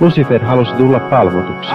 [0.00, 1.70] Lucifer halusi tulla palvotuksi.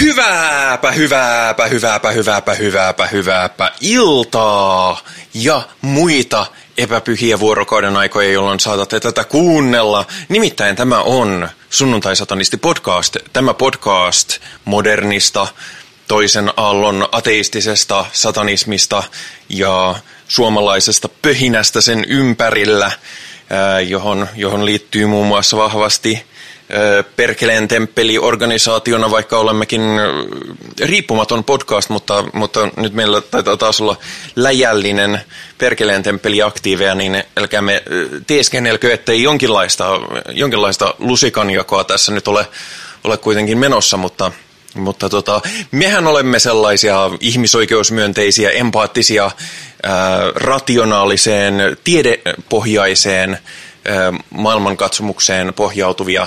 [0.00, 5.00] Hyvääpä, hyvääpä, hyvääpä, hyvääpä, hyvääpä, hyvääpä iltaa
[5.34, 6.46] ja muita
[6.78, 10.04] epäpyhiä vuorokauden aikoja, jolloin saatatte tätä kuunnella.
[10.28, 13.16] Nimittäin tämä on Sunnuntai-satanisti podcast.
[13.32, 15.46] Tämä podcast modernista,
[16.08, 19.02] toisen aallon ateistisesta satanismista
[19.48, 19.94] ja
[20.28, 22.92] suomalaisesta pöhinästä sen ympärillä,
[23.88, 26.28] johon, johon liittyy muun muassa vahvasti
[27.16, 29.80] Perkeleen temppeli-organisaationa, vaikka olemmekin
[30.80, 33.96] riippumaton podcast, mutta, mutta nyt meillä taitaa taas olla
[34.36, 35.20] läjällinen
[35.58, 37.82] Perkeleen temppeli-aktiiveja, niin älkäämme
[38.26, 39.88] teeskennelkö, ettei jonkinlaista,
[40.28, 42.46] jonkinlaista lusikanjakoa tässä nyt ole,
[43.04, 44.32] ole kuitenkin menossa, mutta,
[44.78, 49.30] mutta tota, mehän olemme sellaisia ihmisoikeusmyönteisiä, empaattisia,
[49.82, 53.38] ää, rationaaliseen, tiedepohjaiseen
[54.30, 56.26] maailmankatsomukseen pohjautuvia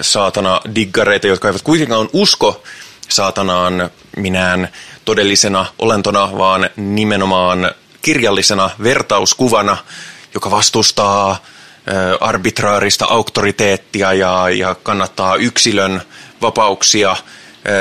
[0.00, 2.62] saatana diggareita, jotka eivät kuitenkaan usko
[3.08, 4.68] saatanaan minään
[5.04, 7.70] todellisena olentona, vaan nimenomaan
[8.02, 9.76] kirjallisena vertauskuvana,
[10.34, 11.42] joka vastustaa
[12.20, 16.02] arbitraarista auktoriteettia ja, ja kannattaa yksilön
[16.42, 17.16] vapauksia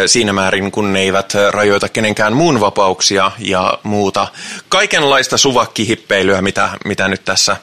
[0.06, 4.28] siinä määrin, kun ne eivät rajoita kenenkään muun vapauksia ja muuta.
[4.70, 7.58] Kaikenlaista suvakkihippeilyä, mitä, mitä nyt tässä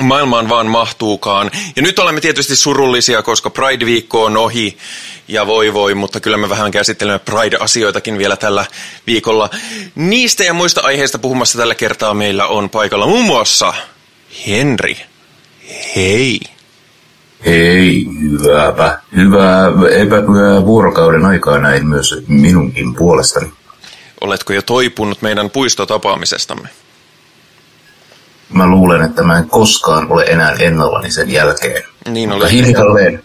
[0.00, 1.50] maailmaan vaan mahtuukaan.
[1.76, 4.78] Ja nyt olemme tietysti surullisia, koska Pride-viikko on ohi
[5.28, 8.66] ja voi voi, mutta kyllä me vähän käsittelemme Pride-asioitakin vielä tällä
[9.06, 9.50] viikolla.
[9.94, 13.74] Niistä ja muista aiheista puhumassa tällä kertaa meillä on paikalla muun muassa
[14.46, 15.11] Henri.
[15.96, 16.40] Hei.
[17.46, 18.98] Hei, hyvääpä.
[19.16, 23.52] Hyvää epäpyhää vuorokauden aikaa näin myös minunkin puolestani.
[24.20, 26.68] Oletko jo toipunut meidän puistotapaamisestamme?
[28.52, 31.82] Mä luulen, että mä en koskaan ole enää ennallani sen jälkeen.
[32.08, 32.50] Niin oli.
[32.50, 33.22] Hiljalleen.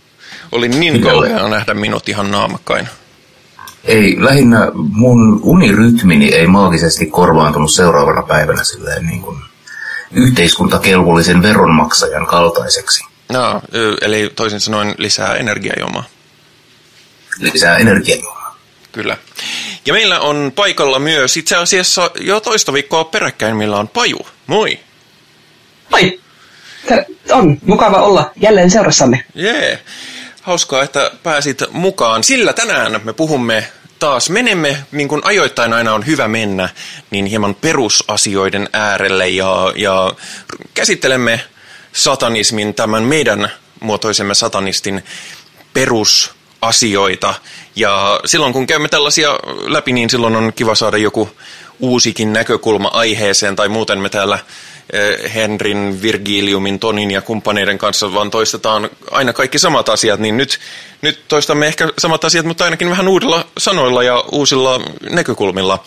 [0.51, 2.87] Oli niin kauheaa nähdä minut ihan naamakkain.
[3.83, 9.37] Ei, lähinnä mun unirytmini ei maagisesti korvaantunut seuraavana päivänä silleen niin kuin
[10.11, 13.03] yhteiskuntakelvollisen veronmaksajan kaltaiseksi.
[13.31, 13.61] No,
[14.01, 16.03] eli toisin sanoen lisää energiajomaa.
[17.39, 18.57] Lisää energiajomaa.
[18.91, 19.17] Kyllä.
[19.85, 24.27] Ja meillä on paikalla myös itse asiassa jo toista viikkoa peräkkäin, millä on Paju.
[24.47, 24.79] Moi!
[25.89, 26.19] Moi!
[27.31, 29.25] On mukava olla jälleen seurassanne.
[29.35, 29.79] Jee, yeah.
[30.41, 32.23] hauskaa, että pääsit mukaan.
[32.23, 33.67] Sillä tänään me puhumme
[33.99, 36.69] taas, menemme, niin kuin ajoittain aina on hyvä mennä,
[37.11, 40.13] niin hieman perusasioiden äärelle ja, ja
[40.73, 41.41] käsittelemme
[41.93, 45.03] satanismin, tämän meidän muotoisemme satanistin
[45.73, 47.33] perusasioita.
[47.75, 49.29] Ja silloin kun käymme tällaisia
[49.67, 51.29] läpi, niin silloin on kiva saada joku
[51.79, 54.39] uusikin näkökulma aiheeseen, tai muuten me täällä
[55.33, 60.59] Henrin, Virgiliumin, Tonin ja kumppaneiden kanssa, vaan toistetaan aina kaikki samat asiat, niin nyt,
[61.01, 65.83] nyt toistamme ehkä samat asiat, mutta ainakin vähän uudilla sanoilla ja uusilla näkökulmilla.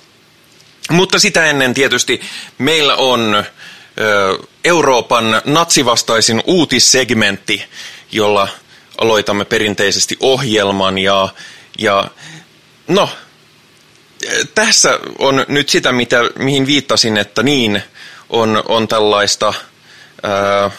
[0.91, 2.21] Mutta sitä ennen tietysti
[2.59, 3.45] meillä on
[4.65, 7.65] Euroopan natsivastaisin uutissegmentti,
[8.13, 8.49] jolla
[8.99, 11.29] aloitamme perinteisesti ohjelman ja,
[11.79, 12.05] ja
[12.89, 13.09] no,
[14.55, 17.83] tässä on nyt sitä, mitä, mihin viittasin, että niin,
[18.31, 19.55] on, on tällaista...
[20.23, 20.71] Ää,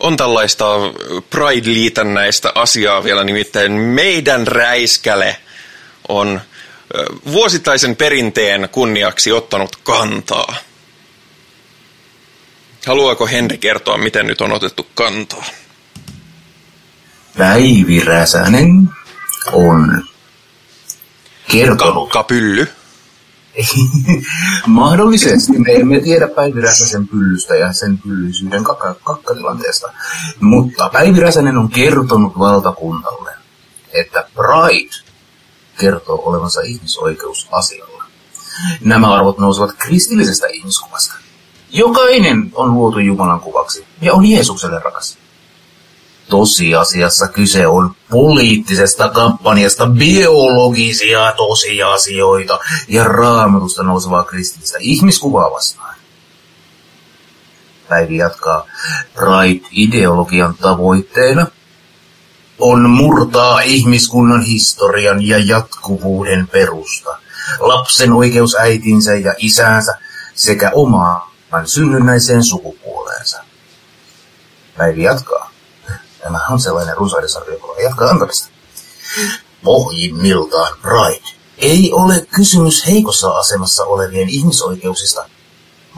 [0.00, 0.64] on tällaista
[1.30, 5.36] Pride-liitännäistä asiaa vielä, nimittäin meidän räiskäle
[6.08, 6.40] on
[7.32, 10.54] vuosittaisen perinteen kunniaksi ottanut kantaa.
[12.86, 15.44] Haluaako Henri kertoa, miten nyt on otettu kantaa?
[17.38, 18.88] Päivi Räsänen
[19.52, 20.04] on
[21.50, 22.10] kertonut...
[22.10, 22.68] Kapylly.
[24.66, 25.58] Mahdollisesti.
[25.58, 29.92] Me emme tiedä Päivi Räsäsen pyllystä ja sen pyllyisyyden kakka, kakkatilanteesta.
[30.40, 33.30] Mutta Päivi Räsänen on kertonut valtakunnalle,
[33.92, 34.94] että Pride
[35.78, 38.04] kertoo olevansa ihmisoikeusasialla.
[38.80, 41.14] Nämä arvot nousevat kristillisestä ihmiskuvasta.
[41.70, 45.18] Jokainen on luotu Jumalan kuvaksi ja on Jeesukselle rakas.
[46.32, 52.58] Tosiasiassa kyse on poliittisesta kampanjasta biologisia tosiasioita
[52.88, 55.94] ja raamatusta nousevaa kristillistä ihmiskuvaa vastaan.
[57.88, 58.66] Päivi jatkaa
[59.14, 61.46] Pride-ideologian tavoitteena
[62.58, 67.18] on murtaa ihmiskunnan historian ja jatkuvuuden perusta,
[67.60, 69.98] lapsen oikeus äitinsä ja isäänsä
[70.34, 71.22] sekä omaan
[71.64, 73.44] synnynnäiseen sukupuoleensa.
[74.76, 75.51] Päivi jatkaa.
[76.22, 78.48] Tämä on sellainen runsaiden sarjojen jatkaa antamista.
[79.64, 81.28] Pohjimmiltaan Pride
[81.58, 85.24] ei ole kysymys heikossa asemassa olevien ihmisoikeuksista,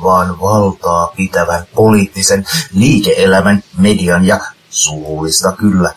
[0.02, 4.40] vaan valtaa pitävän poliittisen liike-elämän, median ja
[4.70, 5.94] suullista kyllä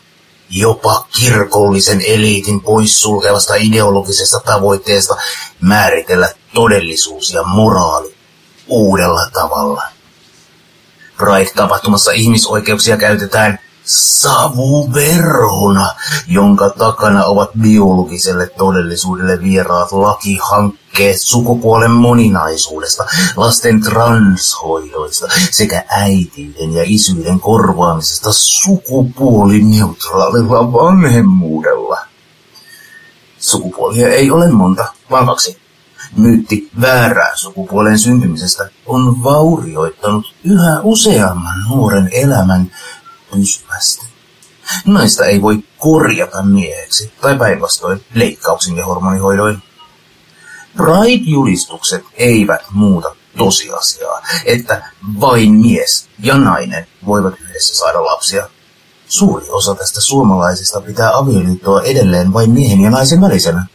[0.50, 5.16] jopa kirkollisen eliitin poissulkevasta ideologisesta tavoitteesta
[5.62, 8.16] määritellä todellisuus ja moraali
[8.68, 9.84] uudella tavalla.
[11.18, 15.96] Pride-tapahtumassa ihmisoikeuksia käytetään savuverhona,
[16.28, 23.06] jonka takana ovat biologiselle todellisuudelle vieraat lakihankkeet sukupuolen moninaisuudesta,
[23.36, 31.98] lasten transhoidoista sekä äitiyden ja isyyden korvaamisesta sukupuolineutraalilla vanhemmuudella.
[33.40, 35.58] Sukupuolia ei ole monta, vaan kaksi.
[36.16, 42.72] Myytti väärää sukupuolen syntymisestä on vaurioittanut yhä useamman nuoren elämän
[43.32, 44.06] pysyvästi.
[44.86, 49.64] Naista ei voi korjata mieheksi, tai päinvastoin leikkauksin ja hormonihoidoin.
[50.78, 54.92] Pride-julistukset eivät muuta tosiasiaa, että
[55.22, 58.50] vain mies ja nainen voivat yhdessä saada lapsia.
[59.08, 63.66] Suuri osa tästä suomalaisista pitää avioliittoa edelleen vain miehen ja naisen välisenä.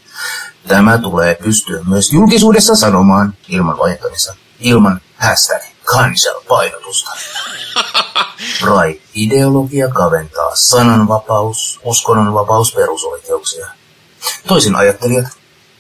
[0.69, 7.11] Tämä tulee pystyä myös julkisuudessa sanomaan ilman vaihtamista, ilman hashtag cancel-painotusta.
[8.61, 13.67] Pride-ideologia kaventaa sananvapaus, uskonnonvapaus, perusoikeuksia.
[14.47, 15.27] Toisin ajattelijat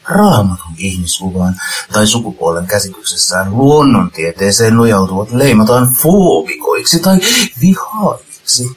[0.04, 1.60] raamatun ihmiskuvan
[1.92, 7.18] tai sukupuolen käsityksessään luonnontieteeseen nojautuvat leimataan foobikoiksi tai
[7.60, 8.76] vihaajiksi.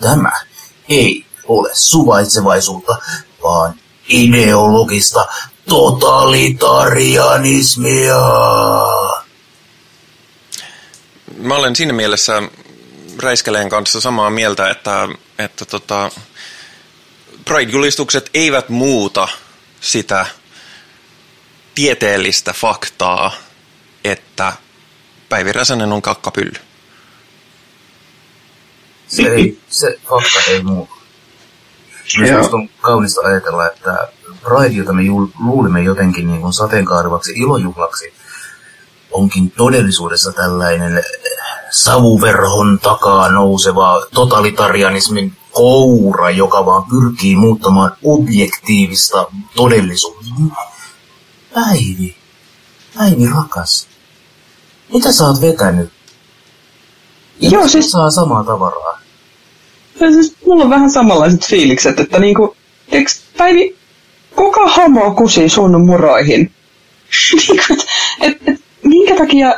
[0.00, 0.32] Tämä
[0.88, 2.96] ei ole suvaitsevaisuutta,
[3.42, 3.74] vaan
[4.08, 5.26] ideologista
[5.68, 8.16] totalitarianismia
[11.46, 12.42] mä olen siinä mielessä
[13.22, 15.08] Räiskäleen kanssa samaa mieltä, että,
[15.38, 16.10] että tota,
[17.44, 19.28] Pride-julistukset eivät muuta
[19.80, 20.26] sitä
[21.74, 23.32] tieteellistä faktaa,
[24.04, 24.52] että
[25.28, 26.60] Päivi Räsänen on kakkapylly.
[29.08, 30.94] Se, ei, se fakta ei muuta.
[32.18, 34.08] Myös on kaunista ajatella, että
[34.42, 35.02] Pride, jota me
[35.40, 38.14] luulimme jotenkin niin kuin sateenkaarivaksi ilojuhlaksi,
[39.16, 41.04] onkin todellisuudessa tällainen
[41.70, 49.26] savuverhon takaa nouseva totalitarianismin koura, joka vaan pyrkii muuttamaan objektiivista
[49.56, 50.24] todellisuutta.
[51.54, 52.16] Päivi,
[52.98, 53.88] Päivi rakas,
[54.92, 55.90] mitä sä oot vetänyt?
[57.40, 57.90] Ja Joo, siis...
[57.90, 59.00] saa samaa tavaraa.
[60.00, 62.56] Ja siis mulla on vähän samanlaiset fiilikset, että niinku,
[62.90, 63.76] teks, Päivi,
[64.36, 66.52] kuka homo kusi sun muroihin?
[67.48, 67.74] Niinku,
[68.20, 69.54] et, et, minkä takia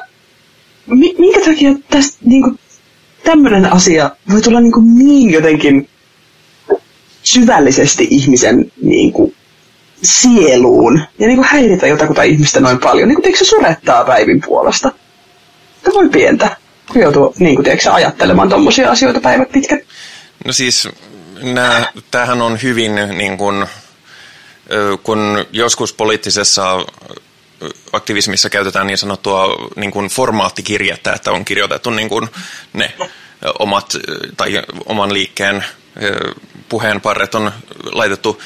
[1.19, 2.55] minkä takia tästä niinku,
[3.25, 5.89] tämmöinen asia voi tulla niinku niin jotenkin
[7.23, 9.35] syvällisesti ihmisen niinku,
[10.03, 13.09] sieluun ja niinku häiritä jotakuta ihmistä noin paljon.
[13.09, 14.93] Niinku, tiedätkö, se surettaa päivin puolesta.
[15.83, 16.57] Tämä voi pientä,
[16.93, 19.81] kun joutuu niinku, tiedätkö, ajattelemaan tuommoisia asioita päivät pitkät.
[20.45, 20.89] No siis,
[21.43, 23.67] nää, tämähän on hyvin niin kun,
[25.03, 26.87] kun joskus poliittisessa
[27.93, 32.29] aktivismissa käytetään niin sanottua niin kuin formaattikirjettä, että on kirjoitettu niin kuin
[32.73, 32.93] ne
[33.59, 33.97] omat
[34.37, 35.65] tai oman liikkeen
[36.69, 37.53] puheenparret on
[37.93, 38.43] laitettu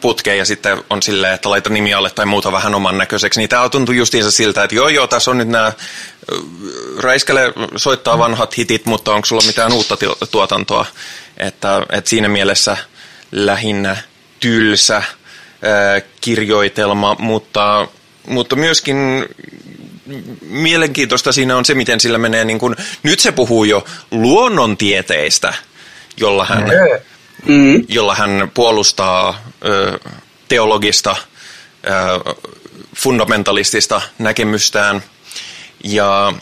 [0.00, 3.40] putkeen ja sitten on silleen, että laita nimi alle tai muuta vähän oman näköiseksi.
[3.40, 5.72] Niin tämä tuntuu justiinsa siltä, että joo joo, tässä on nyt nämä
[6.98, 9.96] Räiskäle soittaa vanhat hitit, mutta onko sulla mitään uutta
[10.30, 10.86] tuotantoa?
[11.36, 12.76] Että, että siinä mielessä
[13.32, 13.96] lähinnä
[14.40, 15.02] tylsä
[16.20, 17.88] kirjoitelma, mutta
[18.26, 18.96] mutta myöskin
[20.40, 25.54] mielenkiintoista siinä on se, miten sillä menee, niin kuin, nyt se puhuu jo luonnontieteistä,
[26.16, 26.64] jolla hän,
[27.46, 27.84] mm.
[27.88, 29.98] jolla hän puolustaa ö,
[30.48, 31.16] teologista,
[31.86, 32.34] ö,
[32.96, 35.02] fundamentalistista näkemystään.
[35.84, 36.32] Ja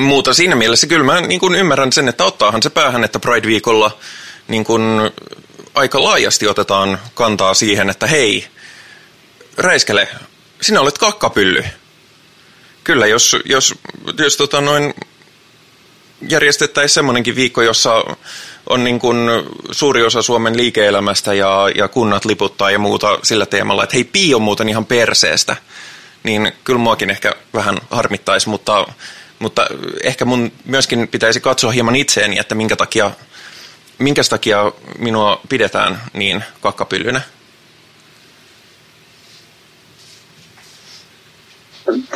[0.00, 3.98] muuta siinä mielessä kyllä mä niin kuin ymmärrän sen, että ottaahan se päähän, että Pride-viikolla
[4.48, 4.82] niin kuin
[5.74, 8.46] aika laajasti otetaan kantaa siihen, että hei,
[9.56, 10.08] räiskele
[10.62, 11.64] sinä olet kakkapylly.
[12.84, 13.74] Kyllä, jos, jos,
[14.18, 14.94] jos tota noin
[16.28, 18.04] järjestettäisiin semmoinenkin viikko, jossa
[18.66, 19.16] on niin kuin
[19.70, 24.34] suuri osa Suomen liike-elämästä ja, ja kunnat liputtaa ja muuta sillä teemalla, että hei, pii
[24.34, 25.56] on muuten ihan perseestä,
[26.22, 28.86] niin kyllä muakin ehkä vähän harmittaisi, mutta,
[29.38, 29.66] mutta
[30.02, 33.10] ehkä mun myöskin pitäisi katsoa hieman itseeni, että minkä takia,
[33.98, 37.20] minkä takia minua pidetään niin kakkapyllynä.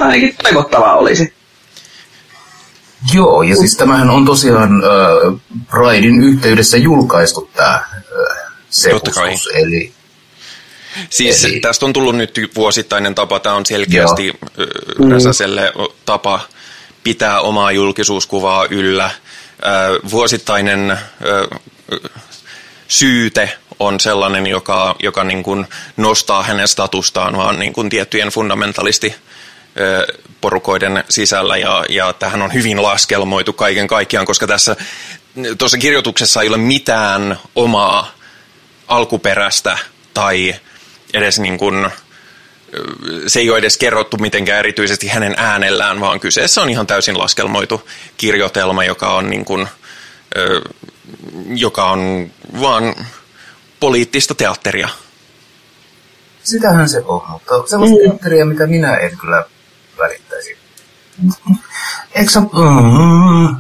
[0.00, 1.32] Ainakin toivottavaa olisi.
[3.14, 8.36] Joo, ja siis tämähän on tosiaan äh, Pridein yhteydessä julkaistu tämä äh,
[8.70, 9.92] sepustus, eli
[11.10, 11.60] Siis Eli...
[11.60, 15.10] tästä on tullut nyt vuosittainen tapa, tämä on selkeästi Joo.
[15.10, 15.72] Räsäselle
[16.06, 16.40] tapa
[17.04, 19.10] pitää omaa julkisuuskuvaa yllä.
[20.10, 20.98] Vuosittainen
[22.88, 29.14] syyte on sellainen, joka, joka niin kuin nostaa hänen statustaan vaan niin kuin tiettyjen fundamentalisti
[30.40, 34.76] porukoiden sisällä ja, ja tähän on hyvin laskelmoitu kaiken kaikkiaan, koska tässä
[35.58, 38.14] tuossa kirjoituksessa ei ole mitään omaa
[38.88, 39.78] alkuperäistä
[40.14, 40.54] tai
[41.14, 41.90] edes niin kuin,
[43.26, 47.88] se ei ole edes kerrottu mitenkään erityisesti hänen äänellään, vaan kyseessä on ihan täysin laskelmoitu
[48.16, 49.68] kirjoitelma, joka on, niin kuin,
[51.46, 52.30] joka on
[52.60, 52.94] vaan
[53.80, 54.88] poliittista teatteria.
[56.42, 58.02] Sitähän se on, mutta sellaista mm.
[58.08, 59.44] teatteria, mitä minä en kyllä.
[62.14, 63.56] Eikö sä, mm,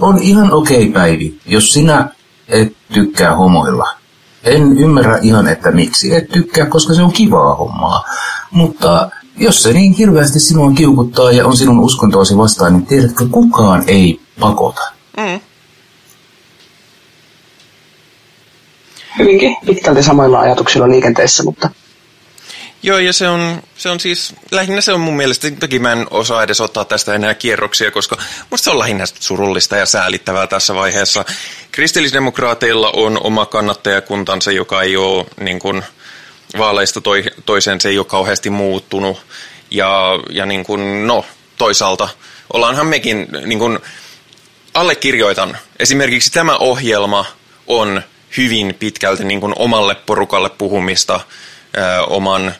[0.00, 2.08] on ihan okei okay päivi, jos sinä
[2.48, 3.88] et tykkää homoilla.
[4.44, 8.04] En ymmärrä ihan, että miksi et tykkää, koska se on kivaa hommaa.
[8.50, 13.84] Mutta jos se niin hirveästi sinua kiukuttaa ja on sinun uskontoasi vastaan, niin tiedätkö, kukaan
[13.86, 14.82] ei pakota.
[15.16, 15.40] Mm.
[19.18, 21.70] Hyvinkin pitkälti samoilla ajatuksilla liikenteessä, mutta
[22.84, 26.06] Joo, ja se on, se on siis, lähinnä se on mun mielestä, toki mä en
[26.10, 28.16] osaa edes ottaa tästä enää kierroksia, koska
[28.50, 31.24] musta se on lähinnä surullista ja säälittävää tässä vaiheessa.
[31.72, 35.82] Kristillisdemokraateilla on oma kannattajakuntansa, joka ei ole niin kuin,
[36.58, 39.20] vaaleista toi, toiseen, se ei ole kauheasti muuttunut.
[39.70, 41.24] Ja, ja niin kuin, no,
[41.58, 42.08] toisaalta
[42.52, 43.78] ollaanhan mekin, niin kuin,
[44.74, 47.24] allekirjoitan, esimerkiksi tämä ohjelma
[47.66, 48.02] on
[48.36, 51.20] hyvin pitkälti niin kuin omalle porukalle puhumista,
[52.06, 52.54] oman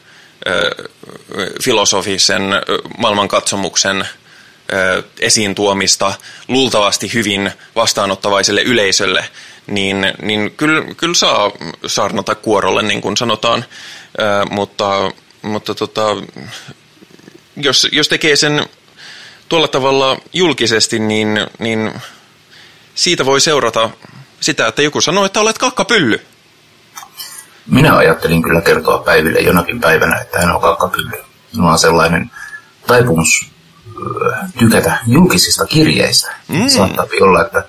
[1.62, 2.42] filosofisen
[2.98, 4.08] maailmankatsomuksen
[5.20, 6.14] esiin tuomista
[6.48, 9.28] luultavasti hyvin vastaanottavaiselle yleisölle,
[9.66, 11.50] niin, niin kyllä, kyllä saa
[11.86, 13.64] saarnata kuorolle, niin kuin sanotaan,
[14.50, 16.02] mutta, mutta tota,
[17.56, 18.66] jos, jos tekee sen
[19.48, 21.92] tuolla tavalla julkisesti, niin, niin
[22.94, 23.90] siitä voi seurata
[24.40, 26.20] sitä, että joku sanoo, että olet kakkapylly.
[27.66, 31.24] Minä ajattelin kyllä kertoa Päiville jonakin päivänä, että hän on kakkapylly.
[31.52, 32.30] Minulla on sellainen
[32.86, 33.50] taipumus
[34.58, 36.34] tykätä julkisista kirjeistä.
[36.48, 36.68] Mm.
[36.68, 37.64] Saattaa olla, että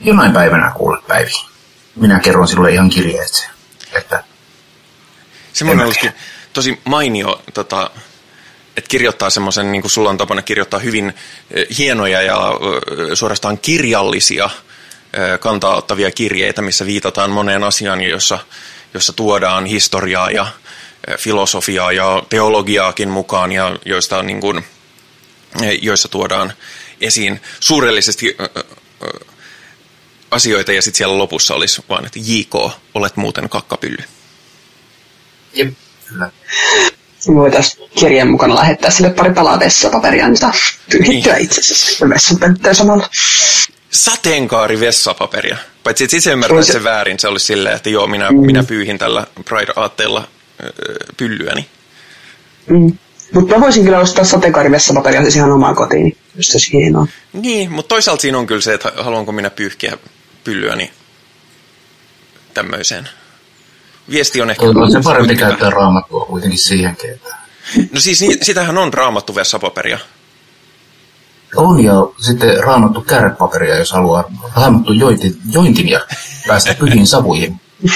[0.00, 1.30] jonain päivänä kuulet Päivi.
[1.96, 3.50] Minä kerron sinulle ihan kirjeet.
[3.92, 4.24] Että
[5.52, 6.12] Semmoinen olisikin
[6.52, 7.90] tosi mainio, tota,
[8.76, 11.14] että kirjoittaa semmoisen, niin kuin sulla on tapana kirjoittaa hyvin
[11.78, 12.38] hienoja ja
[13.14, 14.50] suorastaan kirjallisia
[15.40, 18.38] kantaa ottavia kirjeitä, missä viitataan moneen asiaan, jossa
[18.96, 20.46] jossa tuodaan historiaa ja
[21.18, 24.64] filosofiaa ja teologiaakin mukaan ja joista niin kuin,
[25.82, 26.52] joissa tuodaan
[27.00, 28.36] esiin suurellisesti
[30.30, 32.54] asioita ja sitten siellä lopussa olisi vain, että JK,
[32.94, 34.04] olet muuten kakkapylly.
[35.54, 35.74] Jep,
[36.08, 36.30] kyllä.
[37.34, 40.52] Voitaisiin kirjeen mukana lähettää sille pari palaa vessapaperia, niin saa
[40.90, 41.44] pyyhittyä niin.
[41.44, 42.38] itse asiassa vessan
[42.72, 43.10] samalla
[43.90, 45.56] sateenkaari vessapaperia.
[45.84, 46.84] Paitsi että itse ymmärrän se...
[46.84, 48.46] väärin, se olisi silleen, että joo, minä, mm.
[48.46, 50.28] minä pyyhin tällä Pride-aatteella
[51.16, 51.66] pyllyäni.
[52.66, 52.98] Mm.
[53.32, 57.06] Mutta mä voisin kyllä ostaa sateenkaarivessapaperia siis ihan omaan kotiin, jos se olisi hienoa.
[57.32, 59.98] Niin, mutta toisaalta siinä on kyllä se, että haluanko minä pyyhkiä
[60.44, 60.90] pyllyäni
[62.54, 63.08] tämmöiseen.
[64.10, 64.66] Viesti on ehkä...
[64.66, 67.10] On se parempi käyttää raamattua kuitenkin siihenkin.
[67.10, 67.36] Että...
[67.92, 69.98] No siis sitähän on raamattu vessapaperia.
[71.56, 74.24] On ja sitten raamattu kärrepaperia, jos haluaa
[74.56, 74.92] raamattu
[75.52, 76.00] jointin ja
[76.48, 77.60] päästä pyhiin savuihin.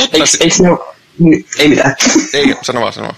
[0.00, 0.78] Mutta eikö, eikö ne ole...
[1.58, 1.96] Ei mitään.
[2.32, 3.16] Ei, sano vaan, sano vaan.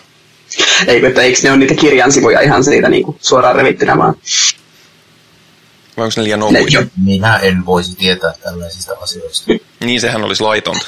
[0.86, 4.14] Eikö, että eikö ne ole niitä kirjan sivuja ihan siitä niin kuin suoraan revittynä vaan?
[5.96, 6.82] Vai onko ne liian ohuita?
[7.04, 9.52] Minä en voisi tietää tällaisista asioista.
[9.84, 10.86] niin, sehän olisi laitonta.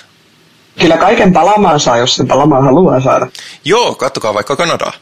[0.80, 3.26] Kyllä kaiken palamaan saa, jos se palamaan haluaa saada.
[3.64, 4.92] Joo, kattokaa vaikka Kanadaa.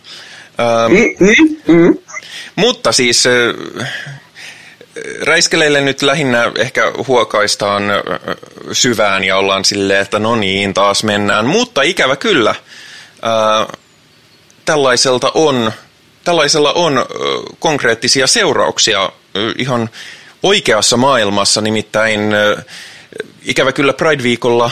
[0.61, 1.99] Ähm, mm, mm, mm.
[2.57, 3.25] Mutta siis
[5.23, 7.83] räiskeleille nyt lähinnä ehkä huokaistaan
[8.73, 11.47] syvään ja ollaan silleen, että no niin, taas mennään.
[11.47, 12.55] Mutta ikävä kyllä,
[13.23, 13.67] ää,
[14.65, 15.73] tällaiselta on,
[16.25, 17.07] tällaisella on
[17.59, 19.13] konkreettisia seurauksia
[19.59, 19.91] ihan
[20.43, 22.21] oikeassa maailmassa, nimittäin
[23.43, 24.71] ikävä kyllä Pride-viikolla,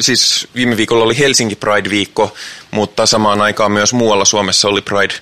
[0.00, 2.34] siis viime viikolla oli Helsinki Pride-viikko,
[2.70, 5.14] mutta samaan aikaan myös muualla Suomessa oli Pride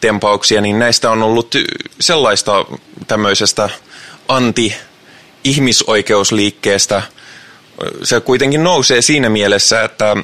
[0.00, 1.54] tempauksia, niin näistä on ollut
[2.00, 2.64] sellaista
[3.08, 3.70] tämmöisestä
[4.28, 7.02] anti-ihmisoikeusliikkeestä.
[8.02, 10.16] Se kuitenkin nousee siinä mielessä, että,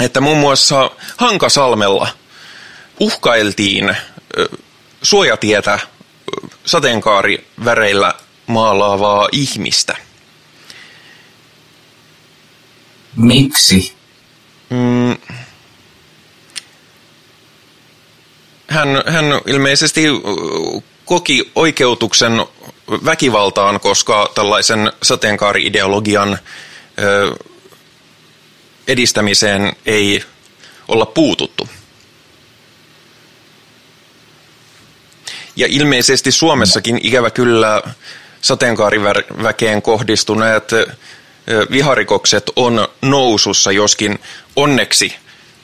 [0.00, 2.08] että muun muassa Hankasalmella
[3.00, 3.96] uhkailtiin
[5.02, 5.78] suojatietä
[6.64, 8.14] sateenkaariväreillä
[8.46, 9.96] maalaavaa ihmistä.
[13.16, 14.00] Miksi?
[14.70, 15.16] mm,
[18.70, 20.04] hän, hän ilmeisesti
[21.04, 22.32] koki oikeutuksen
[23.04, 26.38] väkivaltaan, koska tällaisen sateenkaari-ideologian
[28.88, 30.24] edistämiseen ei
[30.88, 31.68] olla puututtu.
[35.56, 37.82] Ja ilmeisesti Suomessakin ikävä kyllä
[38.40, 40.70] sateenkaariväkeen kohdistuneet
[41.70, 44.18] viharikokset on nousussa, joskin
[44.56, 45.14] onneksi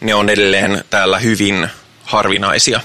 [0.01, 1.69] ne on edelleen täällä hyvin
[2.03, 2.81] harvinaisia.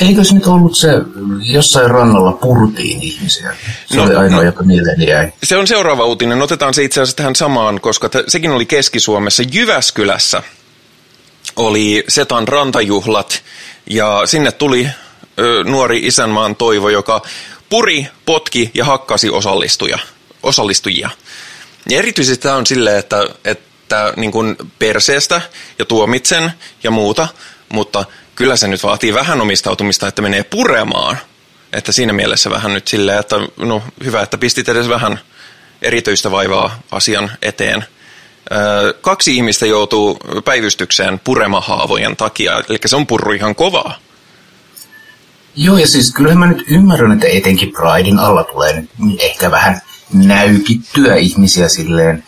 [0.00, 0.88] Eikö se nyt ollut se,
[1.42, 3.56] jossain rannalla purtiin ihmisiä?
[3.86, 5.32] Se no, oli ainoa, no, joka mieleeni jäi.
[5.42, 6.42] Se on seuraava uutinen.
[6.42, 9.42] Otetaan se itse asiassa tähän samaan, koska t- sekin oli Keski-Suomessa.
[9.52, 10.42] Jyväskylässä
[11.56, 13.42] oli Setan rantajuhlat
[13.90, 14.88] ja sinne tuli
[15.38, 17.22] ö, nuori isänmaan toivo, joka
[17.70, 19.98] puri, potki ja hakkasi osallistuja,
[20.42, 21.10] osallistujia.
[21.88, 25.40] Ja erityisesti tämä on silleen, että, että niin kuin perseestä
[25.78, 27.28] ja tuomitsen ja muuta,
[27.68, 28.04] mutta
[28.36, 31.18] kyllä se nyt vaatii vähän omistautumista, että menee puremaan.
[31.72, 35.20] Että siinä mielessä vähän nyt silleen, että no hyvä, että pistit edes vähän
[35.82, 37.84] erityistä vaivaa asian eteen.
[39.00, 43.98] kaksi ihmistä joutuu päivystykseen puremahaavojen takia, eli se on purru ihan kovaa.
[45.56, 49.80] Joo, ja siis kyllähän mä nyt ymmärrän, että etenkin Pridein alla tulee nyt ehkä vähän
[50.12, 52.24] näykittyä ihmisiä silleen,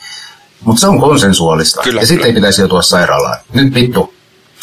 [0.61, 1.83] mutta se on konsensuaalista.
[1.83, 3.39] Kyllä, ja sitten ei pitäisi joutua sairaalaan.
[3.53, 4.15] Nyt vittu,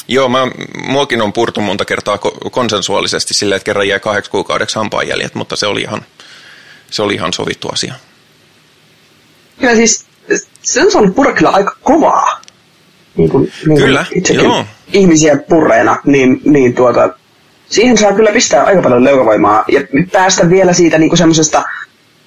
[0.07, 0.47] Joo, mä,
[0.87, 2.17] muakin on purtu monta kertaa
[2.51, 6.01] konsensuaalisesti silleen, että kerran jäi kahdeksi kuukaudeksi hampaanjäljet, mutta se oli ihan,
[6.91, 7.93] se oli ihan sovittu asia.
[9.59, 10.05] Kyllä siis
[10.61, 12.41] se on purra kyllä aika kovaa.
[13.15, 14.65] Niin kuin, niin kyllä, joo.
[14.93, 17.09] Ihmisiä purreena, niin, niin tuota,
[17.69, 19.81] siihen saa kyllä pistää aika paljon leukavoimaa ja
[20.11, 21.63] päästä vielä siitä niin semmoisesta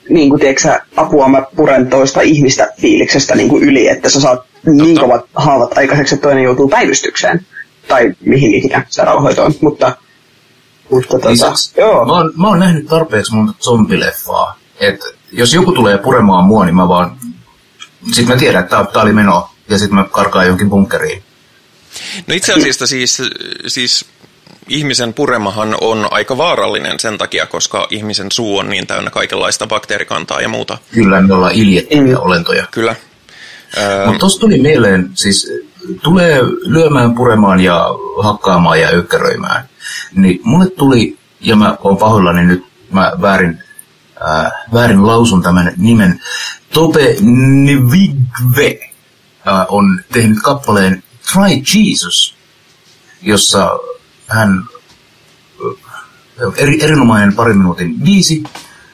[0.09, 4.39] niin kuin, tiedätkö, apua mä puren toista ihmistä fiiliksestä niin kuin yli, että sä saat
[4.39, 4.71] Totta.
[4.71, 7.47] niin kovat haavat aikaiseksi, että toinen joutuu päivystykseen
[7.89, 9.97] tai mihin ikinä sairaanhoitoon, mutta,
[10.91, 12.05] mutta tota, Lisäksi, joo.
[12.05, 16.77] Mä oon, mä oon nähnyt tarpeeksi monta zombileffaa, että jos joku tulee puremaan mua, niin
[16.77, 17.17] mä vaan,
[18.13, 21.23] sit mä tiedän, että tää oli meno, ja sitten mä karkaan jonkin bunkkeriin.
[22.27, 23.23] No itse asiassa siis,
[23.67, 24.05] siis
[24.69, 30.41] ihmisen puremahan on aika vaarallinen sen takia, koska ihmisen suu on niin täynnä kaikenlaista bakteerikantaa
[30.41, 30.79] ja muuta.
[30.93, 32.67] Kyllä, me ollaan iljettömiä olentoja.
[32.71, 32.95] Kyllä.
[34.07, 35.53] Mutta tuossa tuli mieleen, siis
[36.03, 37.89] tulee lyömään, puremaan ja
[38.23, 39.69] hakkaamaan ja ykkeröimään.
[40.15, 43.63] Niin mulle tuli, ja mä oon pahoillani nyt, mä väärin,
[44.29, 46.21] äh, väärin lausun tämän nimen,
[46.73, 47.17] Tope
[47.65, 48.79] Nivigve
[49.49, 52.35] äh, on tehnyt kappaleen Try Jesus,
[53.23, 53.79] jossa
[54.27, 54.63] hän
[55.67, 58.45] äh, eri, erinomainen pari minuutin viisi,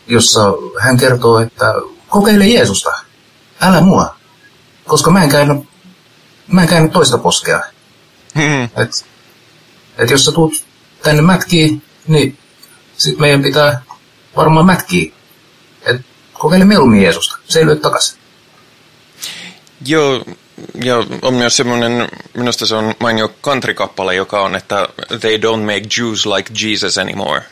[0.07, 1.74] jossa hän kertoo, että
[2.09, 2.90] kokeile Jeesusta,
[3.61, 4.16] älä mua,
[4.87, 5.55] koska mä en käännä
[6.46, 7.61] mä en käynyt toista poskea.
[8.35, 8.64] Hmm.
[8.64, 9.07] Et,
[9.98, 10.64] et jos sä tuut
[11.02, 12.38] tänne mätkiin, niin
[12.96, 13.83] sit meidän pitää
[14.37, 15.12] varmaan mätkiä.
[15.83, 16.00] Et
[16.33, 17.38] kokeile mieluummin Jeesusta.
[17.48, 18.18] Se ei lyö takaisin.
[19.87, 20.24] Joo,
[20.85, 24.88] ja on myös semmoinen, minusta se on mainio country-kappale, joka on, että
[25.20, 27.42] they don't make Jews like Jesus anymore.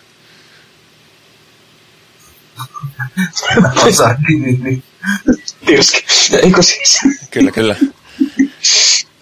[3.86, 4.82] Osa, niin, niin, niin.
[6.42, 7.00] Eikö siis?
[7.30, 7.76] Kyllä, kyllä.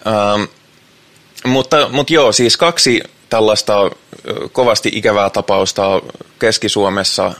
[0.07, 0.43] Ähm,
[1.45, 3.91] mutta, mutta joo, siis kaksi tällaista
[4.51, 6.01] kovasti ikävää tapausta
[6.39, 7.33] Keski-Suomessa,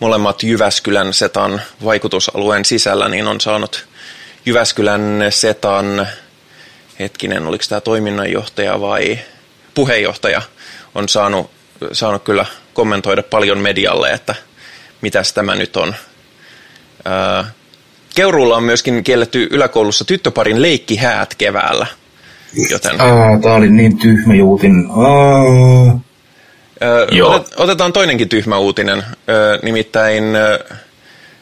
[0.00, 3.86] molemmat Jyväskylän setan vaikutusalueen sisällä, niin on saanut
[4.46, 6.06] Jyväskylän setan,
[6.98, 9.18] hetkinen, oliko tämä toiminnanjohtaja vai
[9.74, 10.42] puheenjohtaja,
[10.94, 11.50] on saanut,
[11.92, 14.34] saanut kyllä kommentoida paljon medialle, että
[15.00, 15.94] mitäs tämä nyt on.
[18.16, 21.86] Keuruulla on myöskin kielletty yläkoulussa tyttöparin leikkihäät keväällä.
[22.70, 23.00] Joten...
[23.00, 24.86] Aa, tää oli niin tyhmä uutinen.
[24.90, 26.00] Aa.
[26.82, 29.04] Ö, otet, otetaan toinenkin tyhmä uutinen.
[29.28, 30.24] Ö, nimittäin,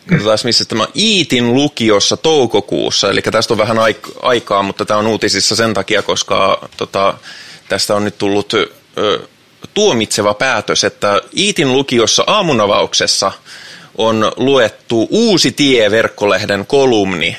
[0.08, 3.10] katsotaan missä tämä Iitin lukiossa toukokuussa.
[3.10, 3.78] Eli tästä on vähän
[4.22, 7.14] aikaa, mutta tämä on uutisissa sen takia, koska tota,
[7.68, 8.66] tästä on nyt tullut ö,
[9.74, 13.32] tuomitseva päätös, että Iitin lukiossa aamunavauksessa–
[13.98, 17.36] on luettu Uusi tie-verkkolehden kolumni.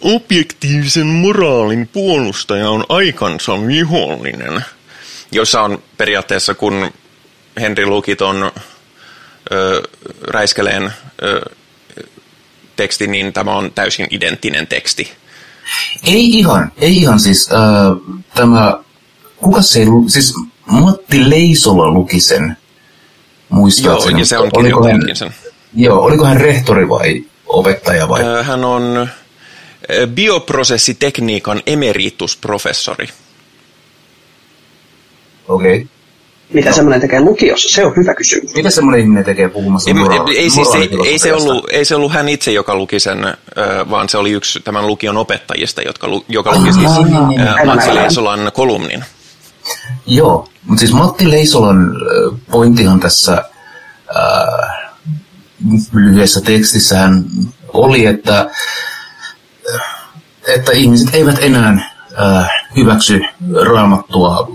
[0.00, 4.64] Objektiivisen moraalin puolustaja on aikansa vihollinen,
[5.32, 6.90] jossa on periaatteessa, kun
[7.60, 8.52] Henri Lukiton
[9.52, 9.82] ö,
[10.28, 11.50] räiskeleen ö,
[12.76, 15.12] teksti, niin tämä on täysin identtinen teksti.
[16.06, 18.78] Ei ihan, ei ihan siis äh, tämä,
[19.36, 20.34] kuka se ei, siis
[20.66, 22.56] Matti Leisola luki sen,
[23.48, 24.12] muistaakseni.
[24.12, 25.34] Joo, ja se onkin jo hän, sen.
[25.74, 28.22] Joo, oliko hän rehtori vai opettaja vai?
[28.42, 29.08] Hän on,
[30.14, 33.08] bioprosessitekniikan emeritusprofessori.
[35.48, 35.74] Okei.
[35.74, 35.86] Okay.
[36.52, 37.74] Mitä semmoinen tekee lukiossa?
[37.74, 38.54] Se on hyvä kysymys.
[38.54, 41.94] Mitä semmoinen ihminen tekee puhumassa Ei, moraali- ei, siis, ei, ei, se ollut, ei se
[41.94, 43.18] ollut hän itse, joka luki sen,
[43.90, 47.48] vaan se oli yksi tämän lukion opettajista, jotka, joka luki siis niin, niin, niin.
[47.48, 47.94] Aivan, Matti.
[47.94, 49.04] Leisolan kolumnin.
[50.06, 51.92] Joo, mutta siis Matti Leisolan
[52.50, 53.32] pointtihan tässä
[54.16, 54.81] äh,
[55.92, 57.24] lyhyessä tekstissähän
[57.68, 58.50] oli, että,
[60.48, 63.20] että ihmiset eivät enää äh, hyväksy
[63.64, 64.48] raamattua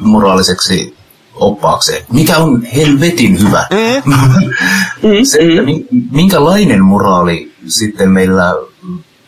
[0.00, 0.96] moraaliseksi
[1.34, 2.04] oppaakseen.
[2.12, 3.66] Mikä on helvetin hyvä.
[5.24, 8.54] Se, että mi- minkälainen moraali sitten meillä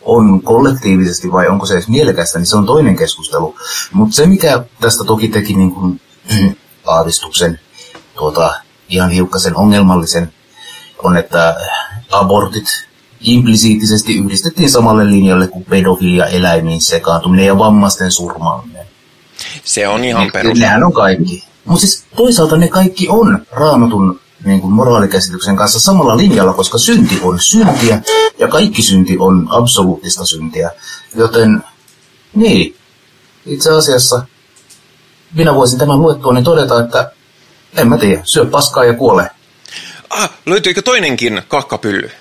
[0.01, 3.55] on kollektiivisesti vai onko se edes mielekästä, niin se on toinen keskustelu.
[3.93, 6.01] Mutta se, mikä tästä toki teki niin kuin,
[6.85, 7.59] aavistuksen
[8.15, 8.53] tuota,
[8.89, 10.33] ihan hiukkasen ongelmallisen,
[11.03, 11.55] on, että
[12.11, 12.87] abortit
[13.21, 18.85] implisiittisesti yhdistettiin samalle linjalle kuin pedofilia, eläimiin sekaantuminen ja vammaisten surmaaminen.
[19.63, 20.59] Se on ihan perus.
[20.59, 21.43] Nehän on kaikki.
[21.65, 27.19] Mutta siis toisaalta ne kaikki on raamatun niin kuin moraalikäsityksen kanssa samalla linjalla, koska synti
[27.21, 28.01] on syntiä
[28.39, 30.71] ja kaikki synti on absoluuttista syntiä.
[31.15, 31.63] Joten
[32.35, 32.75] niin,
[33.45, 34.25] itse asiassa
[35.33, 37.11] minä voisin tämän luettua niin todeta, että
[37.77, 39.29] en mä tiedä, syö paskaa ja kuole.
[40.13, 42.11] Ah, löytyykö toinenkin kakkapylly?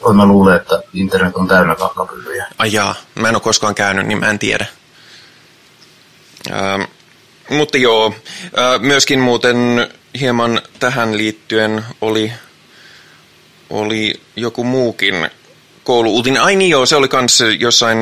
[0.00, 2.46] Oi mä luulen, että internet on täynnä kakkapyllyjä.
[2.58, 4.66] Ai jaa, mä en ole koskaan käynyt, niin mä en tiedä.
[6.52, 6.82] Ähm,
[7.50, 8.14] mutta joo,
[8.58, 9.88] äh, myöskin muuten
[10.20, 12.32] hieman tähän liittyen oli,
[13.70, 15.30] oli joku muukin
[15.84, 16.42] kouluuutinen.
[16.42, 17.98] Ai niin joo, se oli kans jossain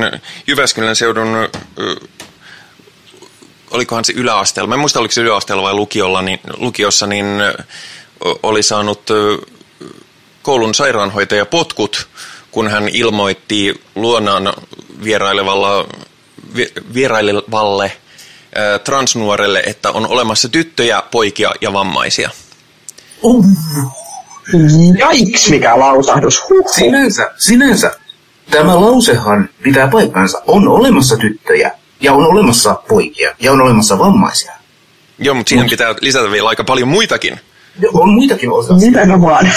[0.47, 1.49] Jyväskylän seudun,
[1.79, 1.97] ö,
[3.71, 7.65] olikohan se yläasteella, mä en muista oliko se yläasteella vai lukiolla, niin, lukiossa, niin ö,
[8.43, 9.03] oli saanut
[10.43, 12.09] koulun sairaanhoitaja potkut,
[12.51, 14.53] kun hän ilmoitti luonaan
[15.05, 15.89] vierailevalla,
[16.57, 17.93] vi- vierailevalle
[18.85, 22.31] transnuorelle, että on olemassa tyttöjä, poikia ja vammaisia.
[24.99, 26.43] Jaiks, mikä lausahdus.
[26.51, 26.75] Huhhuh.
[26.75, 27.93] Sinänsä, sinänsä
[28.51, 30.43] tämä lausehan pitää paikkansa.
[30.47, 34.53] On olemassa tyttöjä ja on olemassa poikia ja on olemassa vammaisia.
[35.19, 37.41] Joo, mutta siihen pitää lisätä vielä aika paljon muitakin.
[37.81, 38.77] Ja on muitakin osia.
[38.77, 39.53] Nimenomaan.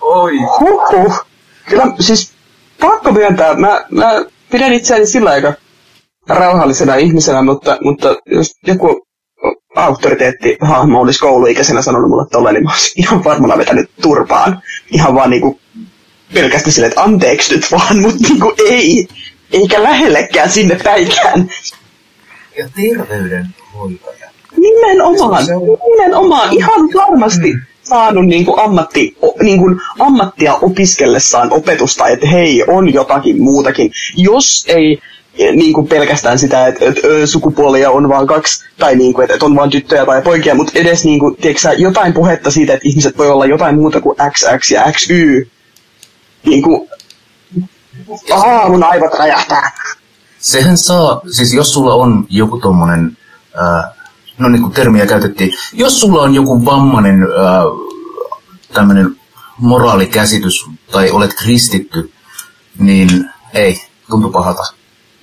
[0.00, 0.32] Oi.
[0.60, 1.26] Huhhuh.
[1.68, 2.32] Kyllä siis
[2.80, 5.52] pakko myöntää, mä, mä pidän itseäni sillä aika
[6.28, 9.06] rauhallisena ihmisenä, mutta, mutta jos joku
[9.76, 14.62] auktoriteettihahmo olisi kouluikäisenä sanonut mulle tolleen, niin mä olisin ihan varmana vetänyt turpaan.
[14.90, 15.60] Ihan vaan niinku
[16.34, 19.08] pelkästään silleen, että anteeksi nyt vaan, mutta niinku ei.
[19.52, 21.50] Eikä lähellekään sinne päikään.
[22.58, 24.19] Ja terveydenhoitaja.
[24.60, 32.08] Nimenomaan, Se on- nimenomaan, ihan varmasti saanut niin kuin ammatti, niin kuin ammattia opiskellessaan opetusta,
[32.08, 33.92] että hei, on jotakin muutakin.
[34.16, 34.98] Jos ei
[35.38, 39.46] eh, niin kuin pelkästään sitä, että, että sukupuolia on vain kaksi, tai niin kuin, että,
[39.46, 43.18] on vain tyttöjä tai poikia, mutta edes niin kuin, tiedätkö, jotain puhetta siitä, että ihmiset
[43.18, 45.50] voi olla jotain muuta kuin XX ja XY.
[46.46, 46.88] Niin kuin,
[48.32, 49.72] Aa, mun aivot räjähtää.
[50.38, 53.16] Sehän saa, siis jos sulla on joku tommonen,
[53.54, 53.94] ää,
[54.40, 57.62] no niin kuin termiä käytettiin, jos sulla on joku vammainen ää,
[58.72, 59.16] tämmönen
[59.58, 62.12] moraalikäsitys tai olet kristitty,
[62.78, 64.62] niin ei, tuntuu pahalta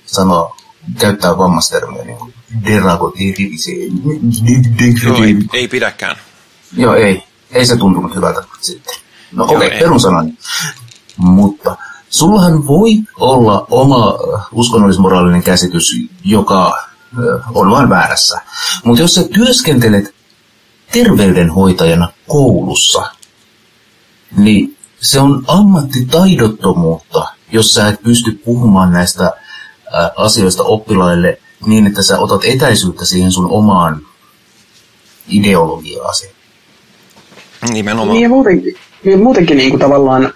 [0.06, 0.56] sanoa,
[0.98, 2.34] käyttää vammastermiä niin kuin.
[5.04, 6.16] Joo, ei, ei pidäkään.
[6.76, 7.22] Joo, ei.
[7.50, 8.94] Ei se tuntunut hyvältä sitten.
[9.32, 9.66] No okei, ei.
[9.66, 10.34] okay, perunsanani.
[11.16, 11.76] Mutta
[12.10, 15.92] sullahan voi olla oma äh, uskonnollismoraalinen käsitys,
[16.24, 16.87] joka
[17.54, 18.40] on vain väärässä.
[18.84, 20.14] Mutta jos sä työskentelet
[20.92, 23.02] terveydenhoitajana koulussa,
[24.36, 29.32] niin se on ammattitaidottomuutta, jos sä et pysty puhumaan näistä
[30.16, 34.02] asioista oppilaille niin, että sä otat etäisyyttä siihen sun omaan
[35.28, 36.30] ideologiaasi.
[37.72, 38.12] Nimenomaan.
[38.12, 40.32] Niin ja muutenkin, niin muutenkin niin kuin tavallaan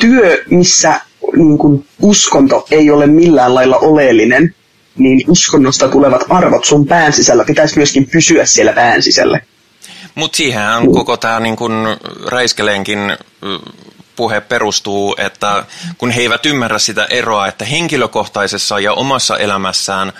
[0.00, 1.00] työ, missä
[1.36, 4.54] niin kuin uskonto ei ole millään lailla oleellinen,
[5.00, 9.40] niin uskonnosta tulevat arvot sun pään sisällä pitäisi myöskin pysyä siellä pään sisällä.
[10.14, 11.56] Mutta siihenhän koko tämä niin
[12.26, 12.98] Räiskeleenkin
[14.16, 15.64] puhe perustuu, että
[15.98, 20.12] kun he eivät ymmärrä sitä eroa, että henkilökohtaisessa ja omassa elämässään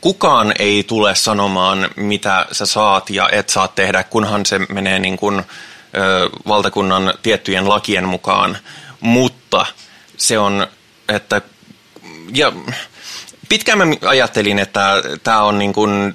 [0.00, 5.16] kukaan ei tule sanomaan, mitä sä saat ja et saa tehdä, kunhan se menee niin
[5.16, 5.44] kun,
[5.96, 8.58] ö, valtakunnan tiettyjen lakien mukaan.
[9.00, 9.66] Mutta
[10.16, 10.66] se on,
[11.08, 11.42] että
[12.34, 12.52] ja
[13.48, 16.14] pitkään mä ajattelin, että tämä on niin kuin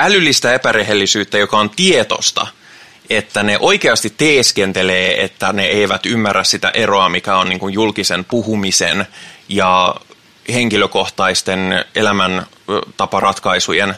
[0.00, 2.46] älyllistä epärehellisyyttä, joka on tietosta.
[3.10, 8.24] että ne oikeasti teeskentelee, että ne eivät ymmärrä sitä eroa, mikä on niin kuin julkisen
[8.24, 9.06] puhumisen
[9.48, 9.94] ja
[10.52, 13.94] henkilökohtaisten elämäntaparatkaisujen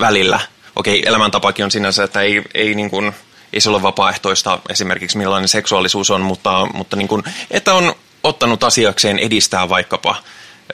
[0.00, 0.40] välillä.
[0.76, 3.12] Okei, elämäntapakin on sinänsä, että ei, ei, niin kuin,
[3.52, 8.64] ei se ole vapaaehtoista esimerkiksi millainen seksuaalisuus on, mutta, mutta niin kuin, että on ottanut
[8.64, 10.16] asiakseen edistää vaikkapa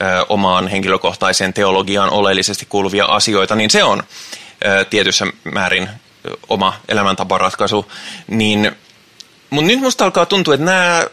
[0.01, 4.03] ö, omaan henkilökohtaiseen teologiaan oleellisesti kuuluvia asioita, niin se on
[4.65, 5.89] ö, tietyssä määrin
[6.49, 7.91] oma elämäntaparatkaisu.
[8.27, 8.71] Niin,
[9.49, 11.03] mutta nyt musta alkaa tuntua, että nämä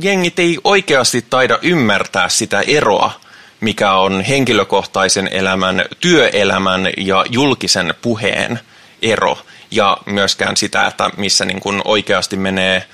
[0.00, 3.20] jengit ei oikeasti taida ymmärtää sitä eroa,
[3.60, 8.60] mikä on henkilökohtaisen elämän, työelämän ja julkisen puheen
[9.02, 9.38] ero.
[9.70, 12.84] Ja myöskään sitä, että missä niin kuin oikeasti menee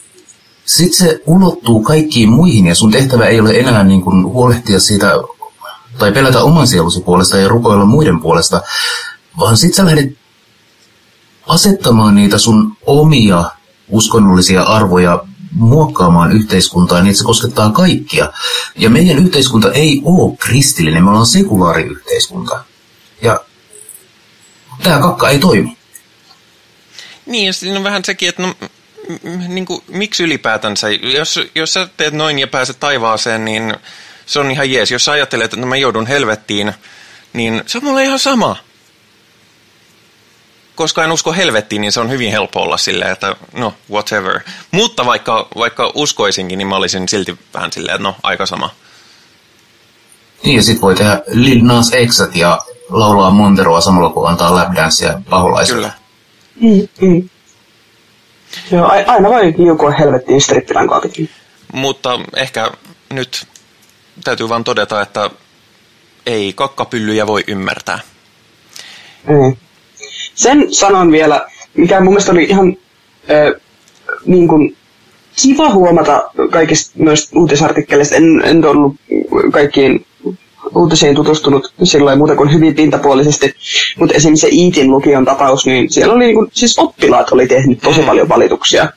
[0.65, 5.13] sitten se ulottuu kaikkiin muihin ja sun tehtävä ei ole enää niin kuin huolehtia siitä
[5.97, 8.61] tai pelätä oman sielusi puolesta ja rukoilla muiden puolesta,
[9.39, 10.17] vaan sitten sä lähdet
[11.47, 13.43] asettamaan niitä sun omia
[13.89, 18.31] uskonnollisia arvoja muokkaamaan yhteiskuntaa niin, että se koskettaa kaikkia.
[18.75, 22.63] Ja meidän yhteiskunta ei ole kristillinen, me ollaan sekulaariyhteiskunta.
[23.21, 23.39] Ja
[24.83, 25.77] tämä kakka ei toimi.
[27.25, 28.55] Niin, siinä on vähän sekin, että no,
[29.47, 33.75] niin kuin, miksi ylipäätänsä, jos, jos sä teet noin ja pääset taivaaseen, niin
[34.25, 34.91] se on ihan jees.
[34.91, 36.73] Jos sä ajattelet, että no mä joudun helvettiin,
[37.33, 38.55] niin se on mulle ihan sama.
[40.77, 44.39] Koska en usko helvettiin, niin se on hyvin helppo olla silleen, että no, whatever.
[44.71, 48.69] Mutta vaikka, vaikka uskoisinkin, niin mä olisin silti vähän silleen, että no, aika sama.
[50.43, 52.59] Niin, ja sit voi tehdä Lil Nas Xet ja
[52.89, 55.91] laulaa Monteroa samalla kun antaa lapdancea paholaisille.
[56.59, 56.87] Kyllä.
[57.01, 57.29] Mm, mm.
[58.71, 61.29] Joo, aina voi liukua helvettiin strippilän kaapitkin.
[61.73, 62.71] Mutta ehkä
[63.09, 63.47] nyt
[64.23, 65.29] täytyy vaan todeta, että
[66.25, 67.99] ei kakkapyllyjä voi ymmärtää.
[69.27, 69.57] Mm.
[70.37, 72.77] Sen sanon vielä, mikä mun mielestä oli ihan
[73.31, 73.61] äh,
[74.25, 74.75] niin kuin,
[75.41, 78.15] kiva huomata kaikista noista uutisartikkeleista.
[78.15, 78.95] En, en ollut
[79.51, 80.05] kaikkiin
[80.75, 83.53] uutisiin tutustunut sillä muuta kuin hyvin pintapuolisesti,
[83.99, 87.79] mutta esimerkiksi se Iitin lukion tapaus, niin siellä oli niin kuin, siis oppilaat oli tehnyt
[87.81, 88.89] tosi paljon valituksia.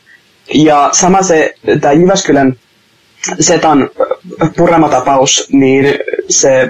[0.54, 2.56] Ja sama se, tämä Jyväskylän
[3.40, 3.90] Setan
[4.56, 5.94] puramatapaus, niin
[6.28, 6.68] se,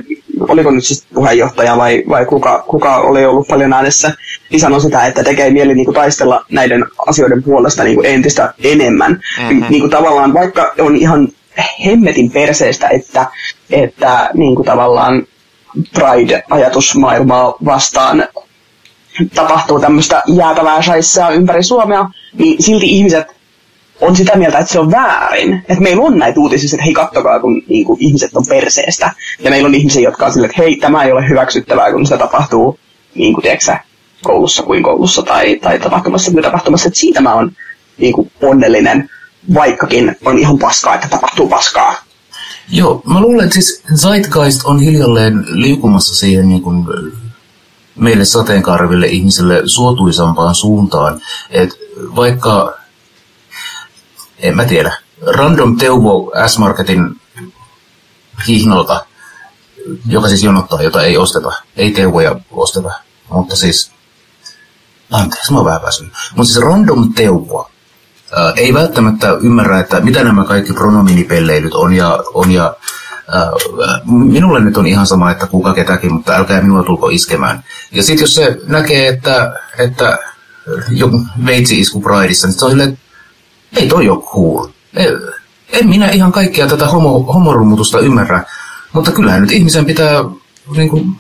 [0.49, 4.13] oliko nyt siis puheenjohtaja vai, vai kuka, kuka oli ollut paljon äänessä,
[4.51, 8.55] niin sanoi sitä, että tekee mieli niin kuin, taistella näiden asioiden puolesta niin kuin entistä
[8.65, 9.21] enemmän.
[9.39, 9.67] Mm-hmm.
[9.71, 11.29] Niin kuin, tavallaan vaikka on ihan
[11.85, 13.27] hemmetin perseestä, että,
[13.71, 15.27] että niin kuin, tavallaan
[15.95, 18.25] Pride-ajatusmaailmaa vastaan
[19.35, 23.40] tapahtuu tämmöistä jäätävää shaissaa ympäri Suomea, niin silti ihmiset
[24.01, 25.55] on sitä mieltä, että se on väärin.
[25.55, 29.13] Että meillä on näitä uutisia, että hei kattokaa, kun niin kuin, ihmiset on perseestä.
[29.45, 32.19] Ja meillä on ihmisiä, jotka on silleen, että hei, tämä ei ole hyväksyttävää, kun se
[32.19, 32.79] tapahtuu
[33.15, 33.77] niin kuin, tiedätkö,
[34.23, 36.89] koulussa kuin koulussa tai, tai tapahtumassa kuin tapahtumassa.
[36.89, 37.53] Että siitä mä oon
[37.99, 39.11] niin kuin, onnellinen,
[39.55, 41.95] vaikkakin on ihan paskaa, että tapahtuu paskaa.
[42.73, 46.85] Joo, mä luulen, että siis Zeitgeist on hiljalleen liukumassa siihen niin kuin
[47.97, 51.21] meille sateenkaarville ihmisille suotuisampaan suuntaan.
[51.51, 51.71] Et
[52.17, 52.80] vaikka,
[54.43, 57.21] en mä tiedä, Random Teuvo S-Marketin
[58.49, 59.07] hihnalta,
[60.07, 62.91] joka siis jonottaa, jota ei osteta, ei Teuvoja osteta,
[63.31, 63.91] mutta siis,
[65.11, 67.71] anteeksi, mä oon vähän väsynyt, mutta siis Random Teuvo
[68.37, 72.77] ää, ei välttämättä ymmärrä, että mitä nämä kaikki pronominipelleilyt on ja, on ja
[73.29, 73.51] ää,
[74.07, 77.65] minulle nyt on ihan sama, että kuka ketäkin, mutta älkää minua tulko iskemään.
[77.93, 80.19] Ja sitten jos se näkee, että, että
[80.89, 82.99] joku veitsi isku Prideissa, niin se on silleen,
[83.77, 84.69] ei toi ole cool.
[85.73, 88.45] En minä ihan kaikkea tätä homo, homorumutusta ymmärrä,
[88.93, 90.25] mutta kyllähän nyt ihmisen pitää
[90.77, 91.17] niin kuin,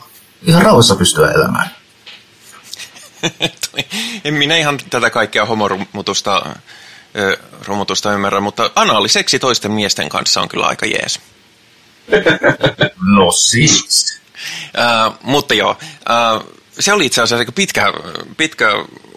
[0.46, 1.70] ihan rauhassa pystyä elämään.
[4.24, 6.42] en minä ihan tätä kaikkea homorumutusta
[7.16, 7.36] ö,
[7.66, 11.20] romutusta ymmärrä, mutta anaaliseksi toisten miesten kanssa on kyllä aika jees.
[13.16, 14.20] no siis.
[14.78, 15.76] Äh, mutta joo,
[16.10, 16.46] äh,
[16.78, 17.92] se oli itse asiassa aika pitkä,
[18.36, 18.66] pitkä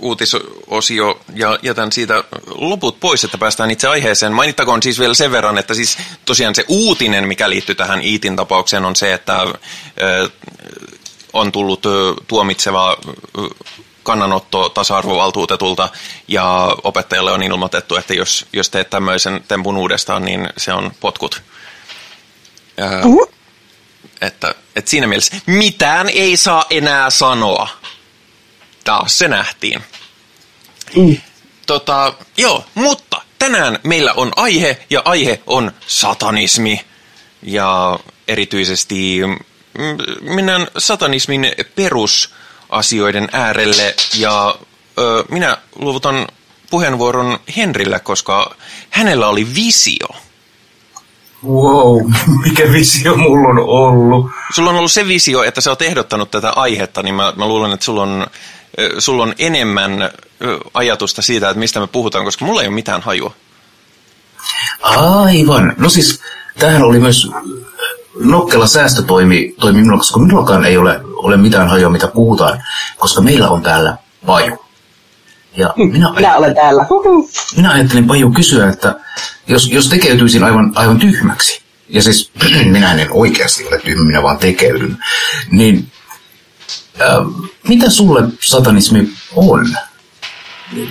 [0.04, 4.34] uutisosio ja jätän siitä loput pois, että päästään itse aiheeseen.
[4.34, 8.86] Mainittakoon siis vielä sen verran, että siis tosiaan se uutinen, mikä liittyy tähän Iitin tapaukseen,
[8.86, 9.40] on se, että
[11.34, 11.84] on tullut
[12.28, 12.98] tuomitseva
[14.04, 15.90] kannanotto tasa-arvovaltuutetulta
[16.28, 21.42] ja opettajalle on ilmoitettu, että jos, jos teet tämmöisen tempun uudestaan, niin se on potkut.
[23.06, 23.30] uh-huh.
[24.22, 27.68] että, että siinä mielessä mitään ei saa enää sanoa.
[28.84, 29.84] Taas se nähtiin.
[30.96, 31.18] Mm.
[31.66, 36.82] Tota, joo, mutta tänään meillä on aihe ja aihe on satanismi.
[37.44, 39.22] Ja erityisesti
[39.78, 39.98] mm,
[40.36, 44.56] mennään satanismin perusasioiden äärelle ja
[44.98, 46.28] ö, minä luovutan
[46.70, 48.56] puheenvuoron Henrille, koska
[48.90, 50.08] hänellä oli visio.
[51.48, 52.12] Wow,
[52.44, 54.32] mikä visio mulla on ollut?
[54.56, 57.72] Sulla on ollut se visio, että sä oot ehdottanut tätä aihetta, niin mä, mä luulen,
[57.72, 58.28] että sulla on,
[59.00, 60.10] sulla on enemmän
[60.74, 63.34] ajatusta siitä, että mistä me puhutaan, koska mulla ei ole mitään hajua.
[64.82, 65.74] Aivan.
[65.78, 66.22] No siis,
[66.60, 67.28] tämähän oli myös
[68.20, 72.64] nokkela säästötoimi toimi minulla, koska minullakaan ei ole, ole mitään hajua, mitä puhutaan,
[72.98, 74.58] koska meillä on täällä Paju.
[75.58, 76.86] Ja hm, minä, minä olen täällä.
[77.56, 78.96] Minä ajattelin Paju kysyä, että
[79.48, 82.32] jos, jos tekeytyisin aivan, aivan tyhmäksi, ja siis
[82.72, 84.98] minä en oikeasti ole tyhmä, minä vaan tekeydyn,
[85.52, 85.92] niin
[87.02, 87.08] äh,
[87.68, 89.68] mitä sulle satanismi on?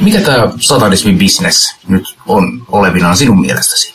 [0.00, 3.94] Mikä tämä satanismin business nyt on olevinaan sinun mielestäsi?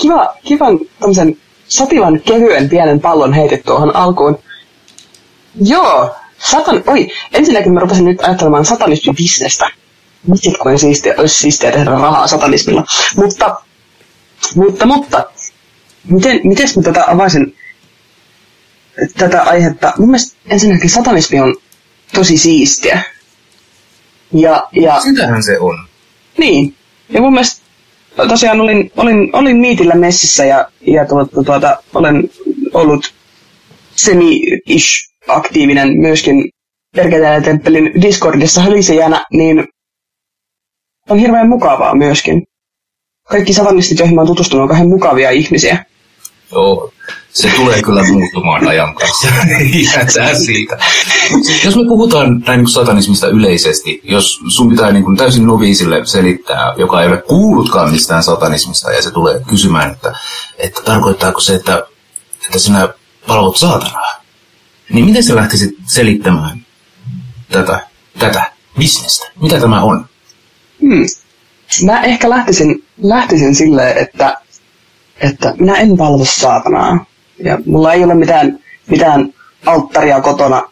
[0.00, 1.36] Kiva, kivan tämmöisen
[1.68, 4.38] sopivan kevyen pienen pallon heitit tuohon alkuun.
[5.60, 9.70] Joo, satan, oi, ensinnäkin mä rupesin nyt ajattelemaan satanismin bisnestä.
[10.26, 12.84] Miten kuin siistiä, olisi siistiä tehdä rahaa satanismilla.
[13.16, 13.56] Mutta,
[14.54, 15.24] mutta, mutta,
[16.08, 17.56] miten, miten mä tätä avaisin
[19.18, 19.92] tätä aihetta?
[19.98, 21.56] Mun mielestä ensinnäkin satanismi on
[22.14, 23.02] tosi siistiä.
[24.32, 25.88] Ja, ja, Sitähän se on.
[26.38, 26.74] Niin.
[27.08, 27.62] Ja mun mielestä
[28.28, 32.30] tosiaan olin, olin, olin Miitillä messissä ja, ja tuota, tuota, olen
[32.74, 33.14] ollut
[33.96, 36.44] semi-ish aktiivinen myöskin
[36.96, 39.64] Perketeen temppelin Discordissa hölisijänä, niin
[41.10, 42.42] on hirveän mukavaa myöskin.
[43.28, 45.84] Kaikki satanistit, joihin mä oon tutustunut, on kauhean mukavia ihmisiä.
[46.52, 46.92] Joo,
[47.32, 49.28] se tulee kyllä muuttumaan ajan kanssa.
[50.18, 50.78] Jää siitä.
[51.64, 56.72] Jos me puhutaan näin niin satanismista yleisesti, jos sun pitää niin kuin täysin noviisille selittää,
[56.76, 60.16] joka ei ole kuullutkaan mistään satanismista, ja se tulee kysymään, että,
[60.58, 61.86] että tarkoittaako se, että,
[62.46, 62.88] että sinä
[63.26, 64.24] palvot saatanaa,
[64.90, 66.66] niin miten sä lähtisit selittämään
[67.48, 67.86] tätä,
[68.18, 69.26] tätä bisnestä?
[69.42, 70.06] Mitä tämä on?
[70.80, 71.06] Hmm.
[71.84, 74.43] Mä ehkä lähtisin, lähtisin silleen, että,
[75.20, 77.04] että minä en palvo saatanaa.
[77.38, 79.34] Ja mulla ei ole mitään, mitään
[79.66, 80.62] alttaria kotona.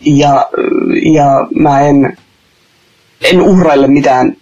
[0.00, 0.50] Ja,
[1.14, 2.18] ja mä en,
[3.20, 4.36] en uhraille mitään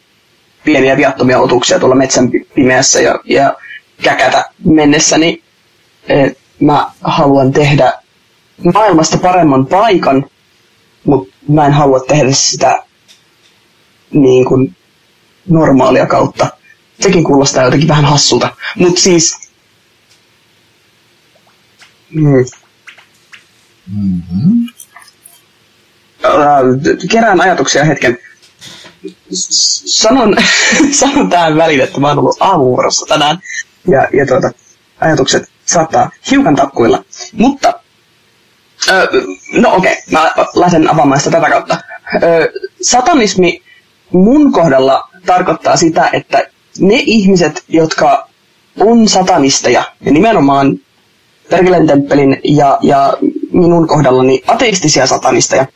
[0.65, 3.57] pieniä viattomia otuksia tuolla metsän pimeässä ja, ja
[4.03, 5.43] käkätä mennessäni.
[6.09, 7.93] Et mä haluan tehdä
[8.75, 10.27] maailmasta paremman paikan,
[11.05, 12.83] mutta mä en halua tehdä sitä
[14.11, 14.77] niin kuin
[15.49, 16.47] normaalia kautta.
[17.01, 18.57] Sekin kuulostaa jotenkin vähän hassulta.
[18.77, 19.51] Mutta siis...
[22.11, 22.45] Mm.
[23.95, 24.67] Mm-hmm.
[27.11, 28.19] Kerään ajatuksia hetken.
[29.33, 30.37] Sanon,
[31.01, 33.39] sanon tähän väliin, että mä oon ollut aamuvuorossa tänään.
[33.89, 34.51] Ja, ja tuota,
[35.01, 37.05] ajatukset saattaa hiukan takkuilla.
[37.33, 37.81] Mutta,
[38.89, 39.07] öö,
[39.53, 41.79] no okei, okay, mä lähden avaamaan sitä tätä kautta.
[42.23, 42.49] Öö,
[42.83, 43.63] satanismi
[44.13, 48.29] mun kohdalla tarkoittaa sitä, että ne ihmiset, jotka
[48.81, 50.79] on satanisteja, ja nimenomaan
[51.51, 53.15] Perkeleen temppelin ja, ja
[53.53, 55.67] minun kohdallani ateistisia satanisteja,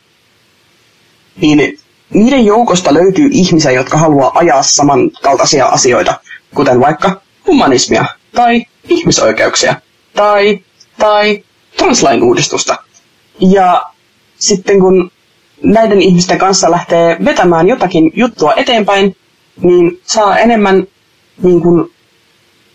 [1.41, 1.79] niin
[2.13, 6.19] niiden joukosta löytyy ihmisiä, jotka haluaa ajaa samankaltaisia asioita,
[6.55, 9.75] kuten vaikka humanismia tai ihmisoikeuksia
[10.13, 10.59] tai,
[10.97, 11.43] tai
[11.77, 12.77] translain uudistusta.
[13.39, 13.81] Ja
[14.39, 15.11] sitten kun
[15.63, 19.15] näiden ihmisten kanssa lähtee vetämään jotakin juttua eteenpäin,
[19.61, 20.87] niin saa enemmän,
[21.43, 21.91] niin kuin,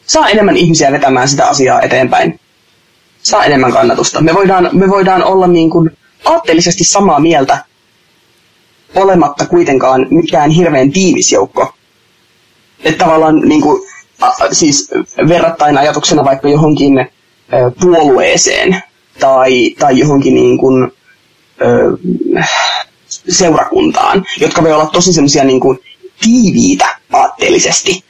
[0.07, 2.41] saa enemmän ihmisiä vetämään sitä asiaa eteenpäin.
[3.23, 4.21] Saa enemmän kannatusta.
[4.21, 5.91] Me voidaan, me voidaan olla niin kuin
[6.25, 7.65] aatteellisesti samaa mieltä,
[8.95, 11.73] olematta kuitenkaan mikään hirveän tiivis joukko.
[12.85, 13.83] Että tavallaan niin kuin,
[14.21, 14.91] a, siis
[15.29, 17.07] verrattain ajatuksena vaikka johonkin ö,
[17.81, 18.83] puolueeseen
[19.21, 20.93] tai, tai johonkin niin kuin,
[21.63, 21.97] ö,
[23.29, 25.79] seurakuntaan, jotka voi olla tosi semmoisia niin kuin
[26.21, 28.05] tiiviitä aatteellisesti.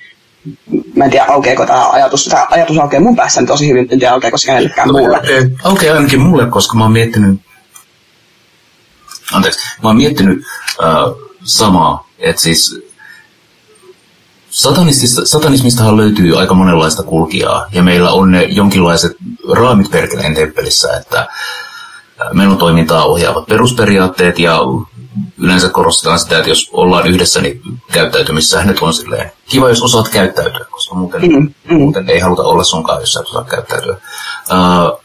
[0.97, 2.25] Mä en tiedä, aukeako tämä ajatus.
[2.25, 5.21] Tämä ajatus aukeaa mun päässäni tosi hyvin, en tiedä, aukeako se kenellekään muulle.
[5.65, 7.41] Aukeaa ainakin mulle, koska mä oon miettinyt,
[9.33, 10.45] anteeksi, mä oon miettinyt
[10.83, 12.81] äh, samaa, että siis
[15.25, 19.17] satanismistahan löytyy aika monenlaista kulkijaa, ja meillä on ne jonkinlaiset
[19.53, 21.29] raamit perkeleen temppelissä, että
[22.33, 24.59] menon toimintaa ohjaavat perusperiaatteet ja
[25.39, 30.09] yleensä korostetaan sitä, että jos ollaan yhdessä, niin käyttäytymissä nyt on silleen kiva, jos osaat
[30.09, 31.77] käyttäytyä, koska muuten, mm, mm.
[31.77, 33.97] muuten ei haluta olla sunkaan, jos sä et osaa käyttäytyä.
[34.51, 35.01] Uh,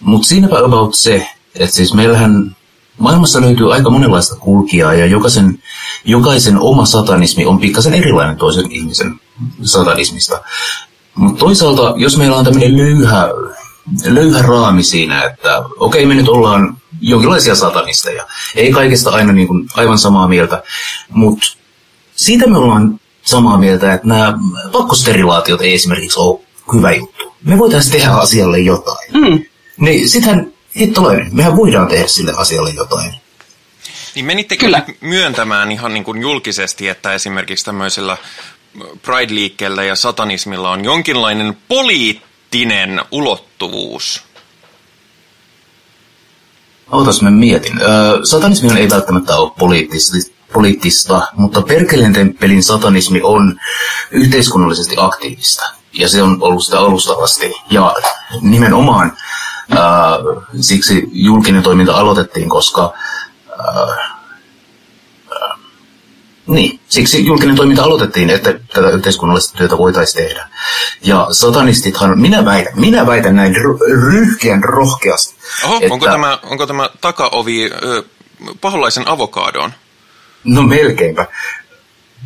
[0.00, 2.56] Mutta siinäpä about se, että siis meillähän
[2.98, 5.58] maailmassa löytyy aika monenlaista kulkijaa ja jokaisen,
[6.04, 9.20] jokaisen oma satanismi on pikkasen erilainen toisen ihmisen
[9.62, 10.40] satanismista.
[11.14, 13.28] Mutta toisaalta, jos meillä on tämmöinen löyhä
[14.04, 16.76] löyhä raami siinä, että okei, me nyt ollaan
[17.10, 18.26] jonkinlaisia satanisteja.
[18.54, 20.62] Ei kaikesta aina niin kuin aivan samaa mieltä,
[21.08, 21.46] mutta
[22.16, 24.38] siitä me ollaan samaa mieltä, että nämä
[24.72, 26.40] pakkosterilaatiot ei esimerkiksi ole
[26.74, 27.34] hyvä juttu.
[27.44, 29.12] Me voitaisiin tehdä asialle jotain.
[29.12, 29.44] Mm.
[29.76, 33.14] Niin sitähän hittolainen, mehän voidaan tehdä sille asialle jotain.
[34.14, 34.82] Niin menittekö Kyllä.
[35.00, 38.16] myöntämään ihan niin kuin julkisesti, että esimerkiksi tämmöisellä
[39.02, 44.22] Pride-liikkeellä ja satanismilla on jonkinlainen poliittinen poliittinen ulottuvuus?
[46.92, 47.80] Ootas mä mietin.
[48.22, 53.60] satanismi ei välttämättä ole poliittista, poliittista, mutta Perkeleen temppelin satanismi on
[54.10, 55.62] yhteiskunnallisesti aktiivista.
[55.92, 57.52] Ja se on ollut sitä alustavasti.
[57.70, 57.94] Ja
[58.40, 59.12] nimenomaan
[59.70, 60.18] ää,
[60.60, 62.92] siksi julkinen toiminta aloitettiin, koska
[63.58, 64.14] ää,
[66.46, 70.48] niin, siksi julkinen toiminta aloitettiin, että tätä yhteiskunnallista työtä voitaisiin tehdä.
[71.02, 73.54] Ja satanistithan, minä väitän, minä väitän näin
[74.12, 75.33] ryhkeän rohkeasti.
[75.64, 78.02] Oho, että, onko, tämä, onko tämä takaovi ö,
[78.60, 79.72] paholaisen avokadoon?
[80.44, 81.26] No melkeinpä.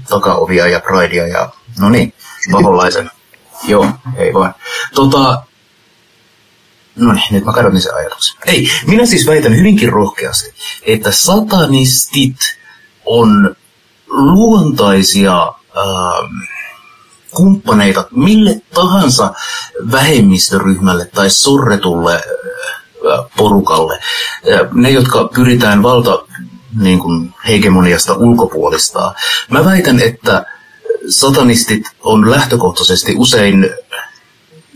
[0.09, 2.15] Takaovia ja pridea ja, no niin,
[2.53, 3.11] paholaisen.
[3.69, 4.55] Joo, ei vaan.
[4.95, 5.43] Tota,
[6.99, 8.37] No niin, nyt mä kadotin sen ajatuksen.
[8.47, 12.37] Ei, minä siis väitän hyvinkin rohkeasti, että satanistit
[13.05, 13.57] on
[14.07, 16.35] luontaisia ähm,
[17.31, 19.35] kumppaneita mille tahansa
[19.93, 22.78] vähemmistöryhmälle tai sorretulle äh,
[23.37, 24.01] porukalle.
[24.73, 26.25] Ne, jotka pyritään valta
[26.81, 29.15] niin kuin hegemoniasta ulkopuolistaa.
[29.51, 30.45] Mä väitän, että
[31.09, 33.71] satanistit on lähtökohtaisesti usein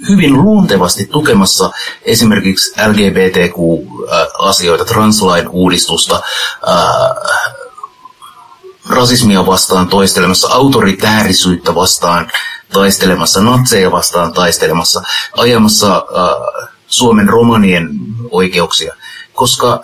[0.08, 1.70] hyvin luontevasti tukemassa
[2.02, 6.22] esimerkiksi LGBTQ-asioita, translain uudistusta,
[8.88, 12.30] rasismia vastaan toistelemassa, autoritäärisyyttä vastaan
[12.72, 15.02] taistelemassa, natseja vastaan taistelemassa,
[15.36, 16.04] ajamassa
[16.86, 17.88] Suomen romanien
[18.32, 18.94] oikeuksia,
[19.32, 19.82] koska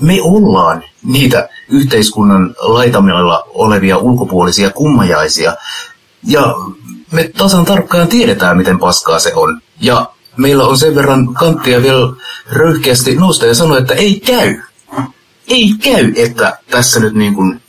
[0.00, 5.56] me ollaan niitä yhteiskunnan laitamilla olevia ulkopuolisia kummajaisia,
[6.26, 6.54] ja
[7.12, 9.60] me tasan tarkkaan tiedetään, miten paskaa se on.
[9.80, 12.12] Ja meillä on sen verran kanttia vielä
[12.50, 14.62] röyhkeästi nousta ja sanoa, että ei käy.
[15.48, 17.62] Ei käy, että tässä nyt niin kuin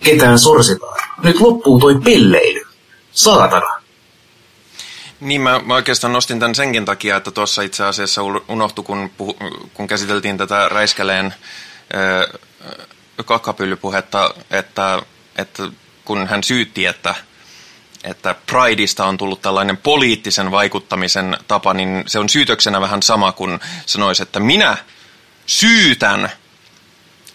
[0.00, 0.98] ketään sorsitaan.
[1.22, 2.66] Nyt loppuu toi pelleily.
[3.12, 3.75] Saatana.
[5.20, 9.36] Niin, mä, mä oikeastaan nostin tämän senkin takia, että tuossa itse asiassa unohtui, kun, puhu,
[9.74, 12.40] kun käsiteltiin tätä Räiskäleen äh,
[13.24, 15.02] kakkapyllypuhetta, että,
[15.36, 15.62] että
[16.04, 17.14] kun hän syytti, että,
[18.04, 23.60] että Prideista on tullut tällainen poliittisen vaikuttamisen tapa, niin se on syytöksenä vähän sama kuin
[23.86, 24.76] sanoisi, että minä
[25.46, 26.30] syytän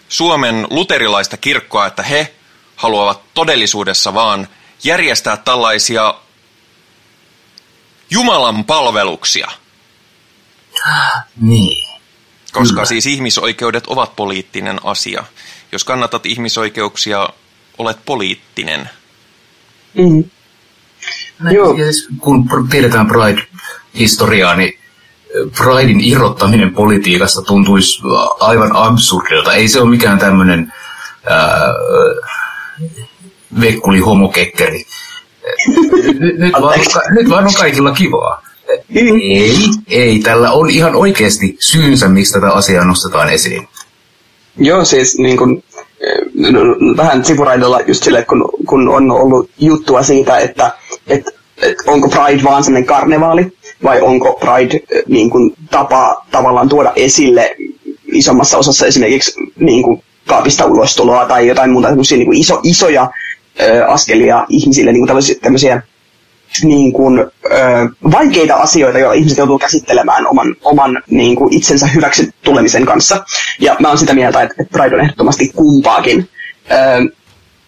[0.08, 2.34] Suomen luterilaista kirkkoa, että he
[2.76, 4.48] haluavat todellisuudessa vaan
[4.84, 6.14] järjestää tällaisia
[8.12, 9.48] Jumalan palveluksia.
[11.40, 11.88] Niin.
[12.52, 12.84] Koska Kyllä.
[12.84, 15.24] siis ihmisoikeudet ovat poliittinen asia.
[15.72, 17.28] Jos kannatat ihmisoikeuksia,
[17.78, 18.90] olet poliittinen.
[19.94, 20.24] Mm.
[21.38, 21.74] Näin, Joo.
[21.74, 24.78] siis, kun tiedetään Pride-historiaa, niin
[25.32, 28.02] Pridein irrottaminen politiikasta tuntuisi
[28.40, 29.54] aivan absurdilta.
[29.54, 30.72] Ei se ole mikään tämmöinen
[33.60, 34.84] vekkuli homokekkeri.
[36.20, 38.42] Nyt, nyt, vaan, on nyt vaan on kaikilla kivaa.
[38.94, 39.56] Ei,
[39.88, 40.18] ei.
[40.18, 43.68] Tällä on ihan oikeasti syynsä, miksi tätä asiaa nostetaan esiin.
[44.56, 45.62] Joo, siis niin kun,
[46.00, 50.72] eh, no, no, vähän sivuraidella just sille, kun, kun on ollut juttua siitä, että
[51.06, 51.26] et,
[51.62, 53.52] et onko Pride vaan sellainen karnevaali,
[53.84, 57.56] vai onko Pride eh, niin kun, tapa tavallaan tuoda esille
[58.12, 63.10] isommassa osassa esimerkiksi niin kun, kaapista ulostuloa tai jotain muuta niin kun, iso, isoja
[63.88, 65.82] askelia ihmisille, niin kun, tämmöisiä, tämmöisiä
[66.64, 67.28] niin kuin, ö,
[68.12, 73.24] vaikeita asioita, joilla ihmiset joutuu käsittelemään oman, oman niin kuin itsensä hyväksi tulemisen kanssa.
[73.58, 76.28] Ja mä oon sitä mieltä, että, että Pride on ehdottomasti kumpaakin.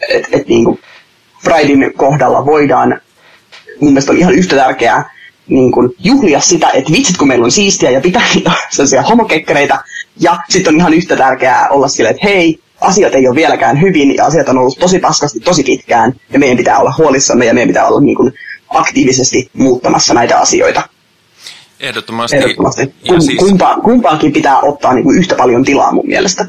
[0.09, 0.81] Että et, niin kuin
[1.45, 3.01] Pridein kohdalla voidaan,
[3.81, 5.15] mun mielestä on ihan yhtä tärkeää
[5.49, 9.85] niin kuin juhlia sitä, että vitsit kun meillä on siistiä ja pitää niitä sellaisia homokekkereitä.
[10.21, 14.15] Ja sitten on ihan yhtä tärkeää olla silleen, että hei, asiat ei ole vieläkään hyvin
[14.15, 17.69] ja asiat on ollut tosi paskasti tosi pitkään ja meidän pitää olla huolissamme ja meidän
[17.69, 18.33] pitää olla niin kuin
[18.69, 20.89] aktiivisesti muuttamassa näitä asioita.
[21.81, 22.37] Ehdottomasti.
[22.37, 22.83] Ehdottomasti.
[22.83, 26.47] Ja Kum, siis, kumpa, kumpaankin pitää ottaa niin kuin yhtä paljon tilaa mun mielestä.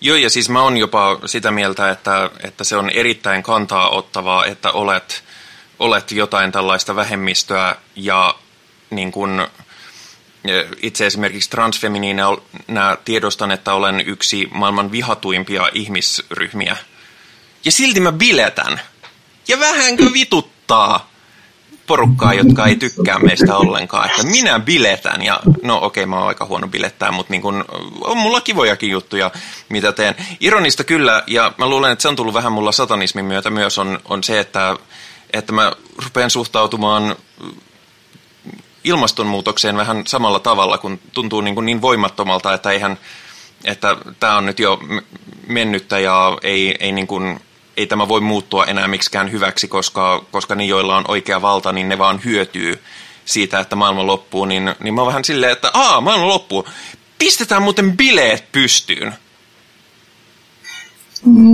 [0.00, 4.46] joo, ja siis mä oon jopa sitä mieltä, että, että se on erittäin kantaa ottavaa,
[4.46, 5.22] että olet,
[5.78, 8.34] olet jotain tällaista vähemmistöä ja
[8.90, 9.46] niin kun,
[10.82, 12.24] itse esimerkiksi transfeminiinä
[13.04, 16.76] tiedostan, että olen yksi maailman vihatuimpia ihmisryhmiä.
[17.64, 18.80] Ja silti mä biletän.
[19.48, 21.10] Ja vähänkö vituttaa
[21.86, 26.28] porukkaa, jotka ei tykkää meistä ollenkaan, että minä biletän ja no okei, okay, mä oon
[26.28, 27.64] aika huono bilettää, mutta niin kun,
[28.04, 29.30] on mulla kivojakin juttuja,
[29.68, 30.14] mitä teen.
[30.40, 34.00] Ironista kyllä, ja mä luulen, että se on tullut vähän mulla satanismin myötä myös, on,
[34.04, 34.76] on se, että,
[35.32, 35.72] että mä
[36.04, 37.16] rupean suhtautumaan
[38.84, 42.98] ilmastonmuutokseen vähän samalla tavalla, kun tuntuu niin, kuin niin voimattomalta, että eihän,
[43.64, 44.80] että tämä on nyt jo
[45.46, 47.40] mennyttä ja ei, ei, niin kuin,
[47.76, 51.88] ei tämä voi muuttua enää miksikään hyväksi, koska, koska ne, joilla on oikea valta, niin
[51.88, 52.82] ne vaan hyötyy
[53.24, 56.68] siitä, että maailma loppuu, niin, niin mä oon vähän silleen, että aa, maailma loppuu.
[57.18, 59.14] Pistetään muuten bileet pystyyn.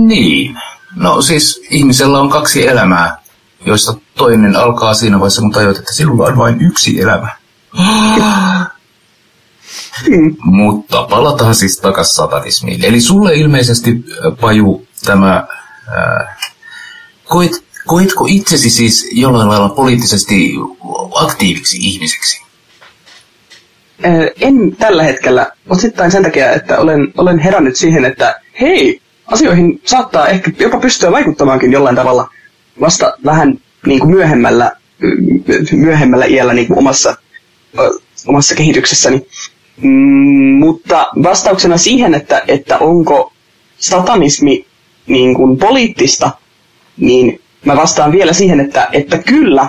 [0.07, 0.57] Niin.
[0.95, 3.17] No siis ihmisellä on kaksi elämää,
[3.65, 7.29] joista toinen alkaa siinä vaiheessa, kun tajuat, että sinulla on vain yksi elämä.
[10.43, 12.85] Mutta palataan siis takaisin satanismiin.
[12.85, 14.05] Eli sulle ilmeisesti,
[14.41, 15.47] Paju, tämä...
[15.97, 16.37] Äh,
[17.25, 17.51] koet,
[17.85, 20.53] koetko itsesi siis jollain lailla poliittisesti
[21.15, 22.41] aktiiviksi ihmiseksi?
[24.39, 30.27] En tällä hetkellä, osittain sen takia, että olen, olen herännyt siihen, että hei, asioihin saattaa
[30.27, 32.29] ehkä jopa pystyä vaikuttamaankin jollain tavalla
[32.79, 34.71] vasta vähän niin kuin myöhemmällä,
[35.71, 37.15] myöhemmällä iällä niin kuin omassa,
[38.27, 39.27] omassa kehityksessäni.
[39.81, 43.33] Mm, mutta vastauksena siihen, että, että onko
[43.77, 44.65] satanismi
[45.07, 46.31] niin kuin poliittista,
[46.97, 49.67] niin mä vastaan vielä siihen, että, että kyllä,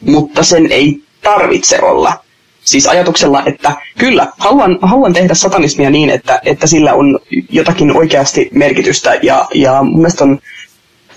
[0.00, 2.24] mutta sen ei tarvitse olla.
[2.64, 7.18] Siis ajatuksella, että kyllä, haluan, haluan tehdä satanismia niin, että, että sillä on
[7.50, 9.14] jotakin oikeasti merkitystä.
[9.22, 10.38] Ja, ja mun mielestä on,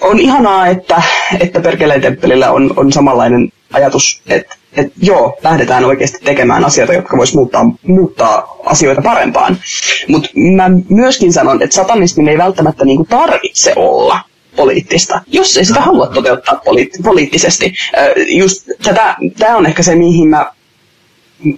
[0.02, 1.02] on ihanaa, että,
[1.40, 7.18] että Perkeleen temppelillä on, on samanlainen ajatus, että, että joo, lähdetään oikeasti tekemään asioita, jotka
[7.18, 9.58] vois muuttaa, muuttaa asioita parempaan.
[10.08, 14.20] Mutta mä myöskin sanon, että satanismin ei välttämättä niinku tarvitse olla
[14.56, 17.74] poliittista, jos ei sitä halua toteuttaa poliitt- poliittisesti.
[19.38, 20.52] Tämä on ehkä se, mihin mä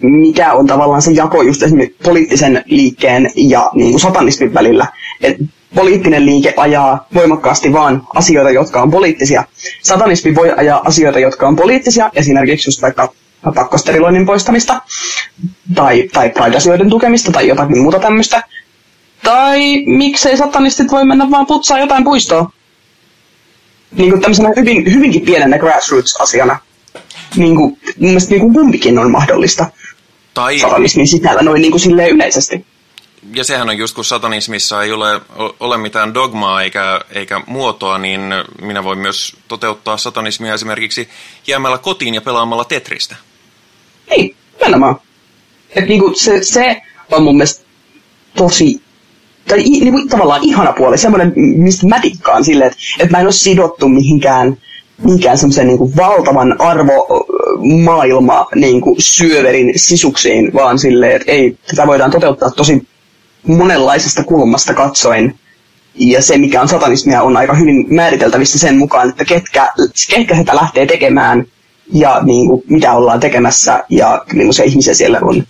[0.02, 4.88] mikä on tavallaan se jako just esimerkiksi poliittisen liikkeen ja niin kuin satanismin välillä.
[5.22, 5.38] Et
[5.76, 9.44] poliittinen liike ajaa voimakkaasti vaan asioita, jotka on poliittisia.
[9.84, 13.14] Satanismi voi ajaa asioita, jotka on poliittisia, esimerkiksi just vaikka
[13.56, 14.82] pakkosteriloinnin poistamista,
[15.76, 18.44] tai, tai pride-asioiden tukemista, tai jotakin muuta tämmöistä.
[19.24, 22.52] Tai miksei satanistit voi mennä vaan putsaa jotain puistoa.
[23.92, 26.60] Niin kuin tämmöisenä hyvin, hyvinkin pienenä grassroots-asiana.
[27.36, 29.66] Niin kuin, mun mielestä niin kuin kumpikin on mahdollista
[30.34, 32.66] Tai, satanismin sisällä noin niin kuin silleen yleisesti.
[33.34, 35.22] Ja sehän on just kun satanismissa ei ole,
[35.60, 38.22] ole mitään dogmaa eikä, eikä muotoa, niin
[38.62, 41.10] minä voin myös toteuttaa satanismia esimerkiksi
[41.48, 43.16] jäämällä kotiin ja pelaamalla Tetristä.
[44.10, 44.96] Niin, nimenomaan.
[45.76, 47.66] Et niinku se, se on mun mielestä
[48.38, 48.82] tosi,
[49.48, 53.32] tai niinku tavallaan ihana puoli, semmoinen, mistä mä tikkaan silleen, että et mä en ole
[53.32, 54.58] sidottu mihinkään,
[55.04, 62.52] mihinkään semmoisen niinku valtavan arvomaailma niinku syöverin sisuksiin, vaan silleen, että ei, tätä voidaan toteuttaa
[62.52, 62.88] tosi
[63.48, 65.40] monenlaisesta kulmasta katsoen.
[65.96, 69.72] Ja se, mikä on satanismia, on aika hyvin määriteltävissä sen mukaan, että ketkä,
[70.10, 71.46] ketkä sitä lähtee tekemään
[71.94, 75.44] ja niin kuin, mitä ollaan tekemässä ja millaisia ihmisiä siellä on.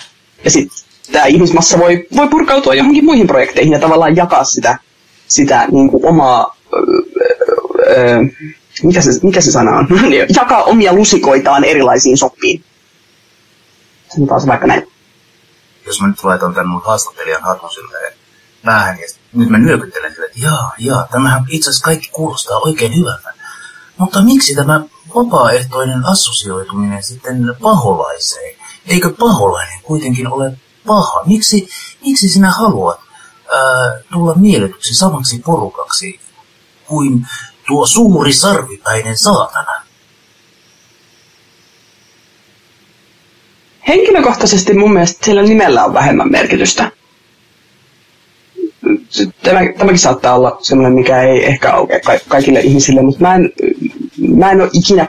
[0.43, 0.77] Ja sitten
[1.11, 4.77] tämä ihmismassa voi, voi purkautua johonkin muihin projekteihin ja tavallaan jakaa sitä,
[5.27, 6.81] sitä niin kuin omaa, öö,
[7.97, 8.23] öö,
[8.83, 9.87] mikä, se, mikä se sana on,
[10.35, 12.63] jakaa omia lusikoitaan erilaisiin soppiin.
[14.15, 14.87] Sanotaan se vaikka näin.
[15.85, 18.13] Jos mä nyt laitan tämän mun haastattelijan hatun silleen
[18.65, 22.95] päähän ja nyt mä nyökyttelen sille, että jaa, jaa, tämähän itse asiassa kaikki kuulostaa oikein
[22.95, 23.33] hyvältä.
[23.97, 24.81] Mutta miksi tämä
[25.15, 28.55] vapaaehtoinen assosioituminen sitten paholaiseen?
[28.85, 30.57] Eikö paholainen kuitenkin ole
[30.87, 31.23] paha?
[31.25, 31.69] Miksi,
[32.05, 32.99] miksi sinä haluat
[33.55, 36.19] ää, tulla mielletyksi samaksi porukaksi
[36.85, 37.27] kuin
[37.67, 39.88] tuo suuri sarvipäinen saatana?
[43.87, 46.91] Henkilökohtaisesti mun mielestä sillä nimellä on vähemmän merkitystä.
[49.43, 53.49] Tämä, tämäkin saattaa olla sellainen, mikä ei ehkä aukea kaikille ihmisille, mutta mä en,
[54.35, 55.07] mä en ole ikinä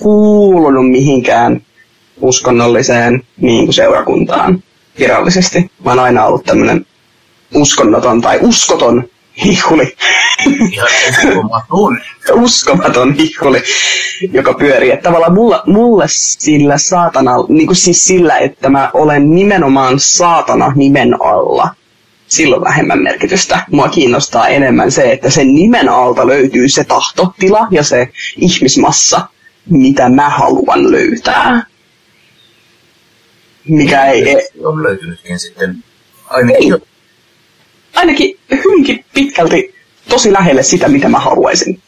[0.00, 1.62] kuulunut mihinkään
[2.20, 4.62] uskonnolliseen niin kuin seurakuntaan
[4.98, 5.70] virallisesti.
[5.84, 6.86] Mä oon aina ollut tämmöinen
[7.54, 9.04] uskonnoton tai uskoton
[9.44, 9.96] hihuli.
[10.72, 11.98] Ihan uskomaton.
[12.32, 13.62] uskomaton hihuli,
[14.32, 14.90] joka pyörii.
[14.90, 20.72] Että tavallaan mulla, mulle sillä saatana, niin kuin siis sillä, että mä olen nimenomaan saatana
[20.76, 21.74] nimen alla,
[22.28, 23.64] silloin vähemmän merkitystä.
[23.70, 29.28] Mua kiinnostaa enemmän se, että sen nimen alta löytyy se tahtotila ja se ihmismassa,
[29.70, 31.66] mitä mä haluan löytää.
[33.68, 34.28] Mikä ei...
[34.28, 35.84] ei on löytynytkin sitten
[36.26, 36.91] ainakin niin.
[37.94, 39.74] Ainakin hyvinkin pitkälti
[40.08, 41.80] tosi lähelle sitä, mitä mä haluaisin.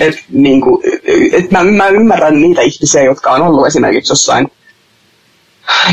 [0.00, 0.82] Et, niin kuin,
[1.32, 4.48] et mä, mä ymmärrän niitä ihmisiä, jotka on ollut esimerkiksi jossain,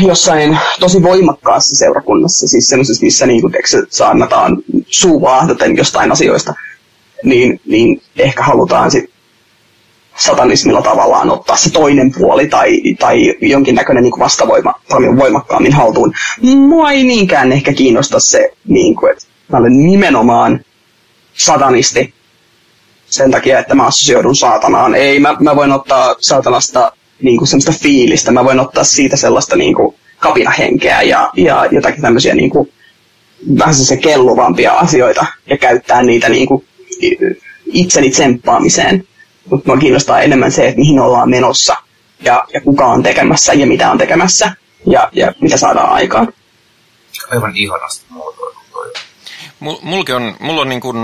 [0.06, 6.54] jossain tosi voimakkaassa seurakunnassa, siis semmoisessa, missä niin kuin, teksä, saannataan suuvaahdoten jostain asioista,
[7.24, 9.10] niin, niin ehkä halutaan sit
[10.18, 16.12] satanismilla tavallaan ottaa se toinen puoli tai, tai jonkinnäköinen niin vastavoima paljon voimakkaammin haltuun.
[16.42, 20.60] Mua ei niinkään ehkä kiinnosta se, niin kuin, että mä olen nimenomaan
[21.34, 22.14] satanisti
[23.06, 24.94] sen takia, että mä assosioidun saatanaan.
[24.94, 26.92] Ei, mä, mä voin ottaa saatanasta
[27.22, 32.02] niin kuin semmoista fiilistä, mä voin ottaa siitä sellaista niin kuin kapinahenkeä ja, ja jotakin
[32.02, 32.72] tämmöisiä niin kuin,
[33.58, 36.64] vähän se kelluvampia asioita ja käyttää niitä niin kuin,
[37.66, 39.04] itseni tsemppaamiseen.
[39.50, 41.76] Mutta mua kiinnostaa enemmän se, että mihin ollaan menossa
[42.20, 44.52] ja, ja kuka on tekemässä ja mitä on tekemässä
[44.86, 46.32] ja, ja mitä saadaan aikaan.
[47.30, 48.57] Aivan ihanasti muotoiltu
[49.60, 50.96] Mulki on, mulla on niin kuin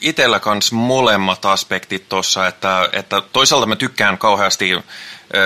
[0.00, 4.72] itsellä kanssa molemmat aspektit tuossa, että, että toisaalta mä tykkään kauheasti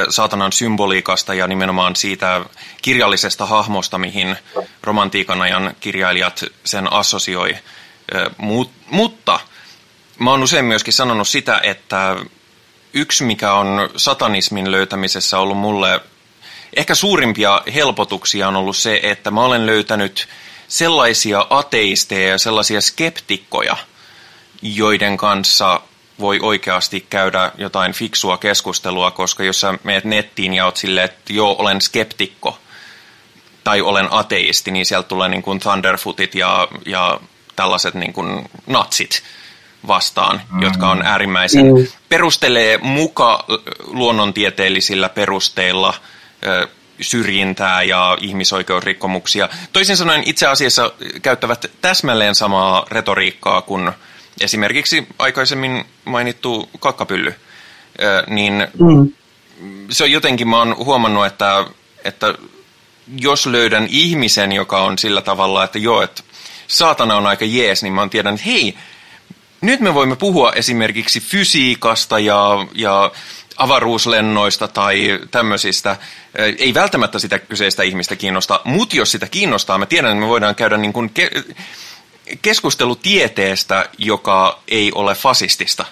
[0.08, 2.44] saatanan symboliikasta ja nimenomaan siitä
[2.82, 4.36] kirjallisesta hahmosta, mihin
[4.82, 7.56] romantiikan ajan kirjailijat sen assosioi.
[8.36, 9.40] Mut, mutta
[10.18, 12.16] mä oon usein myöskin sanonut sitä, että
[12.94, 16.00] yksi mikä on satanismin löytämisessä ollut mulle
[16.76, 20.28] ehkä suurimpia helpotuksia on ollut se, että mä olen löytänyt
[20.70, 23.76] sellaisia ateisteja ja sellaisia skeptikkoja,
[24.62, 25.80] joiden kanssa
[26.20, 31.32] voi oikeasti käydä jotain fiksua keskustelua, koska jos sä meet nettiin ja oot silleen, että
[31.32, 32.58] joo, olen skeptikko
[33.64, 37.20] tai olen ateisti, niin sieltä tulee niin kuin Thunderfootit ja, ja
[37.56, 39.22] tällaiset niin kuin natsit
[39.86, 40.62] vastaan, mm.
[40.62, 41.86] jotka on äärimmäisen, mm.
[42.08, 43.44] perustelee muka
[43.80, 45.94] luonnontieteellisillä perusteilla
[47.00, 49.48] syrjintää ja ihmisoikeusrikkomuksia.
[49.72, 50.92] Toisin sanoen itse asiassa
[51.22, 53.92] käyttävät täsmälleen samaa retoriikkaa kuin
[54.40, 57.34] esimerkiksi aikaisemmin mainittu kakkapylly.
[58.26, 59.12] Niin mm.
[59.90, 61.64] se on jotenkin, mä oon huomannut, että,
[62.04, 62.34] että
[63.20, 66.22] jos löydän ihmisen, joka on sillä tavalla, että joo, että
[66.66, 68.74] saatana on aika jees, niin mä tiedän, että hei,
[69.60, 73.12] nyt me voimme puhua esimerkiksi fysiikasta ja, ja
[73.60, 75.96] avaruuslennoista tai tämmöisistä.
[76.58, 80.54] Ei välttämättä sitä kyseistä ihmistä kiinnosta, mutta jos sitä kiinnostaa, me tiedän, että me voidaan
[80.54, 81.54] käydä niin kuin ke-
[82.42, 85.84] keskustelu tieteestä, joka ei ole fasistista.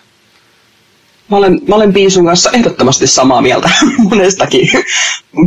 [1.30, 3.70] Mä olen, mä olen Piisun kanssa ehdottomasti samaa mieltä
[4.10, 4.68] monestakin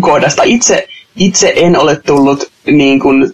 [0.01, 0.43] kohdasta.
[0.43, 3.33] Itse, itse en ole tullut niin kuin,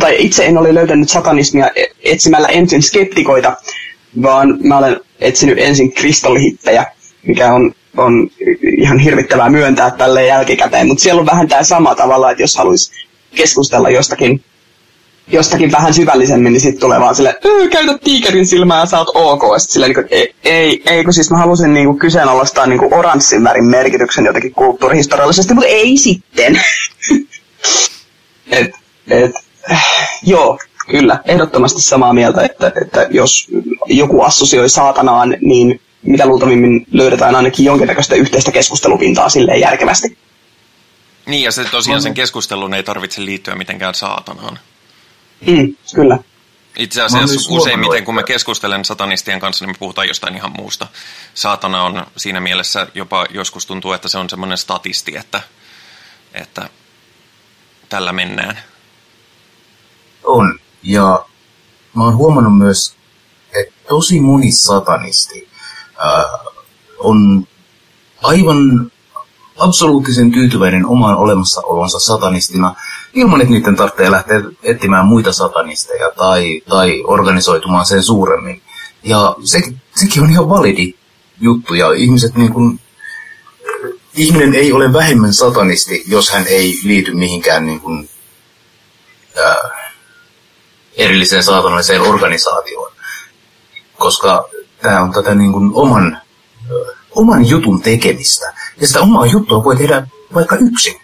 [0.00, 1.70] tai itse en ole löytänyt satanismia
[2.04, 3.56] etsimällä ensin skeptikoita,
[4.22, 6.86] vaan mä olen etsinyt ensin kristallihittejä,
[7.26, 8.30] mikä on, on
[8.78, 12.92] ihan hirvittävää myöntää tälle jälkikäteen, mutta siellä on vähän tämä sama tavalla, että jos haluaisi
[13.34, 14.44] keskustella jostakin,
[15.28, 17.38] jostakin vähän syvällisemmin, niin sitten tulee vaan sille,
[17.72, 19.42] käytä tiikerin silmää, sä oot ok.
[19.58, 22.94] Silleen, niin kuin, ei, ei, ei, kun siis mä halusin niin kuin, kyseenalaistaa niin kuin
[22.94, 26.60] oranssin värin merkityksen jotenkin kulttuurihistoriallisesti, mutta ei sitten.
[28.50, 28.70] et,
[29.10, 29.32] et,
[30.22, 30.58] joo,
[30.90, 33.48] kyllä, ehdottomasti samaa mieltä, että, että jos
[33.86, 40.18] joku assosioi saatanaan, niin mitä luultavimmin löydetään ainakin jonkinnäköistä yhteistä keskustelupintaa silleen järkevästi.
[41.26, 44.58] Niin, ja se tosiaan sen keskustelun ei tarvitse liittyä mitenkään saatanaan.
[45.46, 46.18] Mm, kyllä.
[46.78, 50.86] Itse asiassa useimmiten, kun me keskustelen satanistien kanssa, niin me puhutaan jostain ihan muusta.
[51.34, 55.42] Saatana on siinä mielessä jopa joskus tuntuu, että se on semmoinen statisti, että,
[56.34, 56.68] että
[57.88, 58.58] tällä mennään.
[60.24, 60.58] On.
[60.82, 61.24] Ja
[61.94, 62.96] mä oon huomannut myös,
[63.60, 65.49] että tosi moni satanisti
[66.98, 67.46] on
[68.22, 68.92] aivan
[69.58, 72.74] absoluuttisen tyytyväinen omaan olemassaolonsa satanistina
[73.14, 78.62] ilman, että niiden tarvitsee lähteä etsimään muita satanisteja tai, tai organisoitumaan sen suuremmin.
[79.02, 79.62] Ja se,
[79.96, 80.94] sekin on ihan validi
[81.40, 82.80] juttu ja ihmiset niin kuin,
[84.14, 88.10] ihminen ei ole vähemmän satanisti, jos hän ei liity mihinkään niin kuin,
[89.44, 89.90] ää,
[90.96, 92.92] erilliseen saatanalliseen organisaatioon.
[93.98, 94.48] Koska
[94.82, 96.18] tämä on tätä niin kuin oman,
[97.10, 98.54] oman jutun tekemistä.
[98.80, 101.00] Ja sitä omaa juttua voi tehdä vaikka yksin.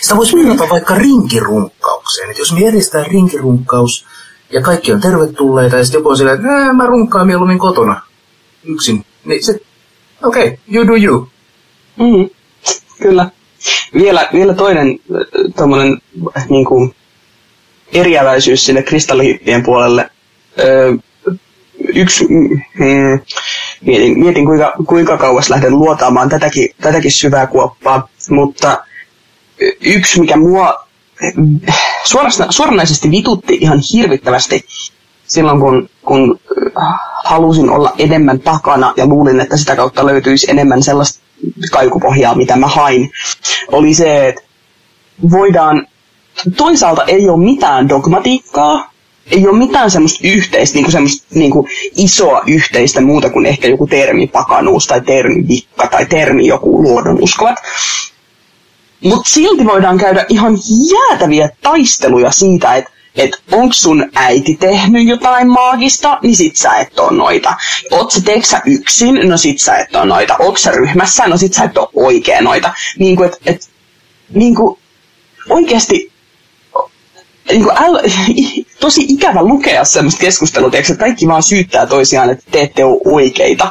[0.00, 2.30] Sitä voisi verrata vaikka rinkirunkkaukseen.
[2.30, 4.06] Et jos me järjestetään rinkirunkkaus
[4.52, 8.02] ja kaikki on tervetulleita ja sitten joku on silleen, että mä runkkaan mieluummin kotona
[8.64, 9.04] yksin.
[9.24, 9.60] Niin se,
[10.22, 11.28] okei, okay, you do you.
[11.96, 12.30] Mm,
[13.02, 13.30] kyllä.
[13.94, 14.98] Vielä, vielä toinen
[15.56, 15.98] tommonen,
[16.48, 16.94] niin kuin,
[17.92, 20.10] eriäväisyys sinne kristallihippien puolelle.
[20.58, 20.94] Öö,
[21.94, 22.60] yksi, mm,
[23.80, 28.84] mietin, mietin kuinka, kuinka kauas lähden luotaamaan tätäkin, tätäkin syvää kuoppaa, mutta
[29.80, 30.88] yksi, mikä mua
[32.50, 34.64] suoranaisesti vitutti ihan hirvittävästi
[35.26, 36.40] silloin, kun, kun
[37.24, 41.22] halusin olla enemmän takana ja luulin, että sitä kautta löytyisi enemmän sellaista
[41.72, 43.10] kaikupohjaa, mitä mä hain,
[43.72, 44.42] oli se, että
[45.30, 45.86] voidaan,
[46.56, 48.87] toisaalta ei ole mitään dogmatiikkaa,
[49.30, 53.68] ei ole mitään semmoista yhteistä, niin kuin semmoista niin kuin isoa yhteistä muuta kuin ehkä
[53.68, 57.56] joku termi pakanuus tai termi vikka tai termi joku luonnonuskovat.
[59.04, 60.58] Mutta silti voidaan käydä ihan
[60.90, 66.98] jäätäviä taisteluja siitä, että et onko sun äiti tehnyt jotain maagista, niin sit sä et
[66.98, 67.54] oo noita.
[67.90, 70.36] Oot sä teeksä yksin, no sit sä et oo noita.
[70.38, 72.74] Onko sä ryhmässä, no sit sä et oo oikea noita.
[72.98, 73.70] Niin et, et,
[74.34, 74.54] niin
[75.50, 76.07] oikeasti
[77.48, 77.98] niin kuin äl,
[78.80, 83.70] tosi ikävä lukea semmoista keskustelua, että kaikki vaan syyttää toisiaan, että te ette ole oikeita.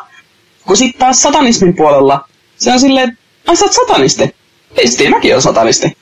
[0.66, 4.36] Kun sitten taas satanismin puolella se on silleen, että sä oot satanisti.
[4.76, 5.98] Ei sitten mäkin ole satanisti.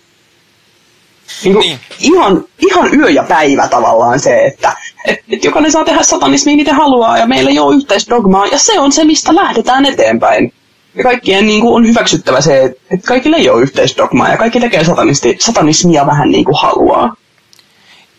[1.43, 1.79] Niin kuin, niin.
[1.99, 4.73] Ihan, ihan yö ja päivä tavallaan se, että
[5.05, 8.79] et, et jokainen saa tehdä satanismia miten haluaa ja meillä ei ole yhteisdogmaa ja se
[8.79, 10.53] on se, mistä lähdetään eteenpäin.
[10.95, 14.83] Ja kaikkien niin kuin, on hyväksyttävä se, että kaikille ei ole yhteisdogmaa ja kaikki tekee
[14.83, 17.15] satanisti, satanismia vähän niin kuin haluaa.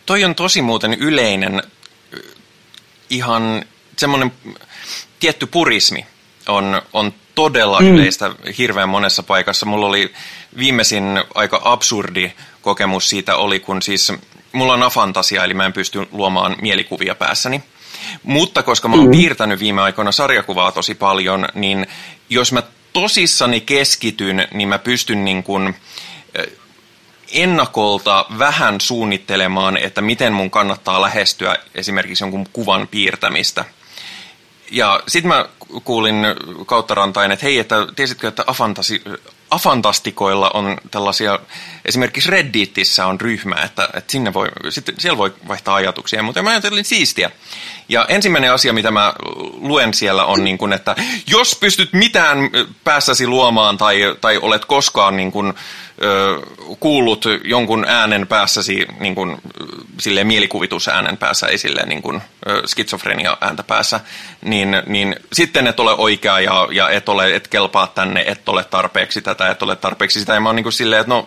[0.06, 1.62] Toi on tosi muuten yleinen
[3.10, 3.64] ihan
[3.96, 4.32] semmoinen
[5.20, 6.06] tietty purismi
[6.48, 7.86] on, on todella mm.
[7.86, 9.66] yleistä hirveän monessa paikassa.
[9.66, 10.12] Mulla oli
[10.58, 11.04] viimeisin
[11.34, 12.32] aika absurdi
[12.62, 14.12] kokemus siitä oli, kun siis
[14.52, 17.62] mulla on afantasia, eli mä en pysty luomaan mielikuvia päässäni.
[18.22, 19.10] Mutta koska mä oon mm.
[19.10, 21.86] piirtänyt viime aikoina sarjakuvaa tosi paljon, niin
[22.30, 25.74] jos mä tosissani keskityn, niin mä pystyn niin kuin
[27.42, 33.64] ennakolta vähän suunnittelemaan, että miten mun kannattaa lähestyä esimerkiksi jonkun kuvan piirtämistä–
[34.70, 35.48] ja sitten mä
[35.84, 36.26] kuulin
[36.66, 39.02] kautta rantain, että hei, että tiesitkö, että afantasi,
[39.50, 41.38] afantastikoilla on tällaisia,
[41.84, 46.50] esimerkiksi Redditissä on ryhmä, että, että sinne voi, sit, siellä voi vaihtaa ajatuksia, mutta mä
[46.50, 47.30] ajattelin siistiä.
[47.88, 49.14] Ja ensimmäinen asia, mitä mä
[49.60, 50.96] luen siellä on, niin kun, että
[51.26, 52.38] jos pystyt mitään
[52.84, 55.54] päässäsi luomaan tai, tai olet koskaan niin kun,
[56.02, 56.40] ö,
[56.80, 59.38] kuullut jonkun äänen päässäsi, niin kun,
[60.00, 61.56] silleen mielikuvitusäänen päässä, ei
[61.86, 62.20] niin kun,
[62.66, 64.00] skitsofrenia ääntä päässä,
[64.44, 68.64] niin, niin sitten et ole oikea ja, ja et, ole, et kelpaa tänne, et ole
[68.64, 70.34] tarpeeksi tätä, et ole tarpeeksi sitä.
[70.34, 71.24] Ja mä oon niin silleen, että no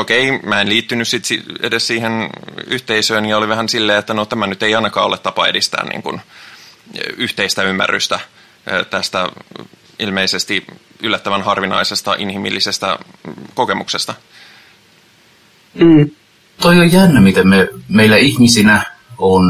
[0.00, 1.24] okei, okay, mä en liittynyt sit
[1.62, 2.30] edes siihen
[2.66, 6.02] yhteisöön ja oli vähän silleen, että no tämä nyt ei ainakaan ole tapa edistää niin
[6.02, 6.20] kuin
[7.16, 8.20] yhteistä ymmärrystä
[8.90, 9.28] tästä
[9.98, 10.66] ilmeisesti
[11.02, 12.98] yllättävän harvinaisesta inhimillisestä
[13.54, 14.14] kokemuksesta.
[15.74, 16.10] Mm.
[16.62, 18.82] Toi on jännä, miten me, meillä ihmisinä
[19.18, 19.44] on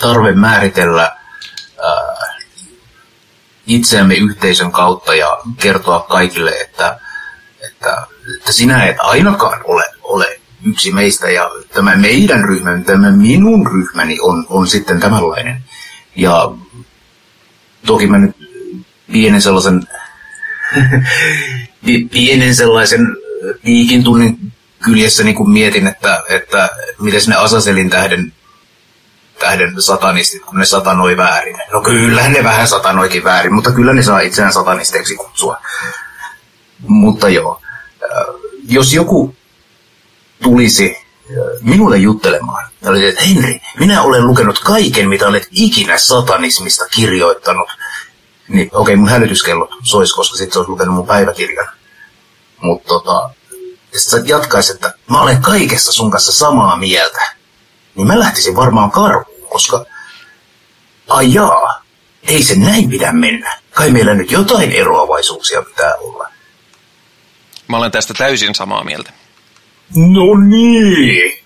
[0.00, 2.13] tarve määritellä ää,
[3.66, 7.00] itseämme yhteisön kautta ja kertoa kaikille, että,
[7.70, 8.06] että,
[8.36, 14.20] että sinä et ainakaan ole, ole yksi meistä ja tämä meidän ryhmä, tämä minun ryhmäni
[14.20, 15.64] on, on sitten tämänlainen.
[16.16, 16.50] Ja
[17.86, 18.36] toki mä nyt
[19.12, 19.88] pienen sellaisen
[22.12, 23.16] pienen sellaisen
[23.64, 24.52] piikin tunnin
[24.84, 26.68] kyljessä niin kuin mietin, että, että
[27.00, 28.32] miten sinne Asaselin tähden
[29.44, 31.56] tähden satanistit, kun ne satanoi väärin.
[31.72, 35.56] No kyllä ne vähän satanoikin väärin, mutta kyllä ne saa itseään satanisteiksi kutsua.
[36.80, 37.60] Mutta joo,
[38.02, 38.34] äh,
[38.68, 39.36] jos joku
[40.42, 45.98] tulisi äh, minulle juttelemaan, ja oli, että Henri, minä olen lukenut kaiken, mitä olet ikinä
[45.98, 47.68] satanismista kirjoittanut.
[48.48, 51.68] Niin okei, okay, mun hälytyskellot sois, koska sitten se olisi lukenut mun päiväkirjan.
[52.60, 53.30] Mutta tota,
[53.92, 57.20] jos sä jatkaisit, että mä olen kaikessa sun kanssa samaa mieltä,
[57.94, 59.84] niin mä lähtisin varmaan karkuun, koska
[61.08, 61.82] ai jaa,
[62.22, 63.58] ei se näin pidä mennä.
[63.70, 66.28] Kai meillä nyt jotain eroavaisuuksia pitää olla.
[67.68, 69.12] Mä olen tästä täysin samaa mieltä.
[69.96, 71.44] No niin.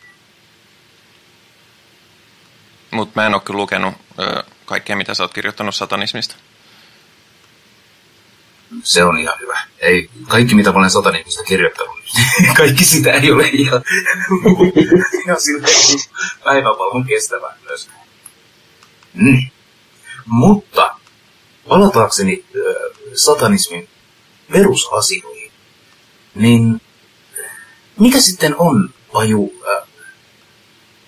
[2.90, 6.34] Mutta mä en ole kyllä lukenut ö, kaikkea, mitä sä oot kirjoittanut satanismista.
[8.82, 9.60] Se on ihan hyvä.
[9.78, 11.96] Ei, kaikki mitä mä olen satanismista kirjoittanut,
[12.56, 13.82] kaikki sitä ei ole ihan,
[15.24, 15.98] ihan silleen
[16.44, 17.88] päivävalon kestävää myös.
[19.14, 19.42] Mm.
[20.26, 20.94] Mutta
[21.68, 22.74] palataakseni äh,
[23.14, 23.88] satanismin
[24.52, 25.52] perusasioihin,
[26.34, 26.80] niin
[28.00, 29.88] mikä sitten on aju, äh,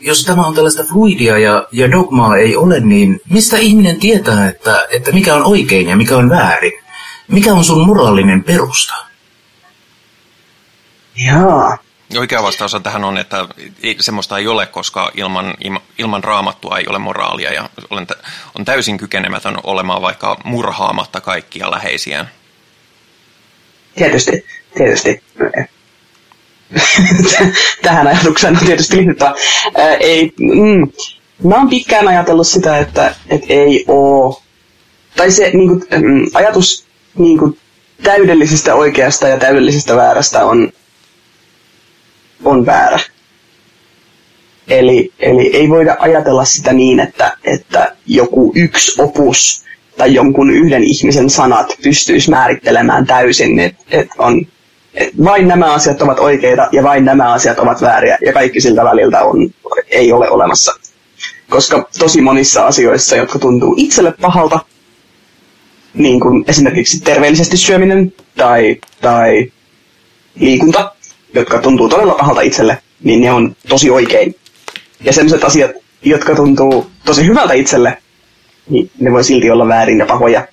[0.00, 4.86] jos tämä on tällaista fluidia ja, ja dogmaa ei ole, niin mistä ihminen tietää, että,
[4.90, 6.72] että mikä on oikein ja mikä on väärin?
[7.28, 8.94] Mikä on sun moraalinen perusta?
[11.26, 11.78] Jaa.
[12.18, 13.48] Oikea vastaus tähän on, että
[14.00, 15.54] semmoista ei ole, koska ilman,
[15.98, 18.06] ilman raamattua ei ole moraalia ja olen,
[18.58, 22.30] on täysin kykenemätön olemaan vaikka murhaamatta kaikkia läheisiään.
[23.94, 25.22] Tietysti, tietysti.
[27.82, 29.34] Tähän ajatukseen on tietysti liityttävä.
[30.00, 30.92] ei, mm,
[31.48, 34.42] mä oon pitkään ajatellut sitä, että, että ei oo,
[35.16, 36.86] tai se niin kuin, mm, ajatus
[37.18, 37.58] niin kuin,
[38.02, 40.72] täydellisestä oikeasta ja täydellisestä väärästä on,
[42.44, 42.98] on väärä.
[44.68, 49.64] Eli, eli ei voida ajatella sitä niin, että, että joku yksi opus
[49.96, 54.46] tai jonkun yhden ihmisen sanat pystyisi määrittelemään täysin, että et on
[54.94, 58.84] et vain nämä asiat ovat oikeita ja vain nämä asiat ovat vääriä ja kaikki siltä
[58.84, 59.50] väliltä on,
[59.88, 60.72] ei ole olemassa.
[61.50, 64.60] Koska tosi monissa asioissa, jotka tuntuu itselle pahalta,
[65.94, 69.52] niin kuin esimerkiksi terveellisesti syöminen tai, tai
[70.34, 70.89] liikunta,
[71.34, 74.34] jotka tuntuu todella pahalta itselle, niin ne on tosi oikein.
[75.04, 75.70] Ja sellaiset asiat,
[76.02, 77.98] jotka tuntuu tosi hyvältä itselle,
[78.68, 80.48] niin ne voi silti olla väärin ja pahoja.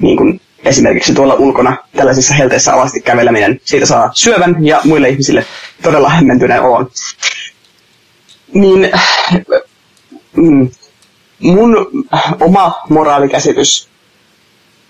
[0.00, 5.46] Niin kuin esimerkiksi tuolla ulkona tällaisissa helteissä alasti käveleminen, siitä saa syövän ja muille ihmisille
[5.82, 6.90] todella hämmentyneen olon.
[8.54, 8.90] Niin
[10.36, 10.68] mm,
[11.38, 11.86] mun
[12.40, 13.88] oma moraalikäsitys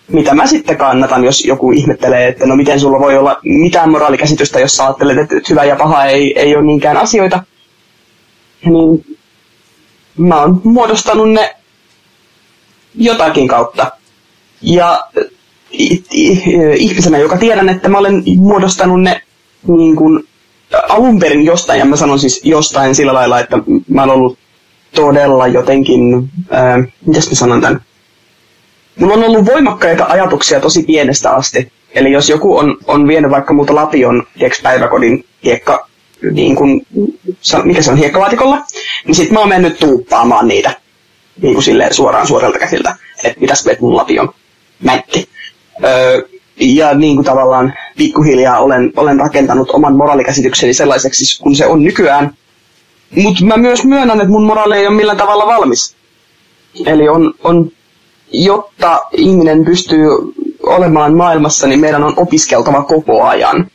[0.09, 4.61] mitä mä sitten kannatan, jos joku ihmettelee, että no miten sulla voi olla mitään moraalikäsitystä,
[4.61, 7.43] jos sä ajattelet, että hyvä ja paha ei, ei ole niinkään asioita.
[8.65, 9.17] Niin
[10.17, 11.57] mä oon muodostanut ne
[12.95, 13.93] jotakin kautta.
[14.63, 15.05] Ja
[16.77, 19.23] ihmisenä, joka tiedän, että mä olen muodostanut ne
[19.67, 20.25] niin kuin
[20.89, 23.57] alun perin jostain, ja mä sanon siis jostain sillä lailla, että
[23.89, 24.39] mä oon ollut
[24.95, 27.81] todella jotenkin, ää, mitäs mä sanon tämän,
[28.99, 31.73] mulla on ollut voimakkaita ajatuksia tosi pienestä asti.
[31.95, 35.89] Eli jos joku on, on vienyt vaikka multa Lapion tieks päiväkodin hiekka,
[36.33, 36.83] niin kun,
[37.65, 38.59] mikä se on, hiekkalaatikolla,
[39.05, 40.73] niin sit mä oon mennyt tuuppaamaan niitä
[41.43, 44.35] niin kuin silleen suoraan suorelta käsiltä, että mitäs vet mun Lapion
[44.83, 45.29] mätti.
[45.85, 46.23] Öö,
[46.61, 52.33] ja niin kuin tavallaan pikkuhiljaa olen, olen rakentanut oman moraalikäsitykseni sellaiseksi, kun se on nykyään.
[53.17, 55.97] Mutta mä myös myönnän, että mun moraali ei ole millään tavalla valmis.
[56.87, 57.71] Eli on, on
[58.33, 60.09] jotta ihminen pystyy
[60.63, 63.67] olemaan maailmassa, niin meidän on opiskeltava koko ajan.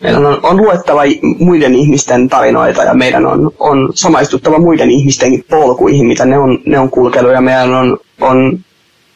[0.00, 1.02] Meidän on, on luettava
[1.38, 6.78] muiden ihmisten tarinoita ja meidän on, on samaistuttava muiden ihmisten polkuihin, mitä ne on, ne
[6.78, 8.58] on kulkenut ja meidän on, on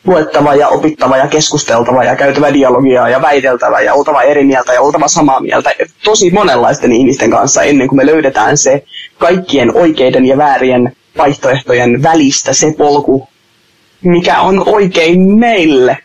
[0.06, 4.80] luettava ja opittava ja keskusteltava ja käytävä dialogia ja väiteltävä ja oltava eri mieltä ja
[4.80, 5.70] oltava samaa mieltä
[6.04, 8.84] tosi monenlaisten ihmisten kanssa ennen kuin me löydetään se
[9.18, 13.28] kaikkien oikeiden ja väärien vaihtoehtojen välistä se polku,
[14.02, 15.98] mikä on oikein meille.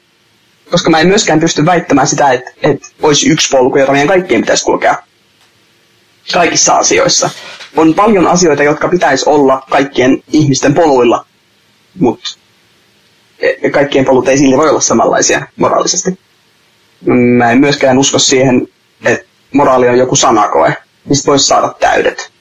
[0.71, 4.41] Koska mä en myöskään pysty väittämään sitä, että, että olisi yksi polku, jota meidän kaikkien
[4.41, 4.95] pitäisi kulkea.
[6.33, 7.29] Kaikissa asioissa.
[7.75, 11.25] On paljon asioita, jotka pitäisi olla kaikkien ihmisten poluilla,
[11.99, 12.29] mutta
[13.39, 16.19] e, kaikkien polut ei silti voi olla samanlaisia moraalisesti.
[17.37, 18.67] Mä en myöskään usko siihen,
[19.05, 22.31] että moraali on joku sanakoe, mistä voisi saada täydet.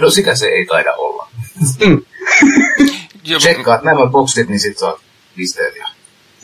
[0.00, 1.28] No sitä se ei taida olla.
[1.86, 2.02] Mm.
[3.38, 5.00] Tsekkaat nämä bokstit, niin sit saat
[5.36, 5.76] pisteet.
[5.76, 5.88] Ja...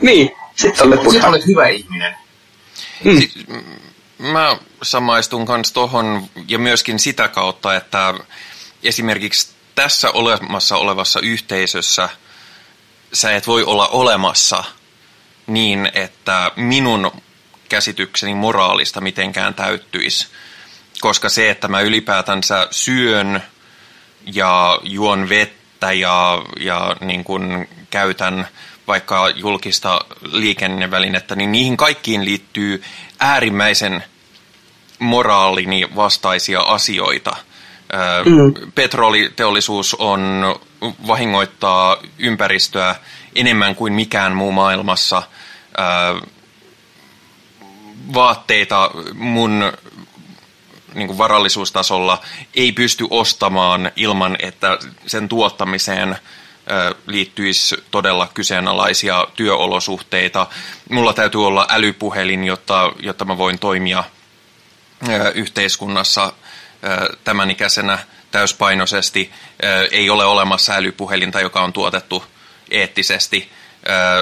[0.01, 2.14] Niin, sit olet, sit olet hyvä ihminen.
[3.05, 3.18] Mm.
[3.20, 3.32] Si-
[4.18, 8.14] mä samaistun kanssa tohon ja myöskin sitä kautta, että
[8.82, 12.09] esimerkiksi tässä olemassa olevassa yhteisössä
[13.12, 14.64] sä et voi olla olemassa
[15.47, 17.11] niin, että minun
[17.68, 20.26] käsitykseni moraalista mitenkään täyttyisi.
[21.01, 23.43] Koska se, että mä ylipäätänsä syön
[24.26, 28.49] ja juon vettä ja, ja niin kun käytän
[28.87, 30.01] vaikka julkista
[30.33, 32.83] liikennevälinettä, niin niihin kaikkiin liittyy
[33.20, 34.05] äärimmäisen
[34.99, 37.37] moraalini vastaisia asioita.
[38.24, 38.72] Mm.
[38.74, 40.45] Petroliteollisuus on
[41.07, 42.95] vahingoittaa ympäristöä
[43.35, 45.22] enemmän kuin mikään muu maailmassa.
[48.14, 49.72] Vaatteita mun
[50.95, 52.20] niin kuin varallisuustasolla
[52.55, 56.18] ei pysty ostamaan ilman, että sen tuottamiseen
[57.07, 60.47] liittyisi todella kyseenalaisia työolosuhteita.
[60.91, 64.05] Mulla täytyy olla älypuhelin, jotta, jotta mä voin toimia
[65.34, 66.32] yhteiskunnassa
[67.24, 67.99] tämän ikäisenä
[68.30, 69.32] täyspainoisesti.
[69.91, 72.24] Ei ole olemassa älypuhelinta, joka on tuotettu
[72.70, 73.51] eettisesti.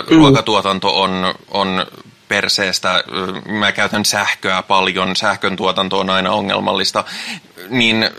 [0.08, 1.86] Ruokatuotanto on, on
[2.28, 3.04] perseestä.
[3.48, 5.16] Mä käytän sähköä paljon.
[5.16, 7.04] Sähkön tuotanto on aina ongelmallista.
[7.68, 8.10] Niin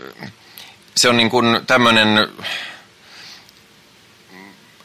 [0.94, 2.28] se on niin kuin tämmöinen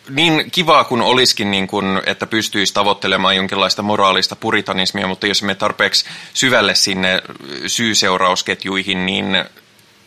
[0.09, 5.55] niin kivaa kuin olisikin, niin kuin, että pystyisi tavoittelemaan jonkinlaista moraalista puritanismia, mutta jos me
[5.55, 7.21] tarpeeksi syvälle sinne
[7.67, 9.45] syy-seurausketjuihin, niin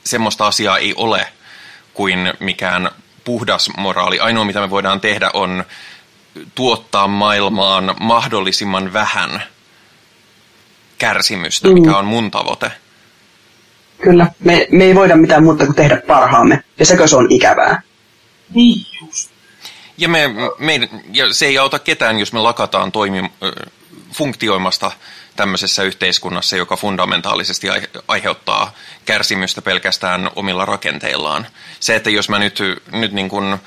[0.05, 1.29] semmoista asiaa ei ole
[1.95, 2.91] kuin mikään
[3.25, 4.21] puhdas moraali.
[4.21, 5.65] Ainoa, mitä me voidaan tehdä, on
[6.55, 9.43] tuottaa maailmaan mahdollisimman vähän
[10.99, 11.97] kärsimystä, mikä mm.
[11.97, 12.73] on mun tavoite.
[14.01, 17.83] Kyllä, me, me ei voida mitään muuta kuin tehdä parhaamme, ja sekö se on ikävää.
[18.55, 19.31] Niin just.
[19.99, 23.31] Ja, me, me, ja se ei auta ketään, jos me lakataan toimi,
[24.13, 24.91] funktioimasta
[25.37, 27.69] tämmöisessä yhteiskunnassa, joka fundamentaalisesti
[28.09, 28.75] aiheuttaa
[29.05, 31.47] kärsimystä pelkästään omilla rakenteillaan.
[31.81, 32.59] Se, että jos mä nyt,
[32.93, 33.59] nyt niin kuin,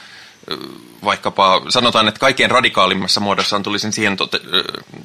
[1.03, 4.17] vaikkapa sanotaan, että kaikkein radikaalimmassa muodossaan tulisin siihen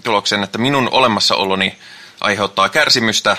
[0.04, 1.76] tulokseen, että minun olemassaoloni
[2.20, 3.36] aiheuttaa kärsimystä,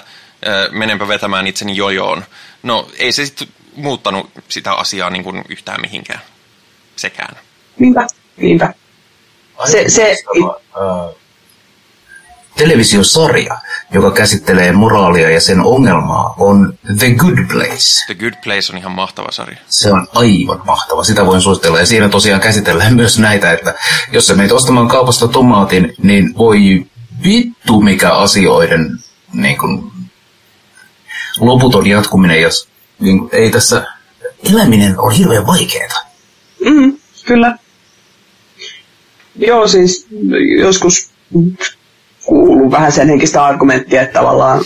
[0.71, 2.25] menenpä vetämään itseni jojoon.
[2.63, 6.21] No ei se sitten muuttanut sitä asiaa niin kuin yhtään mihinkään
[6.95, 7.35] sekään.
[7.79, 8.73] Niinpä, niinpä.
[9.65, 10.55] Se, se, uh,
[12.57, 13.57] televisiosarja,
[13.91, 18.05] joka käsittelee moraalia ja sen ongelmaa, on The Good Place.
[18.05, 19.57] The Good Place on ihan mahtava sarja.
[19.67, 21.79] Se on aivan mahtava, sitä voin suositella.
[21.79, 23.73] Ja siinä tosiaan käsitellään myös näitä, että
[24.11, 26.85] jos sä menet ostamaan kaupasta tomaatin, niin voi
[27.23, 28.99] vittu mikä asioiden
[29.33, 29.91] niin kun,
[31.39, 33.85] loputon jatkuminen, jos niin, ei tässä
[34.53, 36.01] eläminen on hirveän vaikeaa.
[36.65, 37.57] Mm, kyllä.
[39.35, 40.07] Joo, siis
[40.59, 41.09] joskus
[42.25, 44.63] kuuluu vähän sen henkistä argumenttia, että tavallaan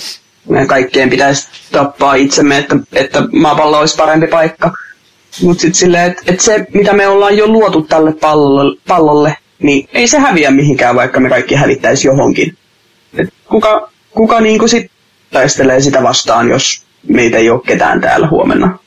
[0.49, 4.73] meidän kaikkien pitäisi tappaa itsemme, että, että maapallo olisi parempi paikka.
[5.41, 9.89] Mutta sitten silleen, että et se, mitä me ollaan jo luotu tälle pallolle, pallolle, niin
[9.93, 12.57] ei se häviä mihinkään, vaikka me kaikki hävittäisi johonkin.
[13.17, 14.91] Et kuka kuka niinku sit
[15.31, 18.79] taistelee sitä vastaan, jos meitä ei ole ketään täällä huomenna?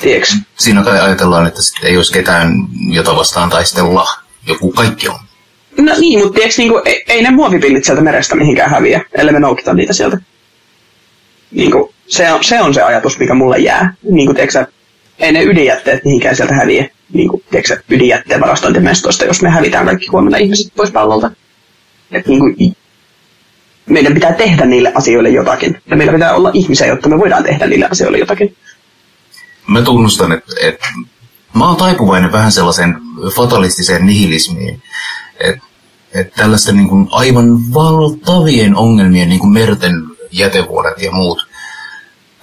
[0.00, 0.32] Tiedätkö?
[0.58, 2.52] Siinä kai ajatellaan, että ei olisi ketään,
[2.92, 4.08] jota vastaan taistella.
[4.46, 5.18] Joku kaikki on.
[5.76, 9.40] No niin, mutta tiiäks, niinku, ei, ei ne muovipillit sieltä merestä mihinkään häviä, ellei me
[9.40, 10.18] noukita niitä sieltä.
[11.50, 13.94] Niinku, se, on, se on se ajatus, mikä mulle jää.
[14.10, 14.54] Niinku, tiiäks,
[15.18, 16.88] ei ne ydinjätteet mihinkään sieltä häviä.
[17.12, 21.30] Niinku, tiiäks, ydinjätteen varastointimestosta, jos me hävitään kaikki huomenna ihmiset pois pallolta.
[22.12, 22.46] Et, niinku,
[23.86, 25.82] meidän pitää tehdä niille asioille jotakin.
[25.90, 28.56] Ja meillä pitää olla ihmisiä, jotta me voidaan tehdä niille asioille jotakin.
[29.66, 30.86] Mä tunnustan, että, että
[31.54, 32.96] mä oon taipuvainen vähän sellaiseen
[33.36, 34.82] fatalistiseen nihilismiin.
[35.40, 35.68] Että
[36.14, 39.94] että tällaisten niin kuin aivan valtavien ongelmien, niin kuin merten
[40.32, 41.48] jätevuodet ja muut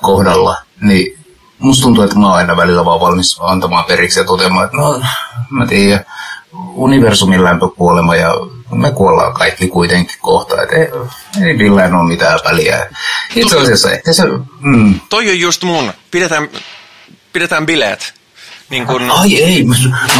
[0.01, 1.19] kohdalla, niin
[1.59, 5.01] musta tuntuu, että mä oon aina välillä vaan valmis antamaan periksi ja toteamaan, että no,
[5.49, 6.05] mä tiedän,
[6.73, 8.33] universumin lämpökuolema ja
[8.71, 10.87] me kuollaan kaikki kuitenkin kohta, että ei,
[11.47, 12.87] ei millään ole mitään väliä.
[13.35, 14.23] Itse asiassa ehkä se...
[14.59, 14.99] Mm.
[15.09, 15.93] Toi on just mun.
[16.11, 16.49] Pidetään,
[17.33, 18.13] pidetään bileet.
[18.69, 19.11] Niin kun...
[19.11, 19.65] Ai ei,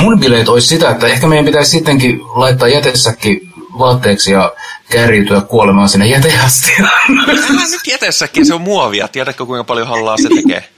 [0.01, 3.41] mun bileet olisi sitä, että ehkä meidän pitäisi sittenkin laittaa jätesäkki
[3.79, 4.53] vaatteeksi ja
[4.91, 6.91] kärjytyä kuolemaan sinne jäteastiaan.
[7.29, 9.07] Älä nyt jätesäkki, se on muovia.
[9.07, 10.69] Tiedätkö kuinka paljon hallaa se tekee?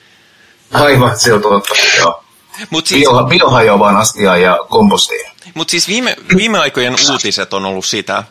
[0.74, 2.24] Aivan, se on totta, joo.
[2.70, 5.32] Mut siis, Bio, biohajoavaan astiaan ja kompostiin.
[5.54, 8.24] Mutta siis viime, viime aikojen uutiset on ollut sitä,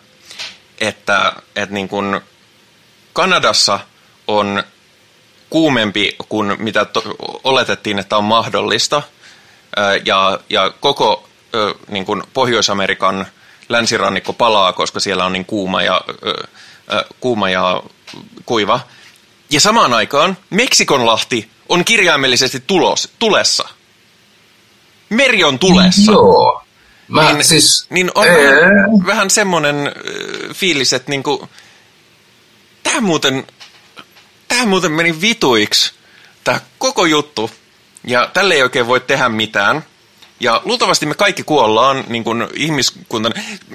[0.80, 2.20] että, että niin kun
[3.12, 3.80] Kanadassa
[4.28, 4.62] on
[5.50, 7.02] kuumempi kuin mitä to,
[7.44, 9.02] oletettiin, että on mahdollista–
[10.04, 11.28] ja, ja koko
[11.88, 13.26] niin kuin Pohjois-Amerikan
[13.68, 16.00] länsirannikko palaa, koska siellä on niin kuuma ja,
[17.20, 17.82] kuuma ja
[18.46, 18.80] kuiva.
[19.50, 23.68] Ja samaan aikaan Meksikonlahti on kirjaimellisesti tulos, tulessa.
[25.08, 26.12] Meri on tulessa.
[26.12, 26.62] Joo.
[27.08, 27.86] Mä niin, siis...
[27.90, 29.92] niin on ee, vähän, vähän semmoinen
[30.54, 31.48] fiilis, että niinku,
[32.82, 33.46] tämä muuten,
[34.48, 35.92] tää muuten meni vituiksi,
[36.44, 37.50] tämä koko juttu.
[38.06, 39.84] Ja tälle ei oikein voi tehdä mitään.
[40.40, 43.30] Ja luultavasti me kaikki kuollaan niin kuin ihmiskunta.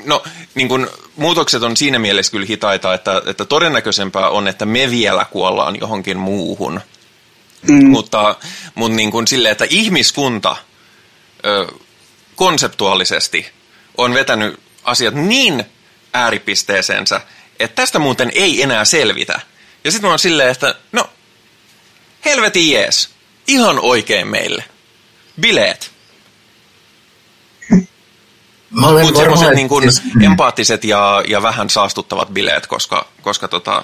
[0.05, 0.23] No,
[0.55, 5.25] niin kuin, muutokset on siinä mielessä kyllä hitaita, että, että todennäköisempää on, että me vielä
[5.25, 6.81] kuollaan johonkin muuhun.
[7.67, 7.89] Mm.
[7.89, 8.35] Mutta,
[8.75, 10.55] mutta niin kuin sille, että ihmiskunta
[11.45, 11.67] ö,
[12.35, 13.51] konseptuaalisesti
[13.97, 15.65] on vetänyt asiat niin
[16.13, 17.21] ääripisteeseensä,
[17.59, 19.39] että tästä muuten ei enää selvitä.
[19.83, 21.09] Ja sitten mä oon silleen, että no,
[22.25, 23.09] helvetin jees,
[23.51, 24.63] ihan oikein meille.
[25.41, 25.91] Bileet.
[28.69, 33.05] Mä olen Mutta varma, että niin kuin siis- empaattiset ja, ja vähän saastuttavat bileet, koska,
[33.21, 33.83] koska tota,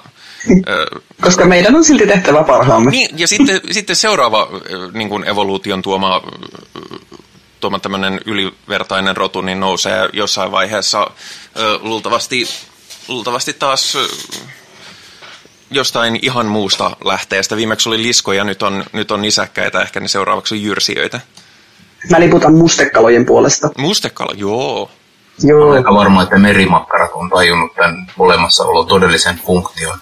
[0.68, 0.86] ö,
[1.22, 2.92] Koska meidän on silti tehtävä parhaamme.
[2.92, 4.48] niin, ja sitten, sitten seuraava
[4.94, 6.22] niin kuin evoluution tuoma,
[7.60, 11.08] tuoma tämmöinen ylivertainen rotu niin nousee jossain vaiheessa
[11.60, 12.48] ö, luultavasti,
[13.08, 14.08] luultavasti taas ö,
[15.72, 17.56] jostain ihan muusta lähteestä.
[17.56, 21.20] Viimeksi oli liskoja, nyt on, nyt on nisäkkäitä, ehkä ne seuraavaksi on jyrsijöitä.
[22.10, 23.70] Mä liputan mustekalojen puolesta.
[23.78, 24.92] Mustekala, joo.
[25.44, 25.66] Joo.
[25.68, 29.98] Olen aika varma, että merimakkarat on tajunnut tämän olemassaolon todellisen funktion.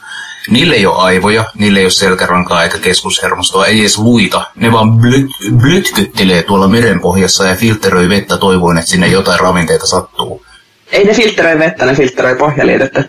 [0.50, 4.52] Niille ei ole aivoja, niille ei ole selkärankaa eikä keskushermostoa, ei edes luita.
[4.56, 5.26] Ne vaan blöt,
[5.58, 10.46] blötkyttelee tuolla merenpohjassa ja filteröi vettä toivoen, että sinne jotain ravinteita sattuu.
[10.92, 13.04] Ei ne filtteröi vettä, ne filtteröi pohjaliitettä.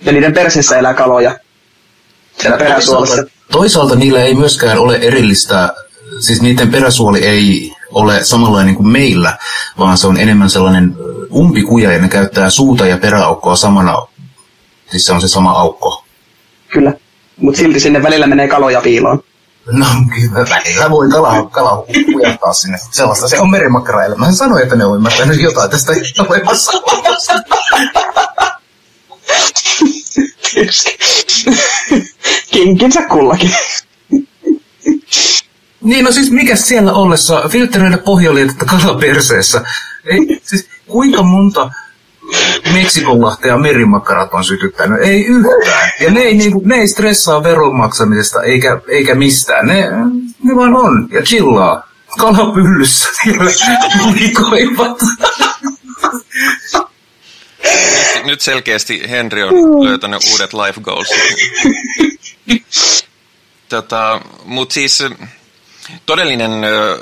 [0.00, 1.38] Ja niiden perseessä elää kaloja.
[2.42, 3.24] Siellä.
[3.52, 5.74] Toisaalta, niillä ei myöskään ole erillistä,
[6.20, 9.38] siis niiden peräsuoli ei ole samanlainen kuin meillä,
[9.78, 10.96] vaan se on enemmän sellainen
[11.34, 14.06] umpikuja ja ne käyttää suuta ja peräaukkoa samana,
[14.90, 16.04] siis se on se sama aukko.
[16.68, 16.92] Kyllä.
[17.36, 19.22] Mutta silti sinne välillä menee kaloja piiloon.
[19.66, 22.78] No kyllä, välillä voi kala, kala kujattaa sinne.
[22.90, 24.24] Sellaista se on merimakkaraelämä.
[24.24, 25.92] Hän sanoi, että ne on ymmärtänyt jotain tästä
[26.28, 26.72] olemassa.
[32.52, 33.50] Kinkinsä kullakin.
[35.80, 39.64] Niin, no siis mikä siellä ollessa filtteröidä pohjalietetta kalaperseessä?
[40.04, 41.70] Ei, siis kuinka monta
[42.72, 44.98] Meksikonlahtea merimakkarat on sytyttänyt?
[45.00, 45.90] Ei yhtään.
[46.00, 49.66] Ja ne ei, niinku, ne ei stressaa veron maksamisesta eikä, eikä mistään.
[49.66, 49.88] Ne,
[50.44, 51.88] ne vaan on ja chillaa.
[52.18, 53.50] Kalapyllyssä siellä.
[58.24, 61.08] Nyt selkeästi Henri on löytänyt uudet life goals.
[63.68, 65.02] tota, Mutta siis
[66.06, 66.98] todellinen ö,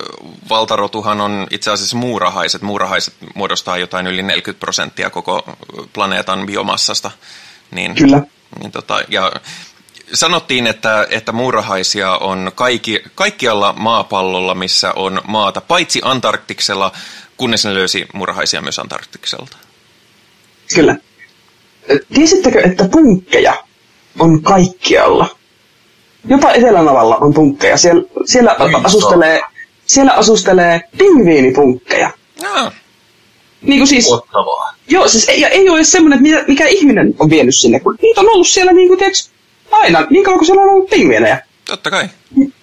[0.49, 2.63] valtarotuhan on itse asiassa muurahaiset.
[2.63, 5.57] Muurahaiset muodostaa jotain yli 40 prosenttia koko
[5.93, 7.11] planeetan biomassasta.
[7.71, 8.23] Niin, Kyllä.
[8.61, 9.33] Niin tota, ja
[10.13, 16.93] sanottiin, että, että muurahaisia on kaikki, kaikkialla maapallolla, missä on maata, paitsi Antarktiksella,
[17.37, 19.57] kunnes ne löysi muurahaisia myös Antarktikselta.
[20.75, 20.97] Kyllä.
[22.15, 23.55] Tiesittekö, että punkkeja
[24.19, 25.37] on kaikkialla?
[26.29, 27.77] Jopa Etelänavalla on punkkeja.
[27.77, 29.41] Siellä, siellä asustelee,
[29.87, 32.11] siellä asustelee pingviinipunkkeja.
[32.55, 32.73] Ah,
[33.63, 34.75] Niin kuin siis, Ottavaa.
[34.89, 37.81] joo, siis ei, ja ei ole edes semmoinen, että mitä- mikä ihminen on vienyt sinne,
[37.81, 39.31] kun niitä on ollut siellä niin kuin, tiiäks,
[39.71, 41.43] aina, niin kauan kuin siellä on ollut pingviinejä.
[41.65, 42.09] totta kai.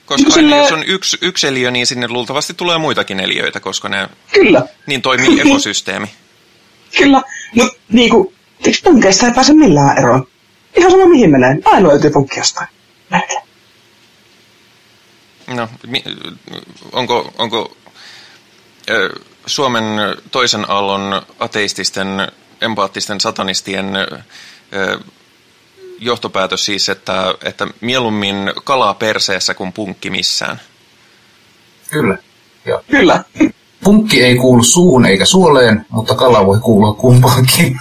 [0.05, 3.89] Koska aina sille- jos on yksi, yksi eliö, niin sinne luultavasti tulee muitakin eliöitä, koska
[3.89, 6.07] ne Kyllä, niin toimii ekosysteemi.
[6.97, 7.21] kyllä.
[7.55, 10.27] Mutta niin kuin, tiiäks, punkkeista ei pääse millään eroon.
[10.77, 12.67] Ihan sama mihin menee, aina löytyy punkki jostain.
[13.11, 13.41] Melkein.
[15.47, 16.03] No, mi-
[16.91, 17.77] onko, onko
[18.89, 19.09] ö,
[19.45, 19.83] Suomen
[20.31, 22.07] toisen aallon ateististen,
[22.61, 24.99] empaattisten satanistien ö,
[25.99, 30.61] johtopäätös siis, että, että mieluummin kalaa perseessä kuin punkki missään?
[31.91, 32.17] Kyllä.
[32.65, 33.23] Ja Kyllä.
[33.83, 37.79] punkki ei kuulu suuhun eikä suoleen, mutta kala voi kuulua kumpaankin.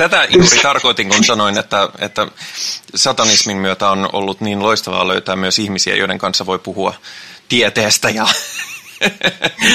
[0.00, 2.26] Tätä juuri tarkoitin, kun sanoin, että, että
[2.94, 6.94] satanismin myötä on ollut niin loistavaa löytää myös ihmisiä, joiden kanssa voi puhua
[7.48, 8.26] tieteestä ja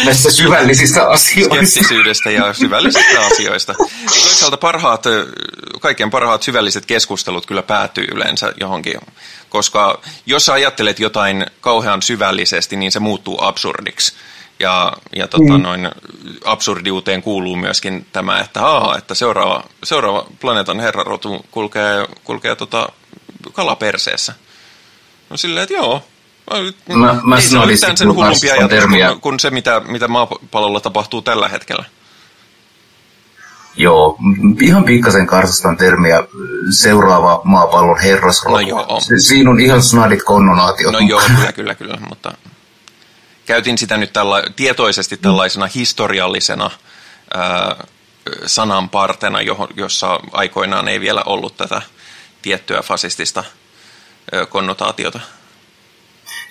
[0.06, 1.56] Näissä syvällisistä asioista.
[1.66, 3.74] skeptisyydestä ja syvällisistä asioista.
[4.06, 5.28] Toisaalta parhaat, ö,
[5.82, 9.02] kaikkein parhaat syvälliset keskustelut kyllä päätyy yleensä johonkin,
[9.50, 14.14] koska jos sä ajattelet jotain kauhean syvällisesti, niin se muuttuu absurdiksi.
[14.60, 15.62] Ja, ja tota, Mm.
[15.64, 15.90] noin
[16.46, 22.90] absurdiuteen kuuluu myöskin tämä, että, aa, että seuraava, seuraava planeetan herrarotu kulkee, kulkee tota,
[23.54, 24.34] kalaperseessä.
[25.30, 26.04] No silleen, että joo.
[26.96, 29.08] Mä- mä ei se ole yhtään sen sitten, kun hullumpi ajatus termiä.
[29.10, 31.86] kuin, kuin se, mitä, mitä maapallolla tapahtuu tällä hetkellä.
[33.78, 34.18] Joo,
[34.62, 36.24] ihan pikkasen karsastan termiä
[36.70, 38.62] seuraava maapallon herrasrokko.
[38.62, 39.00] No joo.
[39.28, 40.94] Siinä on ihan snadit konnonaatiot.
[40.94, 42.34] No joo, kyllä, kyllä, kyllä, mutta
[43.46, 46.72] käytin sitä nyt tällä, tietoisesti tällaisena historiallisena
[47.34, 47.76] ää,
[48.46, 51.82] sananpartena, johon, jossa aikoinaan ei vielä ollut tätä
[52.42, 53.44] tiettyä fasistista
[54.32, 55.20] ää, konnotaatiota.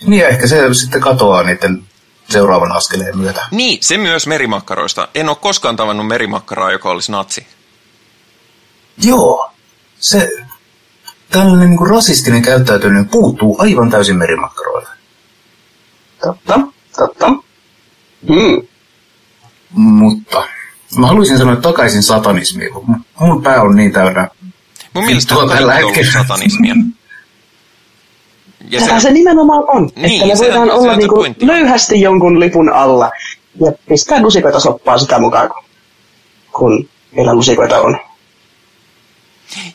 [0.07, 1.85] Niin, ja ehkä se sitten katoaa niiden
[2.31, 3.47] seuraavan askeleen myötä.
[3.51, 5.09] Niin, se myös merimakkaroista.
[5.15, 7.47] En ole koskaan tavannut merimakkaraa, joka olisi natsi.
[9.03, 9.51] Joo,
[10.01, 10.31] se
[11.31, 14.89] tällainen niin rasistinen käyttäytyminen puuttuu aivan täysin merimakkaroille.
[16.23, 16.61] Totta,
[16.97, 17.27] totta.
[18.29, 18.67] Hmm.
[19.71, 20.43] Mutta
[20.99, 24.29] mä haluaisin sanoa takaisin satanismiin, kun mun pää on niin täynnä
[24.95, 26.13] Mun mielestä on tällä hetkellä.
[26.13, 26.75] satanismia.
[28.71, 30.99] Ja Tätä se nimenomaan on, Niin, että me se voidaan on- se olla on se
[30.99, 31.47] niinku pointti.
[31.47, 33.11] löyhästi jonkun lipun alla
[33.67, 35.63] ja pistää lusikoita soppaan sitä mukaan, kun,
[36.53, 37.99] kun meillä lusikoita on.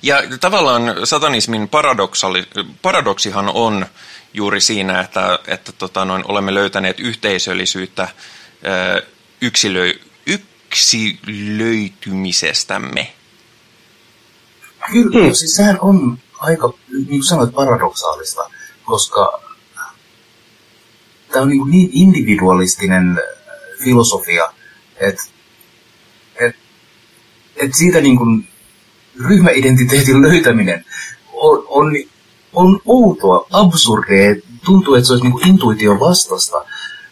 [0.01, 2.47] Ja tavallaan satanismin paradoksali,
[2.81, 3.85] paradoksihan on
[4.33, 8.07] juuri siinä, että, että tota, noin, olemme löytäneet yhteisöllisyyttä
[8.65, 9.03] ö,
[9.41, 9.93] yksilö,
[10.25, 13.13] yksilöitymisestämme.
[14.91, 15.33] Kyllä, hmm.
[15.33, 18.49] siis sehän on aika, niin kuin sanoit, paradoksaalista,
[18.85, 19.41] koska
[21.31, 23.21] tämä on niin, niin individualistinen
[23.83, 24.53] filosofia,
[24.97, 25.23] että
[26.39, 26.55] et,
[27.55, 28.47] et siitä niin kuin
[29.27, 30.85] ryhmäidentiteetin löytäminen
[31.33, 31.93] on, on,
[32.53, 34.35] on outoa, absurdia,
[34.65, 36.65] tuntuu, että se olisi niin kuin intuition vastasta,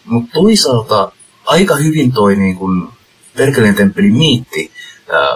[0.05, 1.11] mutta toisaalta
[1.45, 2.87] aika hyvin toi niin kuin
[3.37, 4.71] Perkeleen temppelin miitti
[5.11, 5.27] ää,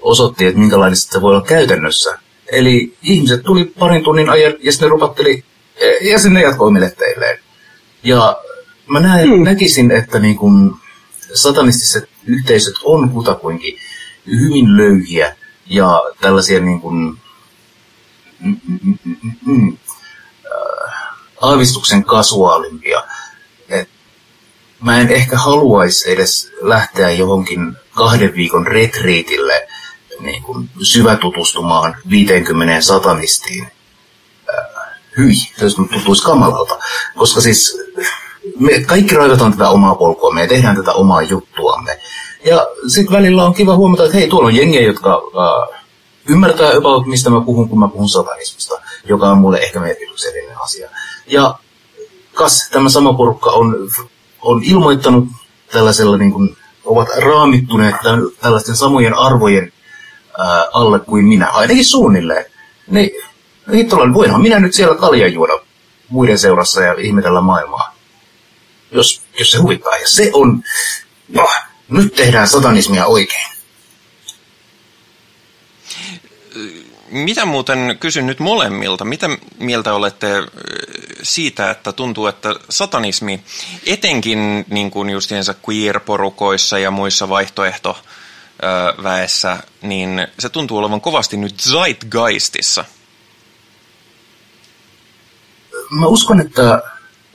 [0.00, 2.18] osoitti, että minkälainen se voi olla käytännössä.
[2.52, 5.44] Eli ihmiset tuli parin tunnin ajan ja sitten ne rupatteli
[6.10, 7.38] ja sinne jatkoi omille teilleen.
[8.02, 8.36] Ja
[8.86, 9.44] mä näen, Hmm.
[9.44, 10.76] näkisin, että niin kun
[11.34, 13.78] satanistiset yhteisöt on kutakuinkin
[14.26, 15.36] hyvin löyhiä
[15.66, 17.18] ja tällaisia niin kun,
[18.40, 19.76] mm, mm, mm, mm, mm,
[20.46, 20.92] äh,
[21.40, 23.02] aavistuksen kasuaalimpia.
[23.68, 23.88] Et
[24.80, 29.68] mä en ehkä haluaisi edes lähteä johonkin kahden viikon retriitille
[30.20, 33.68] niin kuin syvätutustumaan 50 satanistiin.
[34.58, 34.64] Äh,
[35.18, 36.78] hyi, se tuntuisi kamalalta.
[37.16, 37.78] Koska siis
[38.58, 41.65] me kaikki raivataan tätä omaa polkua, me tehdään tätä omaa juttuamme.
[42.46, 45.82] Ja sitten välillä on kiva huomata, että hei, tuolla on jengiä, jotka äh,
[46.28, 48.74] ymmärtää about, mistä mä puhun, kun mä puhun satanismista,
[49.04, 50.90] joka on mulle ehkä merkityksellinen asia.
[51.26, 51.58] Ja
[52.34, 53.90] kas tämä sama porukka on,
[54.42, 55.28] on ilmoittanut
[55.72, 59.72] tällaisella, niin kuin, ovat raamittuneet tämän, tällaisten samojen arvojen
[60.38, 62.44] ää, alle kuin minä, ainakin suunnilleen.
[62.86, 63.10] Niin,
[63.74, 65.52] hittolan, voinhan minä nyt siellä kalja juoda
[66.08, 67.96] muiden seurassa ja ihmetellä maailmaa.
[68.90, 69.96] Jos, jos se huvittaa.
[69.96, 70.62] Ja se on,
[71.28, 71.46] no,
[71.88, 73.56] nyt tehdään satanismia oikein.
[77.10, 80.46] Mitä muuten, kysyn nyt molemmilta, mitä mieltä olette ö,
[81.22, 83.42] siitä, että tuntuu, että satanismi,
[83.86, 92.84] etenkin niin kuin justiinsa queer-porukoissa ja muissa vaihtoehtoväessä, niin se tuntuu olevan kovasti nyt zeitgeistissa.
[95.90, 96.82] Mä uskon, että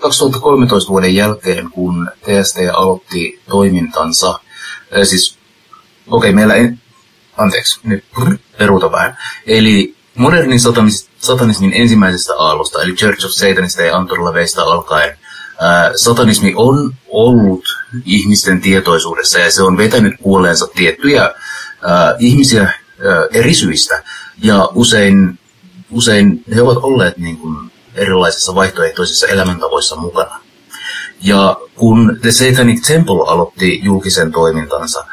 [0.01, 4.39] 2013 vuoden jälkeen, kun TST aloitti toimintansa,
[4.91, 5.37] ää, siis,
[6.07, 6.69] okei, okay, meillä ei,
[7.37, 8.03] anteeksi, nyt
[8.57, 9.17] peruuta vähän.
[9.47, 15.17] Eli modernin satanis, satanismin ensimmäisestä aallosta, eli Church of Satanista ja Anton LaVeysta alkaen,
[15.59, 17.63] ää, satanismi on ollut
[18.05, 21.21] ihmisten tietoisuudessa ja se on vetänyt puoleensa tiettyjä
[21.81, 22.73] ää, ihmisiä ää,
[23.33, 24.03] eri syistä.
[24.43, 25.39] Ja usein,
[25.91, 30.39] usein he ovat olleet niin kuin, erilaisissa vaihtoehtoisissa elämäntavoissa mukana.
[31.21, 35.05] Ja kun The Satanic Temple aloitti julkisen toimintansa,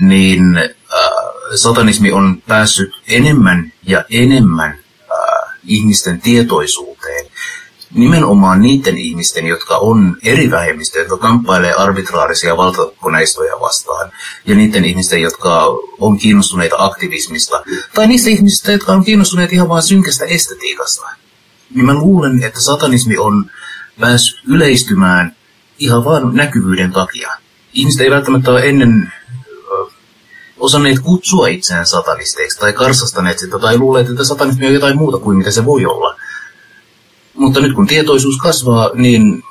[0.00, 0.70] niin äh,
[1.54, 7.26] satanismi on päässyt enemmän ja enemmän äh, ihmisten tietoisuuteen.
[7.94, 14.12] Nimenomaan niiden ihmisten, jotka on eri vähemmistöjä, jotka kamppailee arbitraarisia valtakoneistoja vastaan.
[14.46, 15.66] Ja niiden ihmisten, jotka
[15.98, 17.62] on kiinnostuneita aktivismista.
[17.94, 21.06] Tai niistä ihmisistä, jotka on kiinnostuneet ihan vain synkästä estetiikasta
[21.74, 23.50] niin mä luulen, että satanismi on
[24.00, 25.36] päässyt yleistymään
[25.78, 27.32] ihan vaan näkyvyyden takia.
[27.72, 29.12] Ihmiset ei välttämättä ole ennen
[30.56, 35.38] osanneet kutsua itseään satanisteiksi tai karsastaneet sitä tai luuleet, että satanismi on jotain muuta kuin
[35.38, 36.16] mitä se voi olla.
[37.34, 39.42] Mutta nyt kun tietoisuus kasvaa, niin,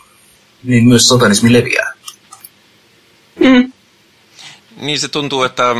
[0.63, 1.93] niin myös satanismi leviää.
[3.39, 3.71] Mm.
[4.81, 5.75] Niin se tuntuu, että,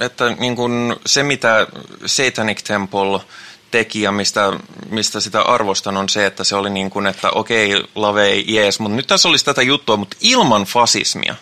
[0.00, 1.66] että niin kuin se, mitä
[2.06, 3.20] Satanic Temple
[3.74, 4.52] teki ja mistä,
[4.90, 8.96] mistä sitä arvostan, on se, että se oli niin kuin, että okei, lavei, jees, mutta
[8.96, 11.34] nyt tässä olisi tätä juttua, mutta ilman fasismia.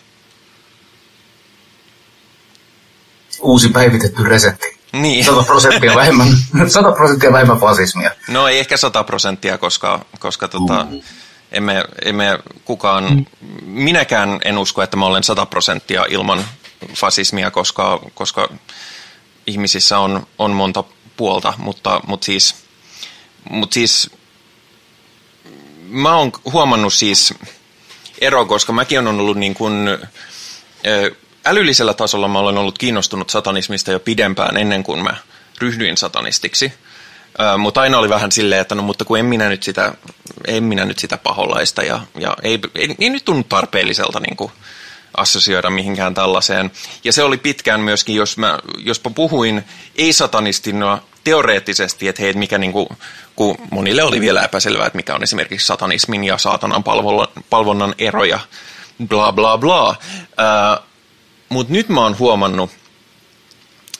[3.41, 4.79] uusi päivitetty resepti.
[4.93, 5.25] Niin.
[5.25, 6.27] 100 prosenttia vähemmän,
[6.67, 8.11] 100 prosenttia vähemmän fasismia.
[8.27, 10.87] No ei ehkä 100 prosenttia, koska, koska tota,
[11.51, 13.27] emme, emme kukaan,
[13.61, 16.45] minäkään en usko, että mä olen 100 prosenttia ilman
[16.95, 18.49] fasismia, koska, koska
[19.47, 20.83] ihmisissä on, on monta
[21.17, 22.55] puolta, mutta, mutta siis,
[23.49, 24.09] mutta siis
[25.87, 27.33] mä oon huomannut siis
[28.21, 29.87] ero, koska mäkin on ollut niin kuin,
[31.45, 35.15] älyllisellä tasolla mä olen ollut kiinnostunut satanismista jo pidempään ennen kuin mä
[35.61, 36.73] ryhdyin satanistiksi.
[37.57, 39.93] Mutta aina oli vähän silleen, että no mutta kun en minä nyt sitä,
[40.47, 44.51] en minä nyt sitä paholaista ja, ja ei, ei, ei nyt tunnu tarpeelliselta niin kuin
[45.17, 46.71] assosioida mihinkään tällaiseen.
[47.03, 49.63] Ja se oli pitkään myöskin, jos mä, jospa puhuin
[49.95, 52.87] ei-satanistina teoreettisesti, että hei, mikä niin kuin,
[53.35, 56.83] kun monille oli vielä epäselvää, että mikä on esimerkiksi satanismin ja saatanan
[57.49, 58.39] palvonnan eroja,
[59.07, 59.95] bla bla bla.
[61.49, 62.69] Mutta nyt mä oon huomannut,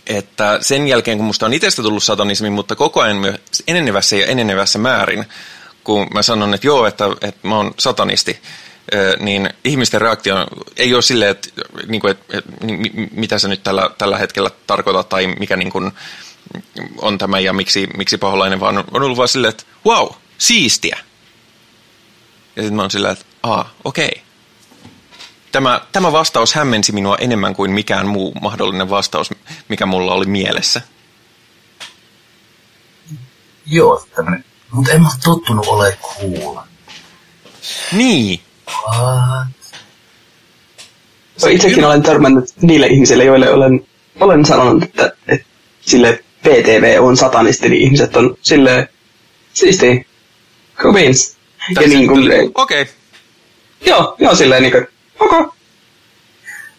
[0.07, 4.26] että sen jälkeen, kun musta on itsestä tullut satanismi, mutta koko ajan myös enenevässä ja
[4.26, 5.26] enenevässä määrin,
[5.84, 8.40] kun mä sanon, että joo, että, että mä oon satanisti,
[9.19, 10.35] niin ihmisten reaktio
[10.77, 11.49] ei ole silleen, että,
[11.88, 12.49] niin kuin, että, että
[13.11, 15.91] mitä sä nyt tällä, tällä hetkellä tarkoitat tai mikä niin kuin,
[17.01, 20.07] on tämä ja miksi, miksi paholainen, vaan on ollut vaan silleen, että wow,
[20.38, 20.97] siistiä.
[22.55, 24.07] Ja sitten mä oon silleen, että aa, okei.
[24.07, 24.23] Okay.
[25.51, 29.30] Tämä, tämä vastaus hämmensi minua enemmän kuin mikään muu mahdollinen vastaus,
[29.69, 30.81] mikä mulla oli mielessä.
[33.65, 34.45] Joo, tämmönen.
[34.72, 36.68] Mutta en mä tottunut ole kuulla.
[37.91, 38.41] Niin.
[38.68, 39.48] What?
[41.49, 43.85] Itsekin olen törmännyt niille ihmisille, joille olen,
[44.19, 45.45] olen sanonut, että, että
[45.81, 48.90] sille PTV on satanisti, niin ihmiset on sille
[49.53, 50.07] siisti,
[50.76, 51.38] cool beans.
[51.81, 52.81] Ja niin kuin, Okei.
[52.81, 52.85] Okay.
[53.85, 54.88] joo, joo, silleen niin kuin,
[55.19, 55.45] okay.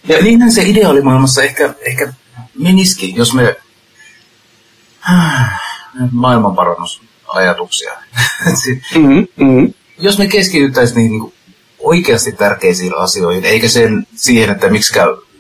[0.08, 2.12] Ja niinhän se ideaalimaailmassa ehkä, ehkä
[2.58, 3.56] menisikin, jos me
[6.10, 7.92] maailmanparannusajatuksia.
[8.94, 9.74] Mm-hmm, mm-hmm.
[9.98, 11.34] jos me keskityttäisiin niin, niin kuin
[11.84, 14.94] oikeasti tärkeisiin asioihin, eikä sen siihen, että miksi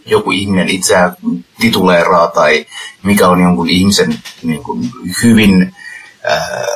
[0.06, 1.16] joku ihminen itseään
[1.60, 2.66] tituleeraa tai
[3.02, 4.90] mikä on jonkun ihmisen niin kuin,
[5.22, 5.74] hyvin,
[6.24, 6.66] ää,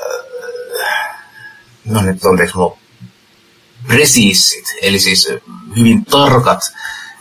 [1.85, 2.79] no nyt anteeksi mulla
[3.87, 5.29] presiissit, eli siis
[5.77, 6.61] hyvin tarkat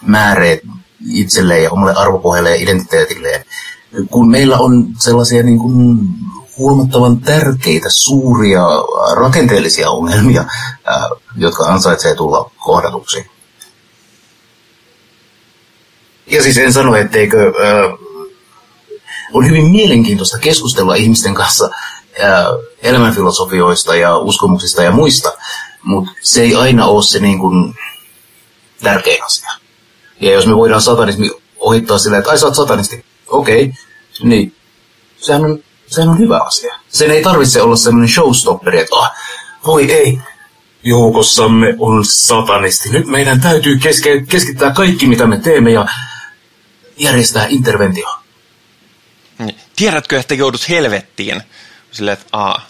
[0.01, 0.59] määreet
[1.13, 3.45] itselleen ja omalle arvopohjalle ja identiteetilleen.
[4.09, 5.97] Kun meillä on sellaisia niin kuin
[6.57, 8.61] huomattavan tärkeitä, suuria,
[9.15, 10.45] rakenteellisia ongelmia,
[10.85, 13.25] ää, jotka ansaitsee tulla kohdatuksi.
[16.27, 18.07] Ja siis en sano, etteikö ää,
[19.33, 21.69] on hyvin mielenkiintoista keskustella ihmisten kanssa
[22.81, 25.33] elämänfilosofioista ja uskomuksista ja muista,
[25.83, 27.75] mutta se ei aina ole se niin kuin,
[28.83, 29.51] tärkein asia.
[30.19, 34.29] Ja jos me voidaan satanismi ohittaa silleen, että ai sä oot satanisti, okei, okay.
[34.29, 34.55] niin
[35.17, 36.75] sehän on, sehän on hyvä asia.
[36.89, 39.11] Sen ei tarvitse olla semmoinen showstopperi, että ah,
[39.65, 40.19] voi ei,
[40.83, 42.89] joukossamme on satanisti.
[42.89, 45.85] Nyt meidän täytyy keske- keskittää kaikki, mitä me teemme ja
[46.97, 48.15] järjestää interventio.
[49.39, 49.55] Niin.
[49.75, 51.41] Tiedätkö, että joudut helvettiin?
[51.91, 52.61] Silleen, että aa.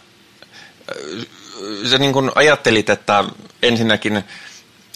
[1.91, 3.23] Sä niin kuin ajattelit, että
[3.64, 4.23] ensinnäkin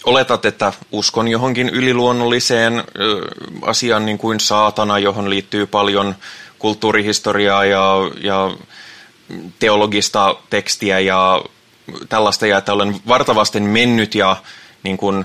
[0.04, 2.84] oletat, että uskon johonkin yliluonnolliseen
[3.62, 6.14] asiaan niin kuin saatana, johon liittyy paljon
[6.62, 8.56] kulttuurihistoriaa ja, ja
[9.58, 11.44] teologista tekstiä ja
[12.08, 14.36] tällaista, ja että olen vartavasten mennyt ja
[14.82, 15.24] niin kuin,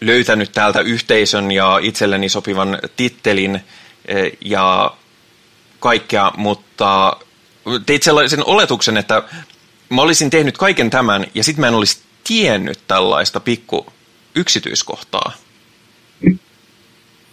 [0.00, 3.60] löytänyt täältä yhteisön ja itselleni sopivan tittelin
[4.40, 4.94] ja
[5.80, 7.16] kaikkea, mutta
[7.86, 9.22] teit sellaisen oletuksen, että
[9.88, 13.86] mä olisin tehnyt kaiken tämän ja sitten mä en olisi tiennyt tällaista pikku
[14.34, 15.32] yksityiskohtaa.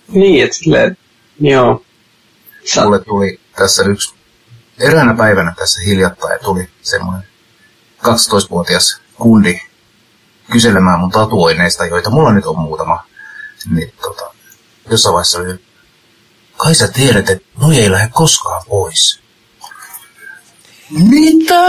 [0.07, 0.97] Niin, että silleen,
[1.41, 1.84] joo.
[2.66, 2.84] Sä...
[2.84, 4.16] Mulle tuli tässä yksi,
[4.80, 7.24] eräänä päivänä tässä hiljattain tuli semmoinen
[8.04, 9.62] 12-vuotias kundi
[10.52, 13.04] kyselemään mun tatuoineista, joita mulla nyt on muutama.
[13.72, 14.34] Niin tota,
[14.92, 15.66] jossain vaiheessa oli,
[16.58, 19.22] kai sä tiedät, että noi ei lähde koskaan pois.
[20.90, 21.62] Mitä?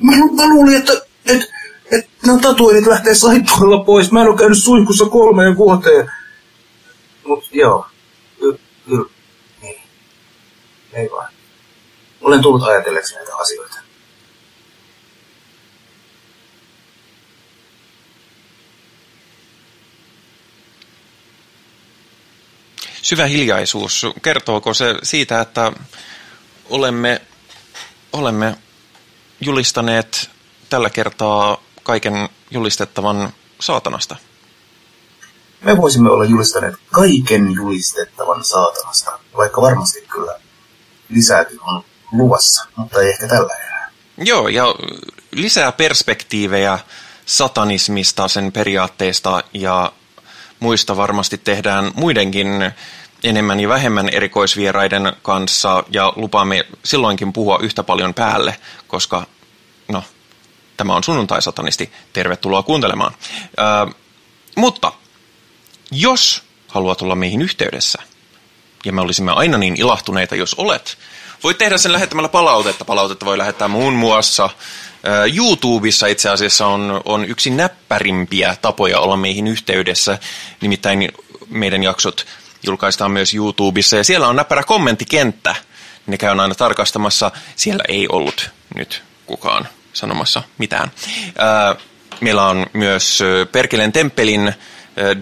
[0.00, 0.92] Mä, mä luulin, että,
[1.26, 1.46] että,
[1.92, 4.12] että nämä tatuoinnit lähtee saippuilla pois.
[4.12, 6.10] Mä en ole käynyt suihkussa kolmeen vuoteen.
[7.26, 7.86] Mut joo.
[10.92, 11.32] Ei vaan.
[12.20, 13.80] Olen tullut ajatelleeksi näitä asioita.
[23.02, 25.72] syvä hiljaisuus, kertooko se siitä, että
[26.68, 27.20] olemme,
[28.12, 28.58] olemme
[29.40, 30.30] julistaneet
[30.68, 34.16] tällä kertaa kaiken julistettavan saatanasta?
[35.60, 40.40] me voisimme olla julistaneet kaiken julistettavan saatanasta, vaikka varmasti kyllä
[41.10, 43.90] lisääkin on luvassa, mutta ei ehkä tällä erää.
[44.18, 44.64] Joo, ja
[45.32, 46.78] lisää perspektiivejä
[47.26, 49.92] satanismista, sen periaatteista ja
[50.60, 52.46] muista varmasti tehdään muidenkin
[53.24, 58.56] enemmän ja vähemmän erikoisvieraiden kanssa ja lupaamme silloinkin puhua yhtä paljon päälle,
[58.88, 59.26] koska
[59.88, 60.04] no,
[60.76, 61.92] tämä on sunnuntai-satanisti.
[62.12, 63.14] Tervetuloa kuuntelemaan.
[63.58, 63.94] Ö,
[64.56, 64.92] mutta
[65.90, 68.02] jos haluat olla meihin yhteydessä,
[68.84, 70.98] ja me olisimme aina niin ilahtuneita, jos olet,
[71.42, 72.84] voit tehdä sen lähettämällä palautetta.
[72.84, 74.50] Palautetta voi lähettää muun muassa
[75.36, 80.18] YouTubessa itse asiassa on, on yksi näppärimpiä tapoja olla meihin yhteydessä,
[80.60, 81.08] nimittäin
[81.48, 82.26] meidän jaksot
[82.62, 85.54] julkaistaan myös YouTubessa ja siellä on näppärä kommenttikenttä.
[86.06, 87.30] Ne käyn aina tarkastamassa.
[87.56, 90.90] Siellä ei ollut nyt kukaan sanomassa mitään.
[92.20, 94.54] Meillä on myös Perkeleen temppelin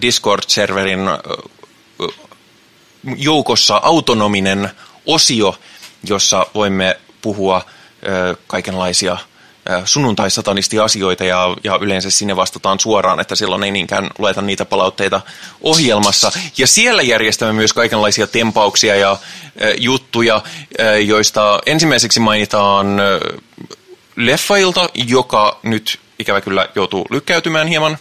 [0.02, 1.00] Discord-serverin
[3.16, 4.70] joukossa autonominen
[5.06, 5.58] osio,
[6.04, 7.64] jossa voimme puhua
[8.46, 9.16] kaikenlaisia
[9.84, 15.20] sunnuntai-satanisti asioita ja, ja yleensä sinne vastataan suoraan, että silloin ei niinkään lueta niitä palautteita
[15.60, 16.32] ohjelmassa.
[16.58, 19.16] Ja siellä järjestämme myös kaikenlaisia tempauksia ja
[19.78, 20.42] juttuja,
[21.06, 22.86] joista ensimmäiseksi mainitaan
[24.16, 27.98] leffailta, joka nyt ikävä kyllä joutuu lykkäytymään hieman.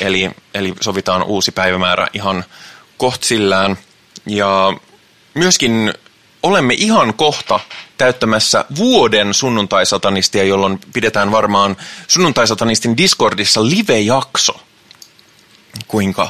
[0.00, 2.44] Eli, eli sovitaan uusi päivämäärä ihan
[2.96, 3.78] kohtsillään.
[4.26, 4.76] Ja
[5.34, 5.94] myöskin
[6.42, 7.60] olemme ihan kohta
[7.98, 11.76] täyttämässä vuoden sunnuntai-satanistia, jolloin pidetään varmaan
[12.08, 14.60] sunnuntai-satanistin Discordissa live-jakso.
[15.88, 16.28] Kuinka,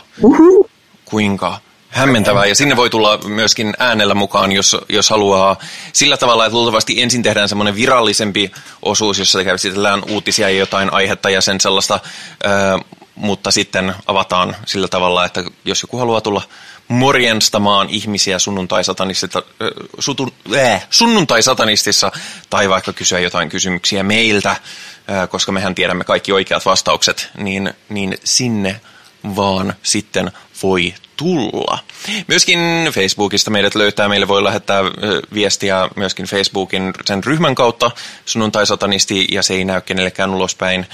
[1.05, 1.61] kuinka
[1.95, 2.47] hämmentävää.
[2.47, 5.57] Ja sinne voi tulla myöskin äänellä mukaan, jos, jos haluaa.
[5.93, 8.53] Sillä tavalla, että luultavasti ensin tehdään semmoinen virallisempi
[8.83, 12.01] osuus, jossa käsitellään uutisia ja jotain aihetta ja sen sellaista,
[12.45, 12.79] ää,
[13.15, 16.43] mutta sitten avataan sillä tavalla, että jos joku haluaa tulla
[16.89, 19.43] morjenstamaan ihmisiä sunnuntai-satanistissa,
[20.57, 22.13] äh, sunnuntai-satanistissa
[22.51, 28.19] tai vaikka kysyä jotain kysymyksiä meiltä, äh, koska mehän tiedämme kaikki oikeat vastaukset, niin, niin
[28.25, 28.81] sinne
[29.37, 30.33] vaan sitten
[30.63, 31.79] voi tulla.
[32.27, 32.59] Myöskin
[32.93, 34.83] Facebookista meidät löytää, meille voi lähettää
[35.35, 37.91] viestiä myöskin Facebookin sen ryhmän kautta
[38.27, 40.87] sunnuntai-satanisti ja se ei näy kenellekään ulospäin.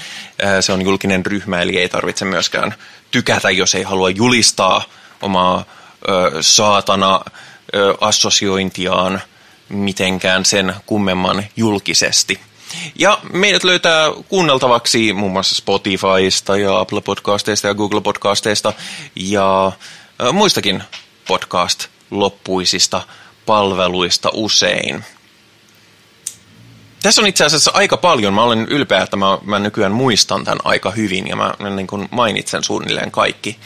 [0.61, 2.75] Se on julkinen ryhmä, eli ei tarvitse myöskään
[3.11, 4.83] tykätä, jos ei halua julistaa
[5.21, 5.65] omaa
[6.41, 7.21] saatana
[8.01, 9.21] assosiointiaan
[9.69, 12.39] mitenkään sen kummemman julkisesti.
[12.95, 18.73] Ja meidät löytää kuunneltavaksi muun muassa Spotifysta ja Apple Podcasteista ja Google Podcasteista
[19.15, 19.71] ja
[20.33, 20.83] muistakin
[21.27, 23.01] podcast-loppuisista
[23.45, 25.03] palveluista usein.
[27.03, 28.33] Tässä on itse asiassa aika paljon.
[28.33, 32.07] Mä olen ylpeä, että mä, mä nykyään muistan tämän aika hyvin ja mä niin kuin
[32.11, 33.59] mainitsen suunnilleen kaikki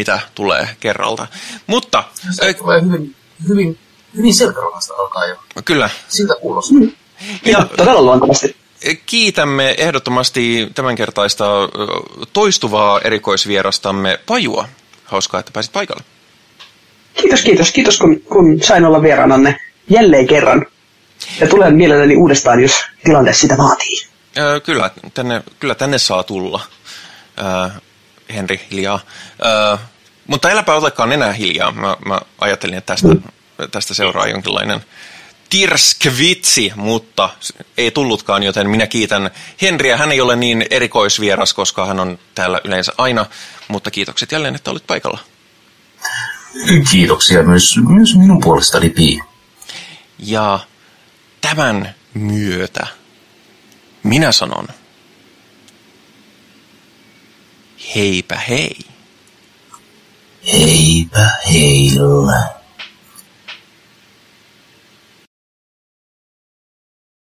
[0.00, 1.26] mitä tulee kerralta.
[1.66, 2.04] Mutta...
[2.30, 3.16] Se äh, tulee hyvin,
[3.48, 3.78] hyvin,
[4.16, 5.36] hyvin selkärokasta alkaa jo.
[5.64, 5.90] Kyllä.
[6.08, 6.78] Siltä kuulostaa.
[6.78, 6.90] Mm.
[7.44, 8.56] Ja todella luontevasti.
[9.06, 11.44] Kiitämme ehdottomasti tämänkertaista
[12.32, 14.68] toistuvaa erikoisvierastamme Pajua.
[15.04, 16.02] Hauskaa, että pääsit paikalle.
[17.14, 17.72] Kiitos, kiitos.
[17.72, 20.66] Kiitos, kun, kun sain olla vieraananne jälleen kerran.
[21.40, 22.72] Ja tulen mielelläni uudestaan, jos
[23.04, 24.06] tilanne sitä vaatii.
[24.38, 26.60] Öö, kyllä, tänne, kyllä tänne saa tulla.
[27.38, 27.80] Öö,
[28.34, 29.00] Henri hiljaa.
[29.74, 29.78] Ö,
[30.26, 31.72] mutta äläpä olekaan enää hiljaa.
[31.72, 33.08] Mä, mä ajattelin, että tästä,
[33.70, 34.80] tästä seuraa jonkinlainen
[35.50, 37.30] tirskvitsi, mutta
[37.78, 39.30] ei tullutkaan, joten minä kiitän
[39.62, 39.96] Henriä.
[39.96, 43.26] Hän ei ole niin erikoisvieras, koska hän on täällä yleensä aina,
[43.68, 45.18] mutta kiitokset jälleen, että olit paikalla.
[46.90, 49.20] Kiitoksia myös, myös minun puolestani, Pi.
[50.18, 50.58] Ja
[51.40, 52.86] tämän myötä
[54.02, 54.68] minä sanon–
[57.94, 58.78] Heipä hei.
[60.52, 62.59] Heipä heillä.